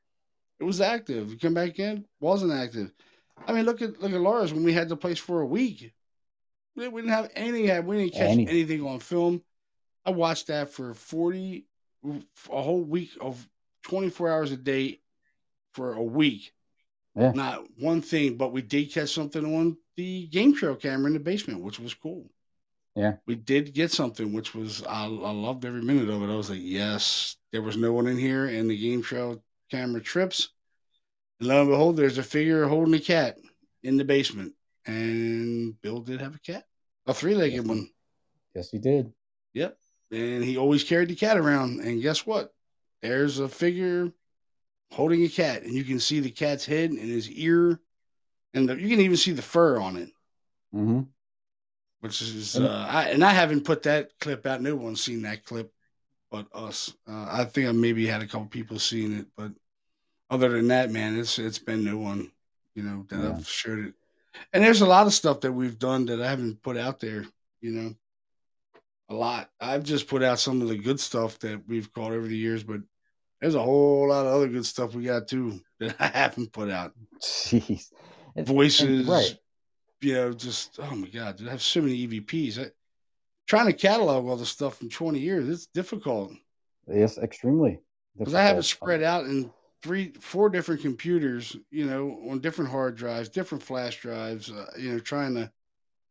[0.60, 1.31] it was active.
[1.31, 2.91] You come back in, wasn't active.
[3.48, 5.93] I mean, look at look at Laura's when we had the place for a week.
[6.76, 7.85] We didn't have anything.
[7.85, 8.48] We didn't catch Any.
[8.48, 9.41] anything on film.
[10.06, 11.65] I watched that for forty,
[12.06, 13.48] a whole week of
[13.84, 14.99] 24 hours a day
[15.73, 16.53] for a week.
[17.15, 17.31] Yeah.
[17.34, 21.19] Not one thing, but we did catch something on the game trail camera in the
[21.19, 22.30] basement, which was cool.
[22.96, 23.14] Yeah.
[23.26, 26.32] We did get something, which was, I, I loved every minute of it.
[26.32, 30.02] I was like, yes, there was no one in here, and the game show camera
[30.02, 30.50] trips.
[31.40, 33.38] And lo and behold, there's a figure holding a cat
[33.84, 34.54] in the basement.
[34.86, 36.66] And Bill did have a cat,
[37.08, 37.90] a three legged yes, one.
[38.56, 39.14] Yes, he did.
[39.54, 39.78] Yep.
[40.12, 41.80] And he always carried the cat around.
[41.80, 42.54] And guess what?
[43.02, 44.12] there's a figure
[44.92, 47.80] holding a cat, and you can see the cat's head and his ear,
[48.54, 50.10] and the, you can even see the fur on it.
[50.74, 51.02] Mm-hmm.
[52.02, 54.61] Which is, uh, I, and I haven't put that clip out.
[54.61, 55.72] No one's seen that clip
[56.32, 56.95] but us.
[57.07, 59.52] Uh, I think I maybe had a couple people seeing it, but
[60.30, 62.32] other than that, man, it's it's been no one,
[62.73, 63.30] you know, that yeah.
[63.30, 63.94] I've shared it.
[64.53, 67.26] And there's a lot of stuff that we've done that I haven't put out there,
[67.60, 67.94] you know,
[69.10, 69.49] a lot.
[69.60, 72.64] I've just put out some of the good stuff that we've caught over the years,
[72.64, 72.80] but
[73.41, 76.69] there's a whole lot of other good stuff we got too that I haven't put
[76.69, 76.94] out.
[77.22, 77.91] Jeez.
[78.38, 79.38] Voices, right.
[80.02, 82.60] You know, just, oh my God, dude, I have so many EVPs.
[82.60, 82.72] I,
[83.48, 86.32] trying to catalog all the stuff from 20 years, it's difficult.
[86.88, 87.80] Yes, extremely.
[88.18, 89.52] Because I have it spread out in
[89.82, 94.91] three, four different computers, you know, on different hard drives, different flash drives, uh, you
[94.91, 95.52] know, trying to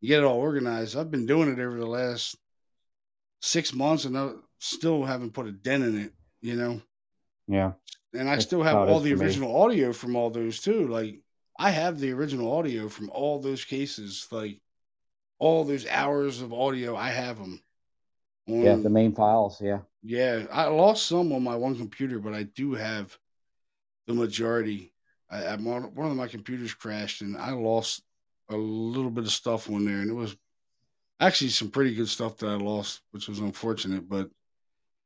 [0.02, 0.96] get it all organized.
[0.96, 2.36] I've been doing it over the last
[3.42, 6.80] six months and I still haven't put a dent in it, you know.
[7.46, 7.72] Yeah.
[8.14, 9.54] And I That's still have all the original me.
[9.54, 10.88] audio from all those too.
[10.88, 11.20] Like
[11.60, 14.26] I have the original audio from all those cases.
[14.30, 14.62] Like
[15.38, 17.60] all those hours of audio, I have them.
[18.48, 19.60] On, yeah, the main files.
[19.60, 19.80] Yeah.
[20.02, 23.16] Yeah, I lost some on my one computer, but I do have
[24.06, 24.94] the majority.
[25.30, 28.02] I, I one of my computers crashed, and I lost
[28.48, 30.34] a little bit of stuff on there, and it was
[31.20, 34.08] actually some pretty good stuff that I lost, which was unfortunate.
[34.08, 34.30] But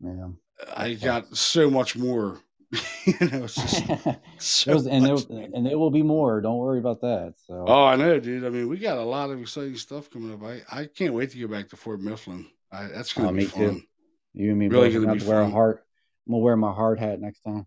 [0.00, 0.28] yeah,
[0.76, 2.38] I got so much more.
[3.06, 3.46] you know,
[4.38, 5.16] so and there,
[5.54, 6.40] and there will be more.
[6.40, 7.34] Don't worry about that.
[7.46, 7.64] So.
[7.66, 8.44] Oh, I know, dude.
[8.44, 10.42] I mean, we got a lot of exciting stuff coming up.
[10.42, 12.46] I, I can't wait to get back to Fort Mifflin.
[12.72, 13.74] I, that's gonna oh, be fun.
[13.74, 13.82] Too.
[14.34, 15.04] You and me really both.
[15.04, 15.84] Gonna be wear a heart.
[16.26, 17.66] I'm gonna wear my hard hat next time.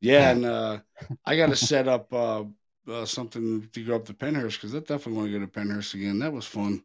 [0.00, 0.78] Yeah, and uh,
[1.24, 2.44] I got to set up uh,
[2.88, 5.94] uh, something to go up to Pennhurst because I definitely want to go to Pennhurst
[5.94, 6.18] again.
[6.18, 6.82] That was fun.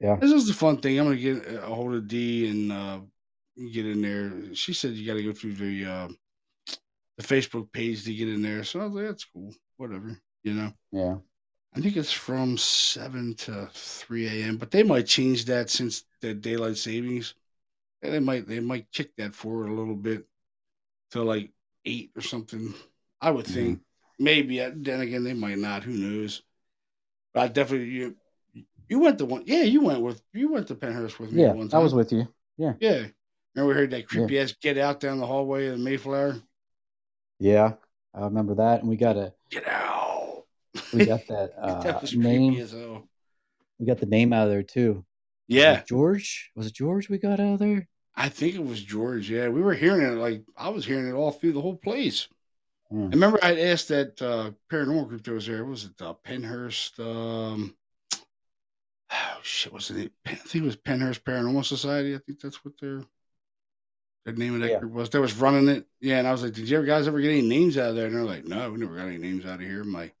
[0.00, 0.98] Yeah, this is the fun thing.
[0.98, 3.00] I'm gonna get a hold of D and uh,
[3.72, 4.54] get in there.
[4.54, 6.08] She said you got to go through the uh,
[7.22, 8.64] the Facebook page to get in there.
[8.64, 9.54] So I was like, that's cool.
[9.76, 10.72] Whatever, you know.
[10.90, 11.16] Yeah.
[11.74, 14.58] I think it's from seven to three a.m.
[14.58, 17.34] But they might change that since the daylight savings.
[18.02, 20.26] They might they might kick that forward a little bit
[21.12, 21.50] to like
[21.84, 22.74] eight or something.
[23.20, 23.54] I would mm-hmm.
[23.54, 23.80] think
[24.18, 24.60] maybe.
[24.60, 25.84] Uh, then again, they might not.
[25.84, 26.42] Who knows?
[27.32, 28.16] But I definitely you
[28.88, 29.44] you went to one.
[29.46, 31.42] Yeah, you went with you went to Pennhurst with me.
[31.42, 31.80] Yeah, one time.
[31.80, 32.28] I was with you.
[32.58, 33.06] Yeah, yeah.
[33.54, 34.42] Remember we heard that creepy yeah.
[34.42, 36.36] ass get out down the hallway of the Mayflower.
[37.42, 37.72] Yeah,
[38.14, 39.92] I remember that, and we got a get out
[40.92, 42.54] we got that uh, name.
[43.78, 45.04] We got the name out of there too.
[45.48, 46.50] Yeah, was George.
[46.54, 47.88] Was it George we got out of there?
[48.14, 49.30] I think it was George.
[49.30, 52.28] Yeah, we were hearing it like I was hearing it all through the whole place.
[52.90, 53.06] Hmm.
[53.06, 55.64] I remember I asked that uh, paranormal group that was there.
[55.64, 57.00] Was it uh, Pennhurst?
[57.00, 57.74] Um,
[59.12, 60.12] oh shit, was it?
[60.26, 62.14] I think it was Pennhurst Paranormal Society.
[62.14, 63.02] I think that's what their
[64.24, 64.78] the name of that yeah.
[64.78, 65.10] group was.
[65.10, 65.86] That was running it.
[66.00, 67.96] Yeah, and I was like, "Did you ever guys ever get any names out of
[67.96, 70.14] there?" And they're like, "No, we never got any names out of here." I'm like,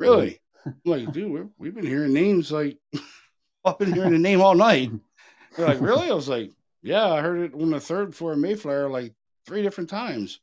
[0.00, 0.40] Really?
[0.66, 2.78] I'm like, dude, we've been hearing names like
[3.64, 4.90] I've been hearing the name all night.
[5.54, 6.10] They're like, really?
[6.10, 6.50] I was like,
[6.82, 9.12] yeah, I heard it on the third floor of Mayflower like
[9.46, 10.40] three different times.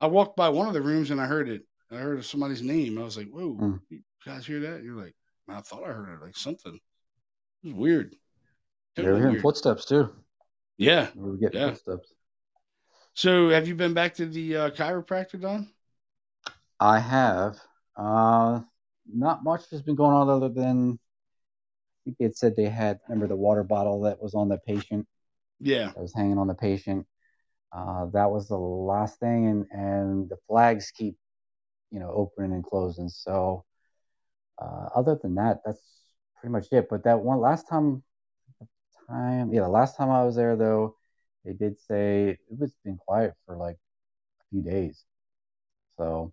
[0.00, 1.62] I walked by one of the rooms and I heard it.
[1.90, 2.98] I heard somebody's name.
[2.98, 3.80] I was like, whoa, mm.
[3.90, 4.82] you guys hear that?
[4.82, 5.14] You're like,
[5.48, 6.74] I thought I heard it like something.
[7.62, 8.16] It was weird.
[8.96, 9.42] Totally You're hearing weird.
[9.42, 10.10] footsteps too.
[10.78, 11.08] Yeah.
[11.14, 11.70] We were getting yeah.
[11.70, 12.14] footsteps.
[13.16, 15.70] So have you been back to the uh, chiropractor, Don?
[16.78, 17.56] I have.
[17.96, 18.60] Uh,
[19.10, 23.26] not much has been going on other than I think it said they had remember
[23.26, 25.08] the water bottle that was on the patient.
[25.60, 27.06] Yeah, that was hanging on the patient.
[27.72, 31.16] Uh, that was the last thing, and and the flags keep
[31.90, 33.08] you know opening and closing.
[33.08, 33.64] So
[34.60, 35.80] uh, other than that, that's
[36.38, 36.88] pretty much it.
[36.90, 38.02] But that one last time,
[39.08, 40.96] time yeah, the last time I was there though,
[41.46, 45.04] they did say it was been quiet for like a few days.
[45.96, 46.32] So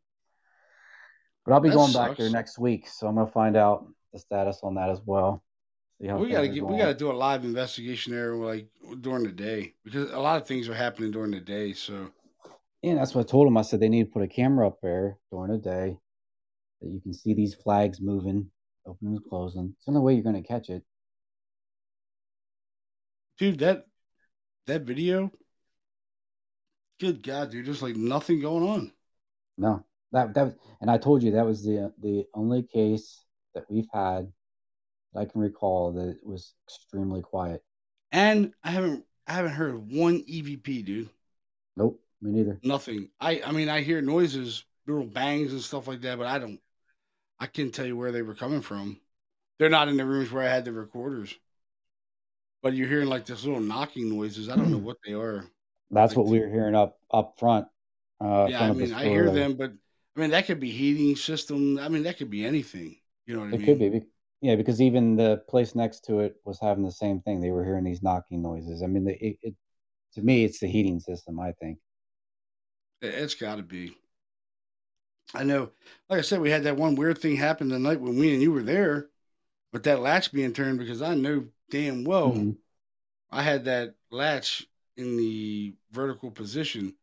[1.46, 2.10] but I'll be that going sucks.
[2.10, 5.44] back there next week, so I'm gonna find out the status on that as well.
[6.00, 8.68] we gotta get, we gotta do a live investigation there, like
[9.02, 11.74] during the day, because a lot of things are happening during the day.
[11.74, 12.12] So,
[12.82, 13.58] yeah, that's what I told them.
[13.58, 15.98] I said they need to put a camera up there during the day
[16.82, 18.50] that you can see these flags moving,
[18.86, 19.74] opening and closing.
[19.76, 20.84] It's the only way you're gonna catch it,
[23.38, 23.60] dude.
[23.60, 23.86] That
[24.68, 25.32] that video,
[27.00, 28.92] good God, dude, there's like nothing going on.
[29.58, 33.24] No, that that was, and I told you that was the the only case
[33.54, 34.32] that we've had
[35.14, 37.64] that I can recall that it was extremely quiet.
[38.12, 41.10] And I haven't I haven't heard one EVP, dude.
[41.76, 42.60] Nope, me neither.
[42.64, 43.10] Nothing.
[43.20, 46.60] I I mean I hear noises, little bangs and stuff like that, but I don't
[47.40, 49.00] I can't tell you where they were coming from.
[49.60, 51.34] They're not in the rooms where I had the recorders.
[52.64, 54.50] But you're hearing like this little knocking noises.
[54.50, 55.46] I don't know what they are.
[55.92, 57.68] That's like, what we were hearing up up front.
[58.20, 59.74] Uh, yeah, I mean, I hear them, but
[60.16, 61.78] I mean, that could be heating system.
[61.78, 62.96] I mean, that could be anything.
[63.26, 64.02] You know what I it could be.
[64.42, 67.42] Yeah, because even the place next to it was having the same thing.
[67.42, 68.82] They were hearing these knocking noises.
[68.82, 69.56] I mean, the, it, it
[70.16, 71.40] to me, it's the heating system.
[71.40, 71.80] I think
[73.02, 73.96] it's got to be.
[75.34, 75.72] I know.
[76.10, 78.42] Like I said, we had that one weird thing happen the night when we and
[78.42, 79.10] you were there,
[79.74, 82.52] but that latch being turned because I know damn well mm-hmm.
[83.30, 86.94] I had that latch in the vertical position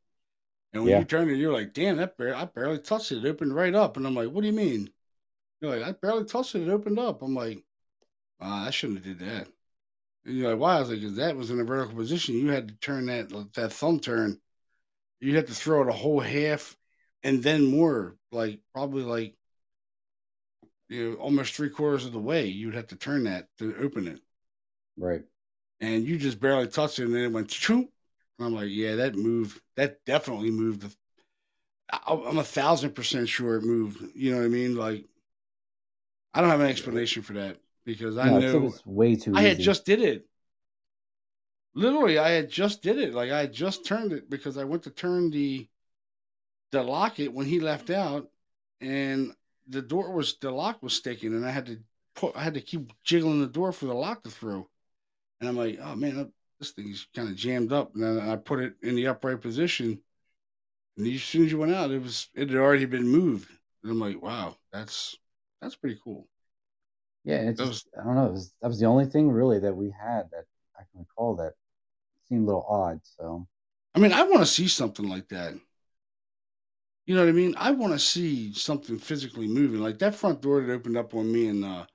[0.73, 0.99] and when yeah.
[1.01, 3.25] you turn it, you're like, damn, that barely, I barely touched it.
[3.25, 3.97] It opened right up.
[3.97, 4.91] And I'm like, what do you mean?
[5.61, 6.63] You're like, I barely touched it.
[6.63, 7.23] It opened up.
[7.23, 7.65] I'm like,
[8.41, 9.49] ah, I shouldn't have did that.
[10.25, 10.77] And you're like, why?
[10.77, 12.37] I was like, because that was in a vertical position.
[12.37, 14.39] You had to turn that that thumb turn.
[15.19, 16.77] You had to throw it a whole half
[17.23, 19.35] and then more, like probably like
[20.91, 22.47] you know, almost three quarters of the way.
[22.47, 24.21] You'd have to turn that to open it.
[24.99, 25.23] Right.
[25.81, 27.89] And you just barely touched it, and then it went choop,
[28.39, 29.61] I'm like, yeah, that moved.
[29.77, 30.95] That definitely moved.
[32.07, 34.03] I'm a thousand percent sure it moved.
[34.15, 34.77] You know what I mean?
[34.77, 35.07] Like,
[36.35, 39.33] I don't have an explanation for that because I no, know it's way too.
[39.35, 39.49] I easy.
[39.49, 40.27] had just did it.
[41.75, 43.15] Literally, I had just did it.
[43.15, 45.69] Like I had just turned it because I went to turn the
[46.73, 48.31] the locket when he left out,
[48.81, 49.35] and
[49.69, 51.79] the door was the lock was sticking, and I had to
[52.15, 54.69] put I had to keep jiggling the door for the lock to throw.
[55.41, 57.95] And I'm like, oh man, this thing's kind of jammed up.
[57.95, 60.01] And then I put it in the upright position.
[60.97, 63.49] And as soon as you went out, it was it had already been moved.
[63.83, 65.17] And I'm like, wow, that's
[65.61, 66.27] that's pretty cool.
[67.25, 68.29] Yeah, it's was, I don't know.
[68.29, 70.45] Was, that was the only thing really that we had that
[70.77, 71.53] I can recall that
[72.29, 73.01] seemed a little odd.
[73.03, 73.47] So,
[73.95, 75.55] I mean, I want to see something like that.
[77.07, 77.55] You know what I mean?
[77.57, 81.33] I want to see something physically moving, like that front door that opened up on
[81.33, 81.87] me and uh,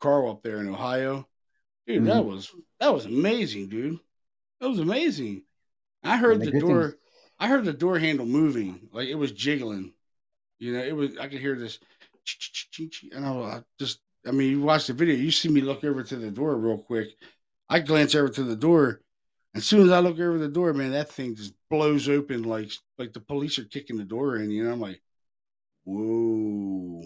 [0.00, 1.26] Carl up there in Ohio.
[1.86, 2.06] Dude, mm-hmm.
[2.06, 3.98] that was that was amazing, dude.
[4.60, 5.42] That was amazing.
[6.04, 6.82] I heard the, door.
[6.82, 6.94] Things...
[7.38, 9.92] I heard the door handle moving, like it was jiggling.
[10.58, 11.16] You know, it was.
[11.18, 11.78] I could hear this,
[13.12, 14.00] and I just.
[14.24, 15.16] I mean, you watch the video.
[15.16, 17.08] You see me look over to the door real quick.
[17.68, 19.00] I glance over to the door.
[19.54, 22.70] As soon as I look over the door, man, that thing just blows open like
[22.98, 24.50] like the police are kicking the door in.
[24.50, 25.02] You know, I'm like,
[25.84, 27.02] whoa.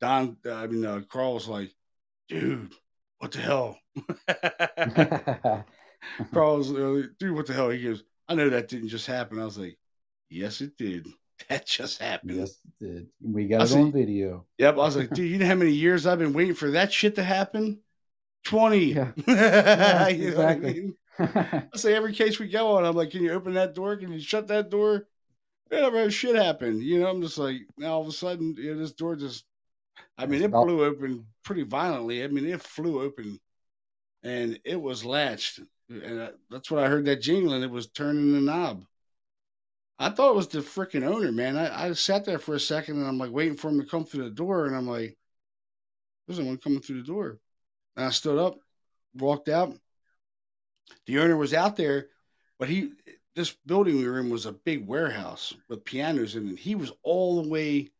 [0.00, 1.74] Don, I mean, uh, Carl's like,
[2.28, 2.72] dude,
[3.18, 3.78] what the hell?
[6.32, 7.70] Carl's, uh, dude, what the hell?
[7.70, 9.40] He goes, I know that didn't just happen.
[9.40, 9.78] I was like,
[10.28, 11.06] yes, it did.
[11.50, 12.38] That just happened.
[12.38, 13.06] Yes, it did.
[13.22, 14.46] We got it on video.
[14.56, 14.74] Yep.
[14.74, 17.16] I was like, dude, you know how many years I've been waiting for that shit
[17.16, 17.80] to happen?
[18.44, 18.78] 20.
[18.78, 19.12] Yeah.
[19.28, 20.70] yeah exactly.
[20.70, 20.96] I, mean?
[21.18, 23.96] I say every case we go on, I'm like, can you open that door?
[23.96, 25.08] Can you shut that door?
[25.68, 26.82] Whatever shit happened.
[26.82, 29.44] You know, I'm just like, now all of a sudden, you know, this door just,
[30.18, 32.22] I mean, it blew open pretty violently.
[32.22, 33.40] I mean, it flew open
[34.22, 35.60] and it was latched.
[35.88, 37.62] And uh, that's what I heard that jingling.
[37.62, 38.84] It was turning the knob.
[39.98, 41.56] I thought it was the freaking owner, man.
[41.56, 44.04] I, I sat there for a second and I'm like waiting for him to come
[44.04, 44.66] through the door.
[44.66, 45.16] And I'm like,
[46.26, 47.38] there's no one coming through the door.
[47.96, 48.58] And I stood up,
[49.14, 49.74] walked out.
[51.06, 52.08] The owner was out there,
[52.58, 52.92] but he,
[53.34, 56.58] this building we were in was a big warehouse with pianos in it.
[56.58, 57.90] He was all the way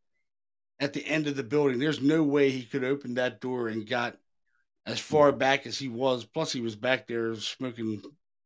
[0.81, 1.79] at the end of the building.
[1.79, 4.17] There's no way he could open that door and got
[4.87, 6.25] as far back as he was.
[6.25, 8.03] Plus, he was back there smoking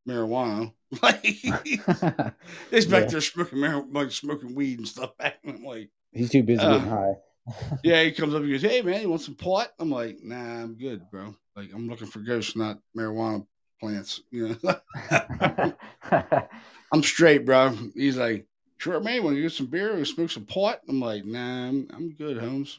[0.09, 0.73] marijuana.
[1.05, 3.07] Like he's back yeah.
[3.07, 5.17] there smoking marijuana, like smoking weed and stuff.
[5.19, 7.13] Back, I'm like, he's too busy uh, getting high.
[7.85, 10.63] yeah, he comes up and goes, "Hey man, you want some pot?" I'm like, "Nah,
[10.63, 11.37] I'm good, bro.
[11.55, 13.47] Like I'm looking for ghosts, not marijuana
[13.81, 14.23] plants.
[14.31, 14.81] You know,
[16.93, 18.47] I'm straight, bro." He's like,
[18.79, 19.25] "Sure, man.
[19.25, 22.39] Want to get some beer or smoke some pot?" I'm like, "Nah, I'm, I'm good,
[22.39, 22.79] Holmes.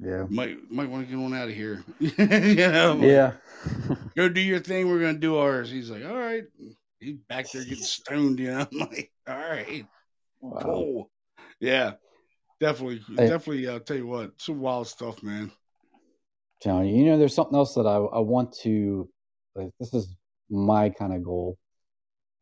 [0.00, 0.26] Yeah.
[0.28, 1.82] Might might want to get on out of here.
[1.98, 2.14] you
[2.56, 3.32] know, like, yeah.
[4.16, 4.88] go do your thing.
[4.88, 5.70] We're gonna do ours.
[5.70, 6.44] He's like, all right.
[7.00, 8.38] He's back there getting stoned.
[8.38, 9.86] You know, I'm like, all right,
[10.40, 10.60] wow.
[10.62, 11.10] cool.
[11.60, 11.94] Yeah,
[12.60, 13.28] definitely, hey.
[13.28, 13.68] definitely.
[13.68, 15.50] I'll tell you what, some wild stuff, man.
[16.60, 19.08] Telling you, you know, there's something else that I I want to.
[19.58, 20.14] Like, this is
[20.48, 21.58] my kind of goal.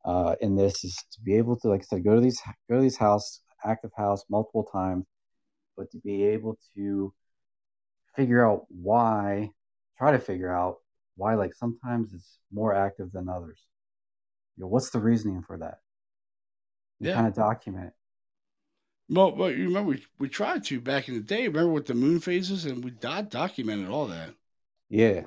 [0.05, 2.40] Uh, in this is to be able to, like I said, go to these
[2.70, 5.05] go to these house active house multiple times,
[5.76, 7.12] but to be able to
[8.14, 9.51] figure out why,
[9.98, 10.76] try to figure out
[11.16, 13.59] why, like sometimes it's more active than others.
[14.56, 15.78] You know, what's the reasoning for that?
[17.01, 17.14] You yeah.
[17.16, 17.93] kind of document it.
[19.09, 21.48] Well, but you remember we, we tried to back in the day.
[21.48, 24.34] Remember with the moon phases, and we documented all that.
[24.88, 25.22] Yeah,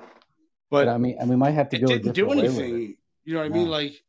[0.70, 1.86] but, but, I mean, and we might have to go.
[1.86, 2.96] It didn't do anything.
[3.24, 3.56] You know what no.
[3.56, 3.68] I mean?
[3.68, 4.02] Like,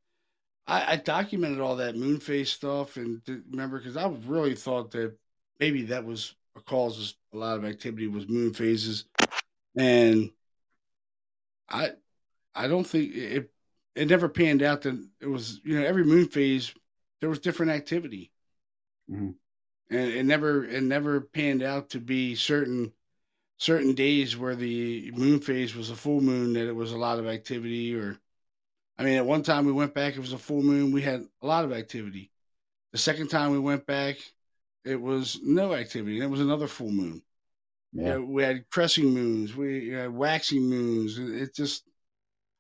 [0.68, 5.18] I, I, documented all that moon phase stuff, and remember because I really thought that
[5.60, 6.36] maybe that was
[6.66, 9.06] causes a lot of activity was moon phases,
[9.76, 10.30] and
[11.70, 11.92] I
[12.54, 13.52] I don't think it
[13.96, 16.74] it never panned out that it was you know every moon phase
[17.22, 18.32] there was different activity,
[19.10, 19.32] mm-hmm.
[19.90, 22.92] and it never it never panned out to be certain
[23.62, 27.20] certain days where the moon phase was a full moon that it was a lot
[27.20, 28.18] of activity or
[28.98, 31.22] I mean at one time we went back it was a full moon we had
[31.44, 32.32] a lot of activity.
[32.92, 34.18] The second time we went back
[34.84, 36.20] it was no activity.
[36.22, 37.22] It was another full moon.
[37.94, 38.04] Yeah.
[38.04, 39.56] You know, we had crescent moons.
[39.56, 41.20] We had waxing moons.
[41.20, 41.84] It just,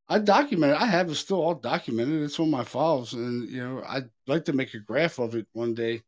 [0.07, 0.77] I documented.
[0.77, 2.21] I have it still all documented.
[2.21, 5.47] It's on my files, and you know, I'd like to make a graph of it
[5.53, 6.03] one day,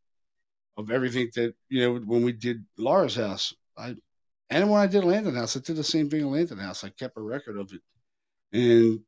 [0.78, 3.56] of everything that you know when we did Laura's house.
[3.76, 3.96] I
[4.50, 6.84] and when I did Landon House, I did the same thing at Landon House.
[6.84, 7.82] I kept a record of it,
[8.52, 9.02] and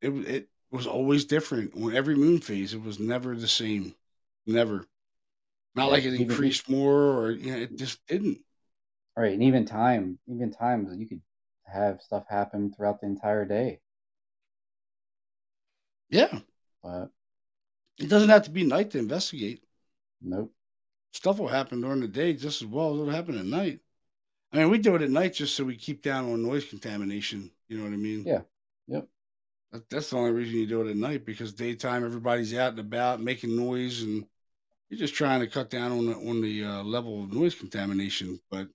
[0.00, 1.74] it it was always different.
[1.74, 3.94] On every moon phase, it was never the same.
[4.46, 4.86] Never.
[5.74, 8.38] Not yeah, like it increased even, more or you know, it just didn't.
[9.16, 9.32] Right.
[9.32, 11.22] And even time, even times you could
[11.64, 13.80] have stuff happen throughout the entire day.
[16.10, 16.40] Yeah.
[16.82, 17.10] But
[17.98, 19.62] it doesn't have to be night to investigate.
[20.22, 20.52] Nope.
[21.12, 23.80] Stuff will happen during the day just as well as it'll happen at night.
[24.52, 27.50] I mean, we do it at night just so we keep down on noise contamination.
[27.68, 28.24] You know what I mean?
[28.26, 28.40] Yeah.
[28.86, 29.08] Yep.
[29.72, 32.80] That, that's the only reason you do it at night because daytime everybody's out and
[32.80, 34.24] about making noise and
[34.88, 38.40] you're just trying to cut down on the on the uh, level of noise contamination.
[38.50, 38.68] But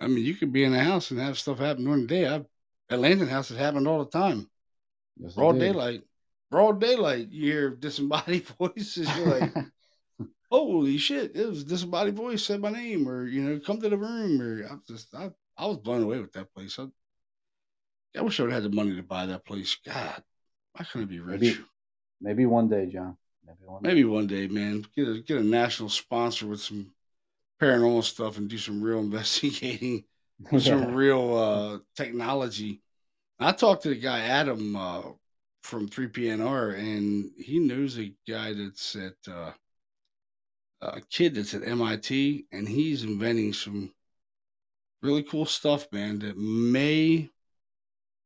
[0.00, 2.26] I mean, you could be in a house and have stuff happen during the day.
[2.26, 2.46] I've,
[2.90, 4.50] at Landon House, it happened all the time.
[5.16, 6.02] Yes, broad daylight,
[6.50, 7.30] broad daylight.
[7.30, 9.08] You hear disembodied voices.
[9.16, 9.54] You're like,
[10.52, 11.34] holy shit!
[11.34, 14.66] It was disembodied voice said my name, or you know, come to the room, or
[14.66, 16.78] I just I, I was blown away with that place.
[16.78, 16.86] I,
[18.16, 19.76] I wish I would had the money to buy that place.
[19.84, 20.22] God,
[20.76, 21.40] I couldn't be rich?
[21.40, 21.58] Maybe,
[22.20, 23.16] maybe one day, John.
[23.44, 23.82] Maybe one.
[23.82, 24.08] Maybe day.
[24.08, 24.84] one day, man.
[24.94, 26.92] Get a get a national sponsor with some
[27.60, 30.04] paranormal stuff and do some real investigating
[30.50, 30.78] with yeah.
[30.78, 32.82] some real uh, technology.
[33.38, 35.02] I talked to the guy Adam uh,
[35.62, 39.52] from 3PNR, and he knows a guy that's at uh,
[40.82, 43.92] a kid that's at MIT, and he's inventing some
[45.00, 46.18] really cool stuff, man.
[46.18, 47.30] That may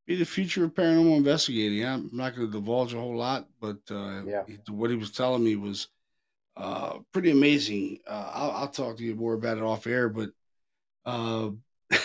[0.06, 1.84] be the future of paranormal investigating.
[1.84, 4.42] I'm not going to divulge a whole lot, but uh, yeah.
[4.68, 5.88] what he was telling me was
[6.56, 7.98] uh, pretty amazing.
[8.08, 10.30] Uh, I'll, I'll, talk to you more about it off air, but
[11.04, 11.50] uh,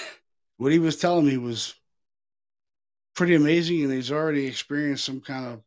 [0.57, 1.73] what he was telling me was
[3.15, 5.61] pretty amazing, and he's already experienced some kind of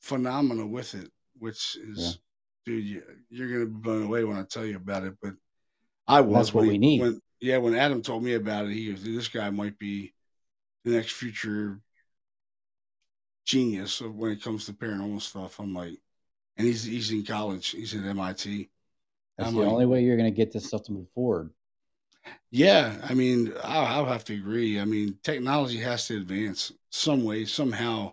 [0.00, 2.18] phenomena with it, which is.
[2.64, 5.14] Dude, you, you're going to be blown away when I tell you about it.
[5.20, 5.34] But
[6.06, 6.34] I was.
[6.46, 7.00] That's what he, we need.
[7.00, 10.14] When, yeah, when Adam told me about it, he goes, "This guy might be
[10.84, 11.80] the next future
[13.44, 15.98] genius when it comes to paranormal stuff." I'm like,
[16.56, 17.70] and he's he's in college.
[17.70, 18.70] He's at MIT.
[19.36, 21.50] That's I'm the like, only way you're going to get this stuff to move forward.
[22.50, 24.78] Yeah, I mean, I'll, I'll, have to agree.
[24.78, 28.12] I mean, technology has to advance some way, somehow,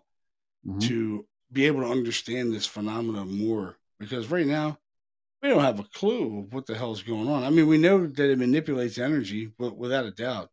[0.65, 0.79] mm-hmm.
[0.79, 3.77] to be able to understand this phenomenon more.
[3.99, 4.77] Because right now,
[5.41, 7.43] we don't have a clue of what the hell's going on.
[7.43, 10.49] I mean, we know that it manipulates energy, but without a doubt,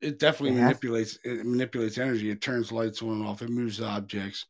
[0.00, 1.18] it definitely it manipulates.
[1.24, 2.30] It manipulates energy.
[2.30, 3.42] It turns lights on and off.
[3.42, 4.46] It moves objects,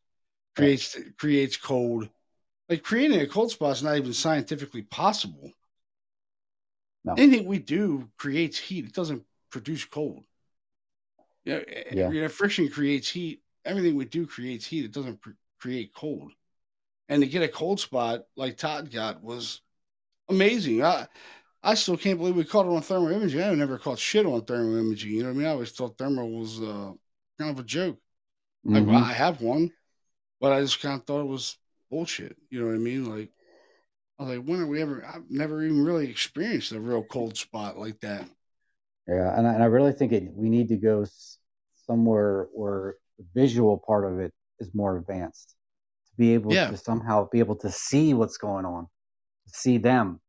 [0.56, 2.09] creates creates cold.
[2.69, 5.51] Like creating a cold spot is not even scientifically possible.
[7.05, 7.14] No.
[7.14, 8.86] Anything we do creates heat.
[8.86, 10.24] It doesn't produce cold.
[11.44, 12.10] You know, yeah.
[12.10, 13.43] You know, friction creates heat.
[13.64, 14.85] Everything we do creates heat.
[14.85, 16.32] It doesn't pr- create cold
[17.12, 19.60] and to get a cold spot like Todd got was
[20.30, 20.82] amazing.
[20.82, 21.06] I
[21.62, 23.43] I still can't believe we caught it on thermal imaging.
[23.43, 25.12] I never caught shit on thermal imaging.
[25.12, 25.47] You know what I mean?
[25.47, 26.93] I always thought thermal was uh,
[27.39, 27.98] kind of a joke.
[28.66, 28.74] Mm-hmm.
[28.74, 29.70] Like, well, I have one,
[30.40, 31.59] but I just kind of thought it was
[31.90, 32.34] bullshit.
[32.48, 33.05] You know what I mean?
[33.05, 33.30] Like,
[34.18, 35.05] I was like, when are we ever?
[35.06, 38.24] I've never even really experienced a real cold spot like that.
[39.06, 41.05] Yeah, and I, and I really think it, we need to go
[41.86, 45.56] somewhere where the visual part of it is more advanced
[46.12, 46.70] to be able yeah.
[46.70, 48.86] to somehow be able to see what's going on,
[49.47, 50.20] see them.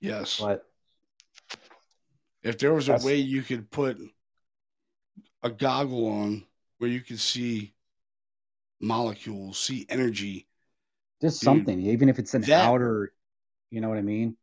[0.00, 0.38] Yes.
[0.40, 0.64] But
[2.42, 3.98] if there was a way you could put
[5.42, 6.44] a goggle on
[6.78, 7.74] where you could see
[8.80, 10.48] molecules, see energy,
[11.20, 13.12] just dude, something, even if it's an that, outer,
[13.70, 14.36] you know what I mean?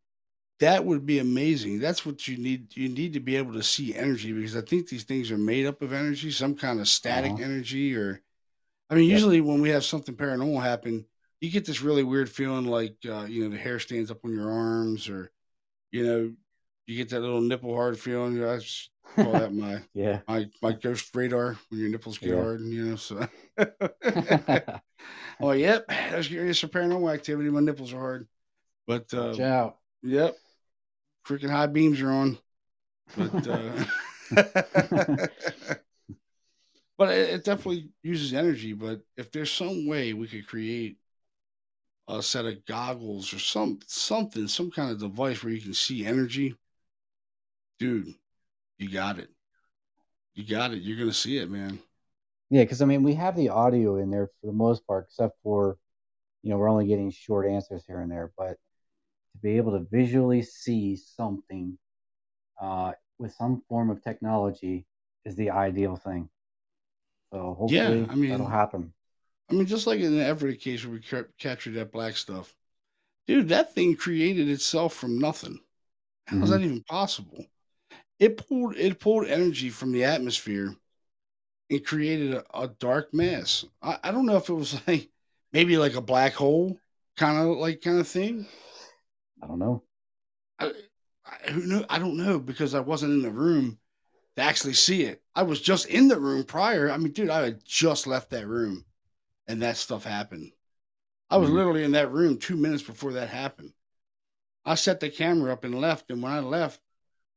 [0.61, 1.79] That would be amazing.
[1.79, 2.75] That's what you need.
[2.75, 5.65] You need to be able to see energy because I think these things are made
[5.65, 7.43] up of energy, some kind of static uh-huh.
[7.43, 8.21] energy or
[8.89, 11.05] I mean, usually when we have something paranormal happen,
[11.41, 14.33] you get this really weird feeling like uh, you know the hair stands up on
[14.33, 15.31] your arms, or
[15.91, 16.33] you know
[16.87, 18.43] you get that little nipple hard feeling.
[18.43, 22.41] I just call that my yeah my my ghost radar when your nipples get yeah.
[22.41, 22.95] hard, you know.
[22.95, 23.27] So,
[25.39, 27.49] oh yep, that's curious for paranormal activity.
[27.49, 28.27] My nipples are hard,
[28.87, 29.77] but uh, Watch out.
[30.01, 30.35] Yep,
[31.27, 32.37] freaking high beams are on.
[33.15, 35.27] But uh,
[36.99, 38.73] but it, it definitely uses energy.
[38.73, 40.97] But if there's some way we could create
[42.09, 46.05] a set of goggles or some something, some kind of device where you can see
[46.05, 46.55] energy,
[47.79, 48.13] dude,
[48.77, 49.29] you got it.
[50.35, 50.81] You got it.
[50.81, 51.79] You're gonna see it, man.
[52.49, 55.37] Yeah, because I mean, we have the audio in there for the most part, except
[55.41, 55.77] for,
[56.43, 58.31] you know, we're only getting short answers here and there.
[58.37, 58.57] But
[59.31, 61.77] to be able to visually see something
[62.61, 64.85] uh, with some form of technology
[65.23, 66.29] is the ideal thing.
[67.31, 68.93] So hopefully yeah, I mean, that'll happen.
[69.49, 72.53] I mean, just like in every case where we captured that black stuff,
[73.27, 75.59] dude, that thing created itself from nothing.
[76.27, 76.43] How mm-hmm.
[76.43, 77.45] is that even possible?
[78.19, 80.75] It pulled it pulled energy from the atmosphere
[81.69, 83.65] and created a, a dark mass.
[83.81, 85.09] I, I don't know if it was like
[85.53, 86.77] maybe like a black hole
[87.17, 88.47] kind of like kind of thing.
[89.41, 89.83] I don't know.
[90.59, 90.71] I,
[91.25, 91.85] I, who know?
[91.89, 93.77] I don't know because I wasn't in the room
[94.35, 95.21] to actually see it.
[95.35, 96.89] I was just in the room prior.
[96.89, 98.85] I mean, dude, I had just left that room
[99.47, 100.51] and that stuff happened.
[101.29, 101.57] I was mm-hmm.
[101.57, 103.73] literally in that room two minutes before that happened.
[104.65, 106.11] I set the camera up and left.
[106.11, 106.79] And when I left,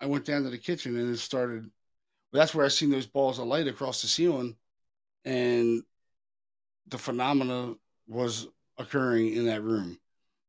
[0.00, 1.70] I went down to the kitchen and it started.
[2.32, 4.56] Well, that's where I seen those balls of light across the ceiling.
[5.24, 5.82] And
[6.88, 7.74] the phenomena
[8.06, 8.48] was
[8.78, 9.98] occurring in that room.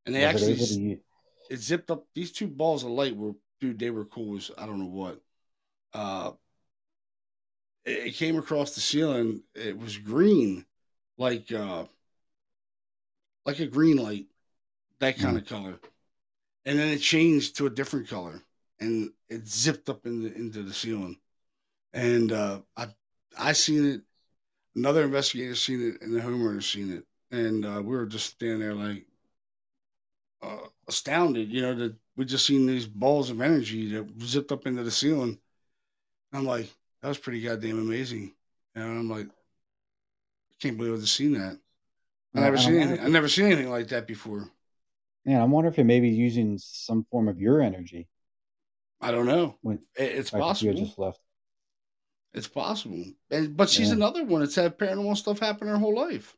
[0.06, 1.00] And they was actually, it,
[1.50, 2.06] it zipped up.
[2.14, 5.22] These two balls of light were, dude, they were cool as I don't know what.
[5.94, 6.32] Uh,
[7.86, 9.44] it came across the ceiling.
[9.56, 10.66] It was green,
[11.18, 11.86] like uh,
[13.46, 14.28] like a green light,
[15.00, 15.42] that kind mm.
[15.42, 15.80] of color,
[16.66, 18.42] and then it changed to a different color,
[18.80, 21.18] and it zipped up into into the ceiling,
[21.94, 22.88] and uh, I
[23.38, 24.02] I seen it.
[24.76, 27.06] another investigator seen it, and the homeowner seen it,
[27.36, 29.06] and uh, we were just standing there like
[30.42, 31.52] uh, astounded.
[31.52, 34.92] You know that we just seen these balls of energy that zipped up into the
[34.92, 35.40] ceiling.
[36.34, 36.70] I'm like,
[37.02, 38.34] that was pretty goddamn amazing.
[38.76, 41.60] And I'm like, I can't believe I've seen that.
[42.36, 43.06] I never seen anything.
[43.06, 44.50] I never seen anything like that before.
[45.26, 48.08] Man, I wonder if it may be using some form of your energy.
[49.00, 49.56] I don't know.
[49.62, 50.74] When, it's possible.
[50.74, 51.20] just left.
[52.34, 53.04] It's possible.
[53.30, 53.96] And, but she's yeah.
[53.96, 56.36] another one that's had paranormal stuff happen her whole life.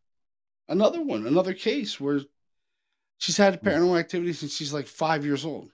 [0.68, 2.22] Another one, another case where
[3.18, 3.68] she's had hmm.
[3.68, 5.72] paranormal activity since she's like five years old.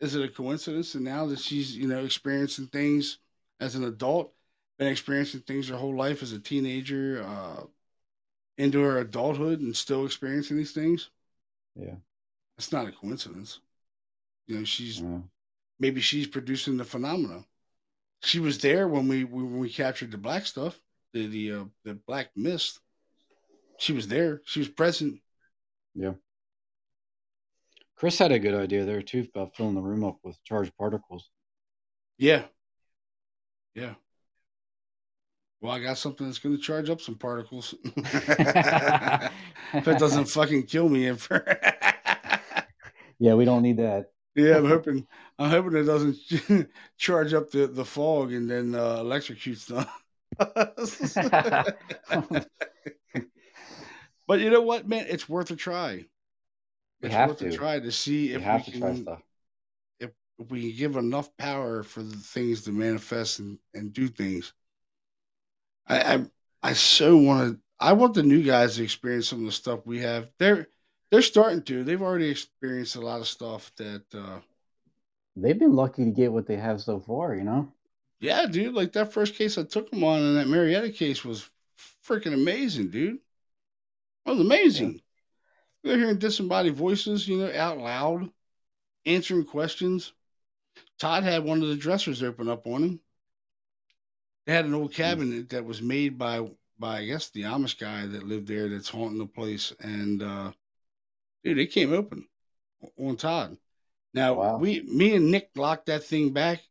[0.00, 3.18] Is it a coincidence that now that she's, you know, experiencing things
[3.60, 4.32] as an adult,
[4.78, 7.64] been experiencing things her whole life as a teenager, uh,
[8.56, 11.10] into her adulthood and still experiencing these things?
[11.74, 11.96] Yeah.
[12.58, 13.60] It's not a coincidence.
[14.46, 15.18] You know, she's yeah.
[15.78, 17.44] maybe she's producing the phenomena.
[18.22, 20.78] She was there when we when we captured the black stuff,
[21.14, 22.80] the the uh, the black mist.
[23.78, 24.42] She was there.
[24.44, 25.20] She was present.
[25.94, 26.12] Yeah.
[28.00, 31.28] Chris had a good idea there too about filling the room up with charged particles.
[32.16, 32.44] Yeah.
[33.74, 33.92] Yeah.
[35.60, 37.74] Well, I got something that's going to charge up some particles.
[37.84, 39.30] if
[39.74, 41.28] it doesn't fucking kill me, if
[43.18, 44.12] yeah, we don't need that.
[44.34, 45.06] Yeah, I'm hoping.
[45.38, 46.16] I'm hoping it doesn't
[46.96, 49.84] charge up the, the fog and then uh, electrocutes them.
[54.26, 55.04] but you know what, man?
[55.06, 56.06] It's worth a try.
[57.02, 57.52] It's worth to.
[57.52, 59.06] try to see if we can,
[59.98, 60.10] if
[60.50, 64.52] we give enough power for the things to manifest and, and do things.
[65.86, 66.24] I, I,
[66.62, 67.60] I so want to.
[67.82, 70.30] I want the new guys to experience some of the stuff we have.
[70.38, 70.68] They're
[71.10, 71.82] they're starting to.
[71.82, 74.04] They've already experienced a lot of stuff that.
[74.14, 74.40] uh
[75.36, 77.34] They've been lucky to get what they have so far.
[77.34, 77.72] You know.
[78.20, 78.74] Yeah, dude.
[78.74, 81.48] Like that first case I took them on, and that Marietta case was
[82.06, 83.18] freaking amazing, dude.
[84.26, 84.94] It was amazing.
[84.94, 85.00] Yeah.
[85.82, 88.30] They're hearing disembodied voices, you know, out loud,
[89.06, 90.12] answering questions.
[90.98, 93.00] Todd had one of the dressers open up on him.
[94.46, 95.02] They had an old hmm.
[95.02, 96.48] cabinet that was made by
[96.78, 100.52] by I guess the Amish guy that lived there that's haunting the place, and uh,
[101.44, 102.26] dude, it came open
[102.98, 103.56] on Todd.
[104.14, 104.58] Now wow.
[104.58, 106.62] we, me and Nick locked that thing back,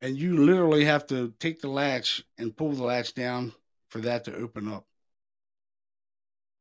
[0.00, 3.52] and you literally have to take the latch and pull the latch down
[3.88, 4.86] for that to open up.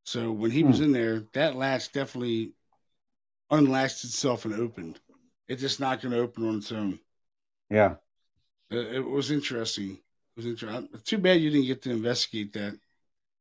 [0.03, 2.53] So when he was in there, that latch definitely
[3.49, 4.99] unlatched itself and opened.
[5.47, 6.99] It's just not going to open on its own.
[7.69, 7.95] Yeah,
[8.69, 9.91] it, it was interesting.
[9.91, 9.99] It
[10.37, 10.89] was interesting.
[11.05, 12.77] Too bad you didn't get to investigate that.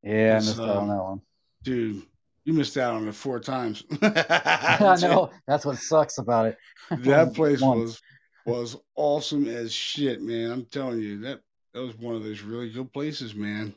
[0.03, 1.21] Yeah, I missed uh, out on that one,
[1.63, 2.03] dude.
[2.45, 3.85] You missed out on it four times.
[4.03, 5.31] I know.
[5.47, 6.59] That's what sucks about it.
[7.05, 8.01] that place was
[8.45, 10.51] was awesome as shit, man.
[10.51, 11.41] I'm telling you that
[11.73, 13.75] that was one of those really good places, man.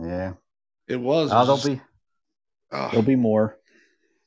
[0.00, 0.34] Yeah,
[0.88, 1.30] it was.
[1.32, 1.80] Oh, there'll be
[2.70, 3.58] uh, there'll be more.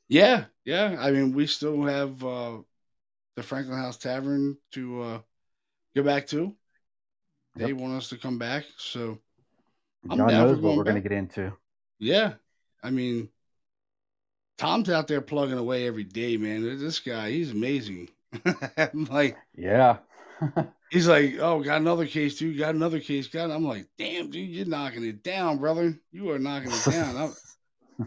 [0.07, 0.95] Yeah, yeah.
[0.99, 2.57] I mean, we still have uh,
[3.35, 5.19] the Franklin House Tavern to uh,
[5.95, 6.55] go back to.
[7.55, 7.77] They yep.
[7.77, 9.19] want us to come back, so
[10.09, 11.51] I'm God knows what we're going to get into.
[11.99, 12.33] Yeah,
[12.81, 13.29] I mean,
[14.57, 16.63] Tom's out there plugging away every day, man.
[16.79, 18.09] This guy, he's amazing.
[18.77, 19.97] I'm like, yeah.
[20.91, 22.57] he's like, oh, got another case, dude.
[22.57, 23.27] Got another case.
[23.27, 23.51] Got.
[23.51, 25.97] I'm like, damn, dude, you're knocking it down, brother.
[26.11, 27.33] You are knocking it down.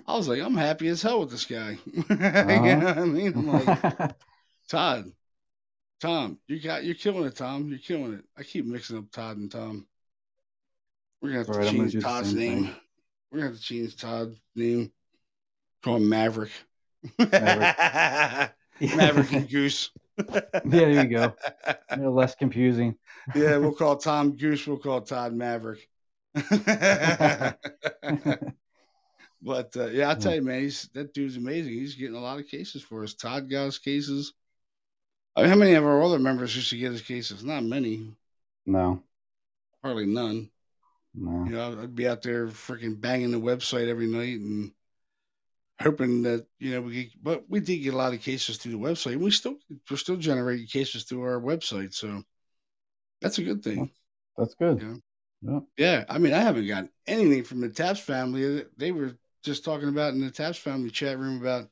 [0.07, 1.79] I, was like, I'm happy as hell with this guy.
[2.11, 2.65] Uh-huh.
[2.65, 3.33] you know what I mean?
[3.35, 4.15] I'm like,
[4.69, 5.13] Todd,
[6.01, 7.69] Tom, you got you're killing it, Tom.
[7.69, 8.25] You're killing it.
[8.37, 9.87] I keep mixing up Todd and Tom.
[11.21, 12.65] We're gonna have to right, change Todd's name.
[12.65, 12.75] Thing.
[13.31, 14.93] We're gonna have to change Todd's name.
[15.83, 16.51] Call him Maverick.
[17.19, 18.51] Maverick,
[18.97, 19.91] Maverick and Goose.
[20.19, 21.35] yeah, there you go.
[21.67, 22.97] A little less confusing.
[23.35, 24.67] yeah, we'll call Tom Goose.
[24.67, 25.89] We'll call Todd Maverick.
[29.43, 31.73] But uh, yeah, I'll tell you, man, he's that dude's amazing.
[31.73, 33.15] He's getting a lot of cases for us.
[33.15, 34.33] Todd got his cases.
[35.35, 37.43] I mean, how many of our other members used to get his cases?
[37.43, 38.15] Not many.
[38.67, 39.03] No.
[39.83, 40.51] Hardly none.
[41.15, 41.45] No.
[41.45, 44.73] You know, I'd be out there freaking banging the website every night and
[45.81, 48.73] hoping that you know we could, but we did get a lot of cases through
[48.73, 49.17] the website.
[49.17, 49.57] We still
[49.91, 52.23] we're still generating cases through our website, so
[53.21, 53.91] that's a good thing.
[54.39, 54.81] That's good.
[54.81, 54.95] Yeah.
[55.43, 55.61] Yeah.
[55.77, 56.05] yeah.
[56.09, 58.65] I mean, I haven't gotten anything from the Taps family.
[58.77, 61.69] They were just talking about in the Taps family chat room about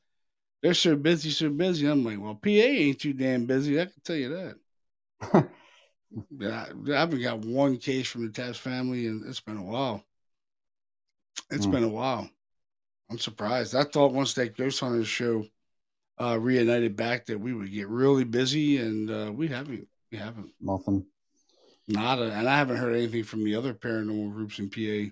[0.61, 1.87] they're so busy, so busy.
[1.87, 3.81] I'm like, well, PA ain't too damn busy.
[3.81, 4.55] I can tell you that.
[6.41, 10.03] I, I haven't got one case from the Taps family, and it's been a while.
[11.49, 11.71] It's mm.
[11.71, 12.29] been a while.
[13.09, 13.75] I'm surprised.
[13.75, 15.45] I thought once that Ghost Hunters show
[16.21, 19.87] uh, reunited back that we would get really busy, and uh, we haven't.
[20.11, 20.51] We haven't.
[20.59, 21.05] Nothing.
[21.87, 25.11] Not a, and I haven't heard anything from the other paranormal groups in PA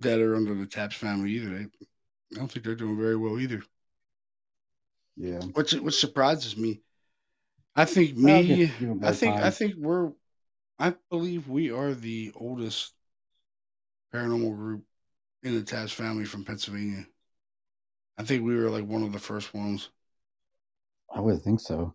[0.00, 1.50] that are under the Taps family either.
[1.50, 3.62] They, I don't think they're doing very well either.
[5.16, 5.40] Yeah.
[5.40, 6.82] Which which surprises me.
[7.74, 8.64] I think me.
[9.02, 9.44] I think time.
[9.44, 10.12] I think we're.
[10.78, 12.92] I believe we are the oldest
[14.14, 14.84] paranormal group
[15.42, 17.04] in the Taps family from Pennsylvania.
[18.16, 19.90] I think we were like one of the first ones.
[21.12, 21.94] I would think so.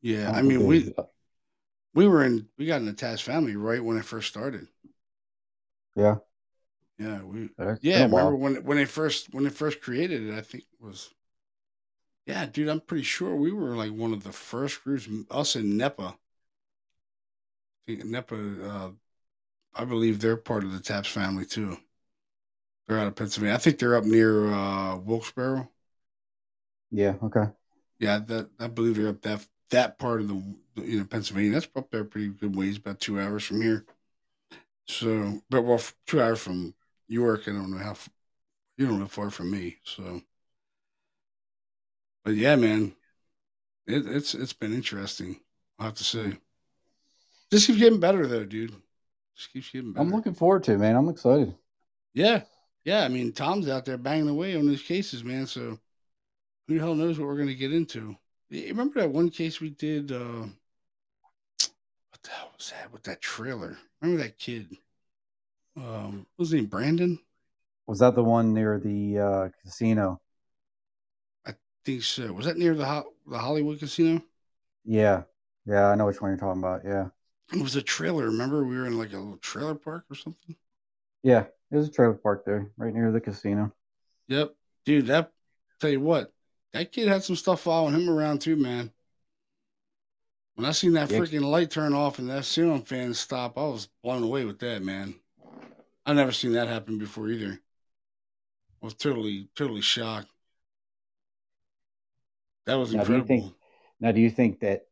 [0.00, 1.04] Yeah, don't I mean we uh,
[1.94, 4.66] we were in we got in the Taps family right when it first started.
[5.94, 6.16] Yeah.
[6.98, 10.34] Yeah, we It's Yeah, remember when when they first when they first created it?
[10.34, 11.12] I think it was.
[12.26, 15.08] Yeah, dude, I'm pretty sure we were like one of the first groups.
[15.30, 16.02] Us and NEPA.
[16.02, 16.18] I
[17.86, 18.90] think NEPA, uh,
[19.74, 21.78] I believe they're part of the Taps family too.
[22.86, 23.54] They're out of Pennsylvania.
[23.54, 25.68] I think they're up near uh, Wilkes-Barre.
[26.90, 27.16] Yeah.
[27.22, 27.46] Okay.
[27.98, 30.34] Yeah, that I believe they're up that that part of the
[30.82, 31.52] you know Pennsylvania.
[31.52, 33.86] That's up there pretty good ways, about two hours from here.
[34.86, 36.74] So, but well, two hours from
[37.12, 37.42] York.
[37.46, 37.96] I don't know how.
[38.76, 40.22] You don't live far from me, so.
[42.24, 42.94] But yeah, man,
[43.86, 45.40] it, it's it's been interesting.
[45.78, 46.36] I have to say.
[47.50, 48.74] Just keeps getting better though, dude.
[49.36, 50.06] Just keeps getting better.
[50.06, 50.96] I'm looking forward to it, man.
[50.96, 51.54] I'm excited.
[52.14, 52.42] Yeah,
[52.84, 53.04] yeah.
[53.04, 55.46] I mean, Tom's out there banging away on these cases, man.
[55.46, 55.78] So
[56.66, 58.16] who the hell knows what we're gonna get into?
[58.48, 60.12] You remember that one case we did?
[60.12, 63.76] uh What the hell was that with that trailer?
[64.00, 64.76] Remember that kid?
[65.76, 67.18] Um, what was his name Brandon?
[67.86, 70.20] Was that the one near the uh, casino?
[71.46, 71.54] I
[71.84, 72.32] think so.
[72.32, 74.22] Was that near the Ho- the Hollywood Casino?
[74.84, 75.22] Yeah.
[75.66, 76.82] Yeah, I know which one you're talking about.
[76.84, 77.08] Yeah.
[77.52, 78.26] It was a trailer.
[78.26, 80.56] Remember, we were in like a little trailer park or something.
[81.22, 81.46] Yeah.
[81.70, 83.72] There's a trailer park there, right near the casino.
[84.28, 84.54] Yep,
[84.84, 85.06] dude.
[85.06, 85.32] That
[85.80, 86.32] tell you what,
[86.72, 88.92] that kid had some stuff following him around too, man.
[90.54, 91.20] When I seen that Yeah.
[91.20, 94.82] freaking light turn off and that ceiling fan stop, I was blown away with that,
[94.82, 95.14] man.
[96.04, 97.60] I've never seen that happen before either.
[98.82, 100.28] I was totally, totally shocked.
[102.66, 103.26] That was Now, do incredible.
[103.28, 103.54] think-
[104.00, 104.88] Now, do you think that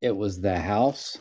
[0.00, 1.18] it was the house,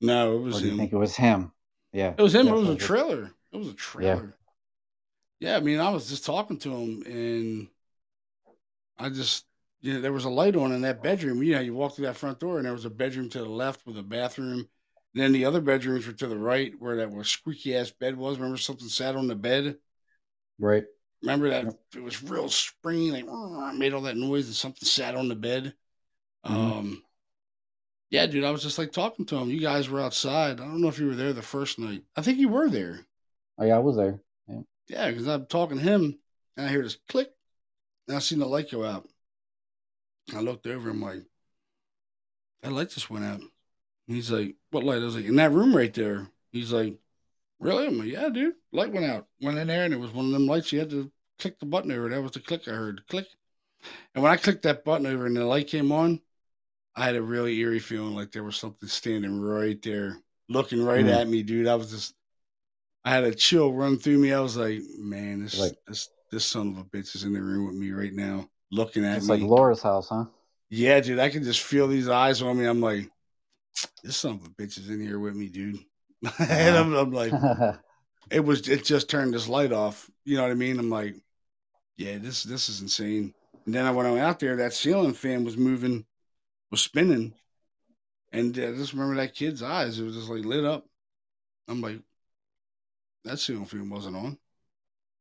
[0.00, 1.52] no, it or was do you think it was him?
[1.92, 2.14] Yeah.
[2.16, 2.46] It was him.
[2.46, 3.34] Yeah, it was a trailer.
[3.52, 4.36] It was a trailer.
[5.40, 5.56] Yeah.
[5.56, 7.68] I mean, I was just talking to him, and
[8.98, 9.44] I just,
[9.80, 11.42] you know, there was a light on in that bedroom.
[11.42, 13.48] You know, you walk through that front door, and there was a bedroom to the
[13.48, 14.68] left with a bathroom.
[15.14, 18.38] Then the other bedrooms were to the right, where that was squeaky ass bed was.
[18.38, 19.76] Remember, something sat on the bed.
[20.58, 20.84] Right.
[21.22, 25.28] Remember that it was real springy, like made all that noise, and something sat on
[25.28, 25.74] the bed.
[26.46, 26.50] Mhm.
[26.50, 27.02] Um,
[28.10, 29.50] yeah, dude, I was just like talking to him.
[29.50, 30.60] You guys were outside.
[30.60, 32.02] I don't know if you were there the first night.
[32.16, 33.06] I think you were there.
[33.58, 34.20] Oh, yeah, I was there.
[34.88, 36.18] Yeah, because I'm talking to him,
[36.56, 37.30] and I hear this click,
[38.08, 39.08] and I seen the light go out.
[40.34, 41.22] I looked over, and I'm like,
[42.62, 43.40] that light just went out.
[44.10, 45.00] He's like, what light?
[45.00, 46.28] I was like, in that room right there.
[46.52, 46.98] He's like,
[47.58, 47.86] really?
[47.86, 48.54] I'm like, yeah, dude.
[48.72, 49.26] Light went out.
[49.40, 51.66] Went in there, and it was one of them lights you had to click the
[51.66, 52.08] button over.
[52.08, 53.06] That was the click I heard.
[53.08, 53.26] Click.
[54.14, 56.20] And when I clicked that button over and the light came on,
[56.96, 60.18] I had a really eerie feeling like there was something standing right there,
[60.48, 61.14] looking right Mm.
[61.16, 61.66] at me, dude.
[61.68, 62.14] I was just,
[63.04, 64.32] I had a chill run through me.
[64.34, 67.42] I was like, man, this Like- this this son of a bitch is in the
[67.42, 69.34] room with me right now, looking at It's me.
[69.34, 70.26] It's like Laura's house, huh?
[70.68, 72.66] yeah, dude, I can just feel these eyes on me.
[72.66, 73.10] I'm like,
[74.02, 75.78] this son of a bitch is in here with me, dude.
[76.38, 77.32] and I'm, I'm like,
[78.30, 80.10] it was it just turned this light off.
[80.24, 80.78] You know what I mean?
[80.78, 81.16] I'm like,
[81.96, 83.34] yeah, this this is insane.
[83.66, 86.04] And then I when I went out there, that ceiling fan was moving,
[86.70, 87.34] was spinning,
[88.32, 89.98] and uh, I just remember that kid's eyes.
[89.98, 90.86] It was just like lit up.
[91.68, 92.00] I'm like,
[93.24, 94.38] that ceiling fan wasn't on.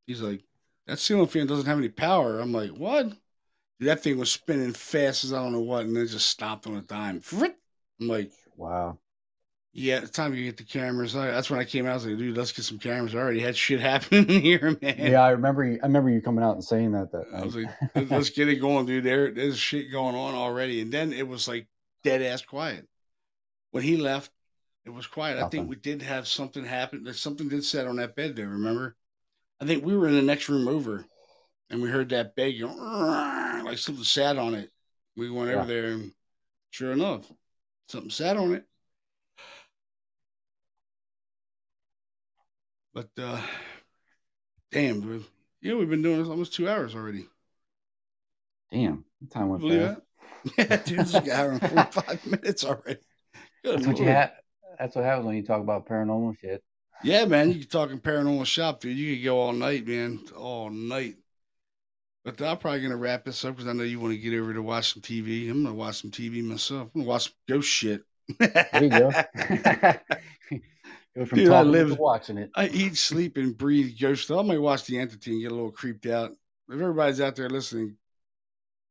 [0.08, 0.44] He's like,
[0.88, 2.40] that ceiling fan doesn't have any power.
[2.40, 3.10] I'm like, what?
[3.80, 6.28] Dude, that thing was spinning fast as I don't know what, and then it just
[6.28, 7.22] stopped on a dime.
[7.32, 8.98] I'm like, wow.
[9.74, 11.16] yeah, it's time you get the cameras.
[11.16, 11.92] I, that's when I came out.
[11.92, 13.16] I was like, dude, let's get some cameras.
[13.16, 14.96] I already had shit happening here, man.
[14.98, 15.64] Yeah, I remember.
[15.64, 17.12] You, I remember you coming out and saying that.
[17.12, 19.04] That I was like, let's, get it going, dude.
[19.04, 20.82] There, there's shit going on already.
[20.82, 21.68] And then it was like
[22.04, 22.88] dead ass quiet.
[23.72, 24.32] When he left,
[24.86, 25.38] it was quiet.
[25.38, 27.04] I think we did have something happen.
[27.04, 28.48] There's something did set on that bed there.
[28.50, 28.96] Remember?
[29.62, 31.06] I think we were in the next room over,
[31.70, 34.72] and we heard that bed go like something sat on it.
[35.16, 35.58] We went Yeah.
[35.58, 36.14] over there, and
[36.72, 37.30] sure enough,
[37.90, 38.66] something sat on it.
[42.94, 43.42] But uh
[44.72, 45.26] damn, dude.
[45.62, 47.26] Yeah, we've been doing this almost two hours already.
[48.72, 49.96] Damn, the time went Believe fast.
[49.96, 50.04] that?
[50.88, 53.00] Yeah, dude, an hour and 45 minutes already.
[53.64, 54.32] Good That's what you have.
[54.78, 56.64] That's what happens when you talk about paranormal shit.
[57.04, 58.96] Yeah, man, you can talking paranormal shop, dude.
[58.96, 61.16] You could go all night, man, all night.
[62.26, 64.54] But I'm probably gonna wrap this up because I know you want to get over
[64.54, 65.50] to watch some TV.
[65.50, 66.90] I'm gonna watch some TV myself.
[66.94, 68.02] I'm gonna watch some ghost shit.
[68.38, 69.10] There you go.
[71.16, 72.52] go from Dude, talking live, watching it.
[72.56, 74.30] I eat, sleep, and breathe ghost.
[74.30, 76.32] I might watch the entity and get a little creeped out.
[76.68, 77.96] If everybody's out there listening,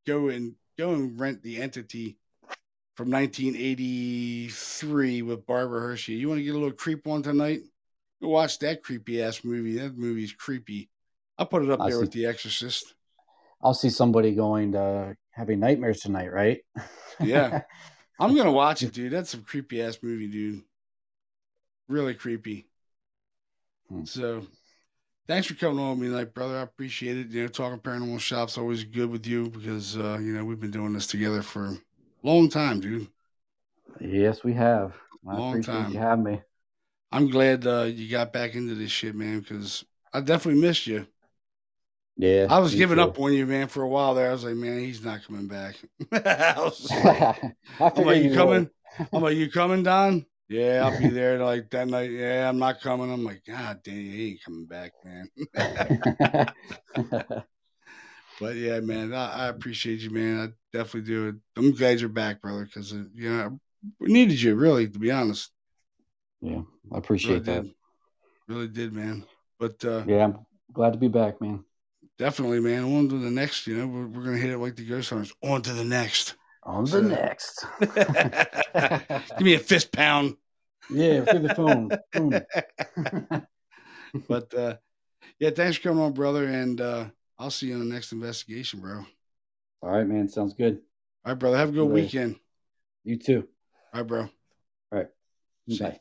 [0.06, 2.16] go and go and rent the entity
[2.96, 6.14] from 1983 with Barbara Hershey.
[6.14, 7.60] You want to get a little creep on tonight?
[8.20, 9.78] Go watch that creepy ass movie.
[9.78, 10.90] That movie's creepy.
[11.38, 12.94] I'll put it up I'll there see, with The Exorcist.
[13.62, 16.60] I'll see somebody going to having nightmares tonight, right?
[17.20, 17.62] yeah.
[18.20, 19.12] I'm gonna watch it, dude.
[19.12, 20.62] That's some creepy ass movie, dude.
[21.88, 22.68] Really creepy.
[23.88, 24.04] Hmm.
[24.04, 24.44] So
[25.28, 26.58] thanks for coming on with me tonight, brother.
[26.58, 27.28] I appreciate it.
[27.28, 30.72] You know, talking paranormal shops always good with you because uh, you know, we've been
[30.72, 31.78] doing this together for a
[32.24, 33.06] long time, dude.
[34.00, 34.94] Yes, we have.
[35.26, 35.92] I long time.
[35.92, 36.40] You have me.
[37.12, 41.06] I'm glad uh, you got back into this shit, man, because I definitely missed you.
[42.18, 42.48] Yeah.
[42.50, 43.02] I was giving too.
[43.02, 44.28] up on you, man, for a while there.
[44.28, 45.76] I was like, man, he's not coming back.
[46.12, 47.42] I was like,
[47.80, 48.68] I'm like, you coming?
[49.12, 50.26] I'm like, you coming, Don?
[50.48, 52.10] Yeah, I'll be there like that night.
[52.10, 53.12] Yeah, I'm not coming.
[53.12, 55.30] I'm like, God damn, he ain't coming back, man.
[58.40, 60.40] but yeah, man, I, I, appreciate you, man.
[60.40, 61.38] I definitely do.
[61.56, 63.60] I'm glad you're back, brother, because uh, you know
[64.00, 65.52] we needed you, really, to be honest.
[66.40, 66.62] Yeah,
[66.92, 67.62] I appreciate really that.
[67.62, 67.74] Did.
[68.48, 69.24] Really did, man.
[69.60, 71.62] But uh, yeah, I'm glad to be back, man.
[72.18, 72.84] Definitely, man.
[72.84, 73.66] On to the next.
[73.66, 75.32] You know, we're, we're gonna hit it like the ghost hunters.
[75.42, 76.34] On to the next.
[76.64, 77.00] On the so.
[77.00, 77.64] next.
[79.38, 80.36] Give me a fist pound.
[80.90, 81.90] Yeah, through the phone.
[84.28, 84.76] but uh,
[85.38, 86.44] yeah, thanks for coming on, brother.
[86.44, 87.06] And uh,
[87.38, 89.04] I'll see you in the next investigation, bro.
[89.82, 90.28] All right, man.
[90.28, 90.80] Sounds good.
[91.24, 91.56] All right, brother.
[91.56, 92.36] Have a good weekend.
[93.04, 93.46] You too.
[93.94, 94.20] All right, bro.
[94.22, 94.28] All
[94.90, 95.08] right.
[95.78, 96.00] Bye.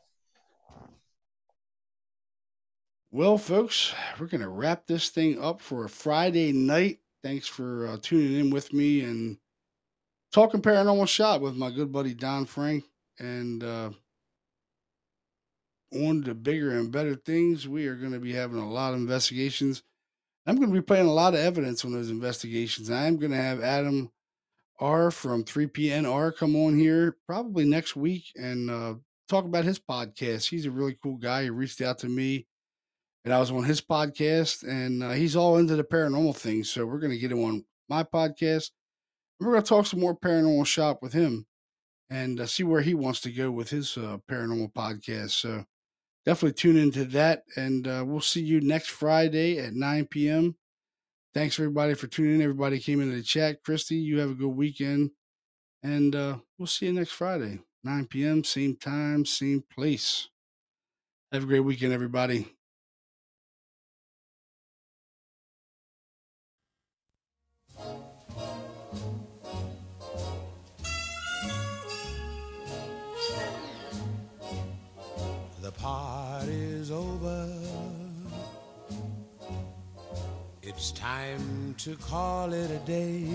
[3.10, 6.98] Well, folks, we're going to wrap this thing up for a Friday night.
[7.22, 9.38] Thanks for uh, tuning in with me and
[10.30, 12.84] talking paranormal shop with my good buddy Don Frank.
[13.18, 13.90] And uh,
[15.94, 19.00] on to bigger and better things, we are going to be having a lot of
[19.00, 19.82] investigations.
[20.46, 22.90] I'm going to be playing a lot of evidence on those investigations.
[22.90, 24.12] I'm going to have Adam
[24.80, 28.94] R from 3PNR come on here probably next week and uh,
[29.30, 30.50] talk about his podcast.
[30.50, 31.44] He's a really cool guy.
[31.44, 32.46] He reached out to me
[33.28, 36.64] and I was on his podcast, and uh, he's all into the paranormal thing.
[36.64, 38.70] So we're going to get him on my podcast.
[39.38, 41.44] We're going to talk some more paranormal shop with him
[42.08, 45.32] and uh, see where he wants to go with his uh, paranormal podcast.
[45.32, 45.62] So
[46.24, 50.56] definitely tune into that, and uh, we'll see you next Friday at 9 p.m.
[51.34, 52.40] Thanks everybody for tuning in.
[52.40, 53.62] Everybody came into the chat.
[53.62, 55.10] Christy, you have a good weekend,
[55.82, 58.42] and uh, we'll see you next Friday, 9 p.m.
[58.42, 60.30] Same time, same place.
[61.30, 62.57] Have a great weekend, everybody.
[75.78, 77.48] Party's over.
[80.62, 83.26] It's time to call it a day.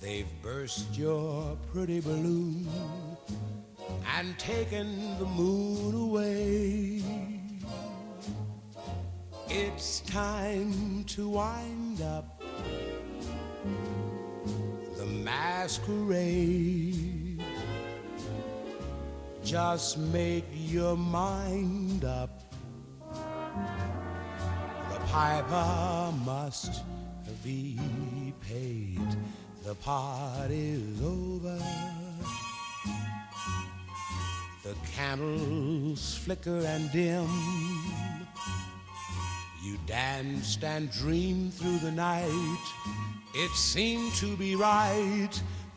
[0.00, 2.68] They've burst your pretty balloon
[4.16, 7.02] and taken the moon away.
[9.48, 12.42] It's time to wind up
[14.96, 17.17] the masquerade.
[19.48, 22.52] Just make your mind up.
[24.92, 26.82] The piper must
[27.42, 27.78] be
[28.46, 29.00] paid.
[29.64, 31.58] The party's over.
[34.64, 37.26] The candles flicker and dim
[39.62, 42.64] you danced and dreamed through the night.
[43.34, 45.30] It seemed to be right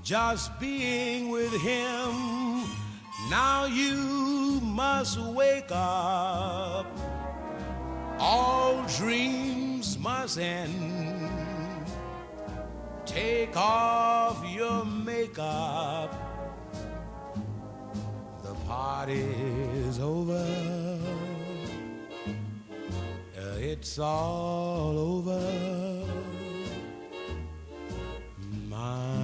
[0.03, 2.80] just being with him.
[3.29, 6.85] Now you must wake up.
[8.19, 11.87] All dreams must end.
[13.05, 16.13] Take off your makeup.
[18.43, 20.47] The party's over.
[23.63, 25.39] It's all over.
[28.67, 29.20] My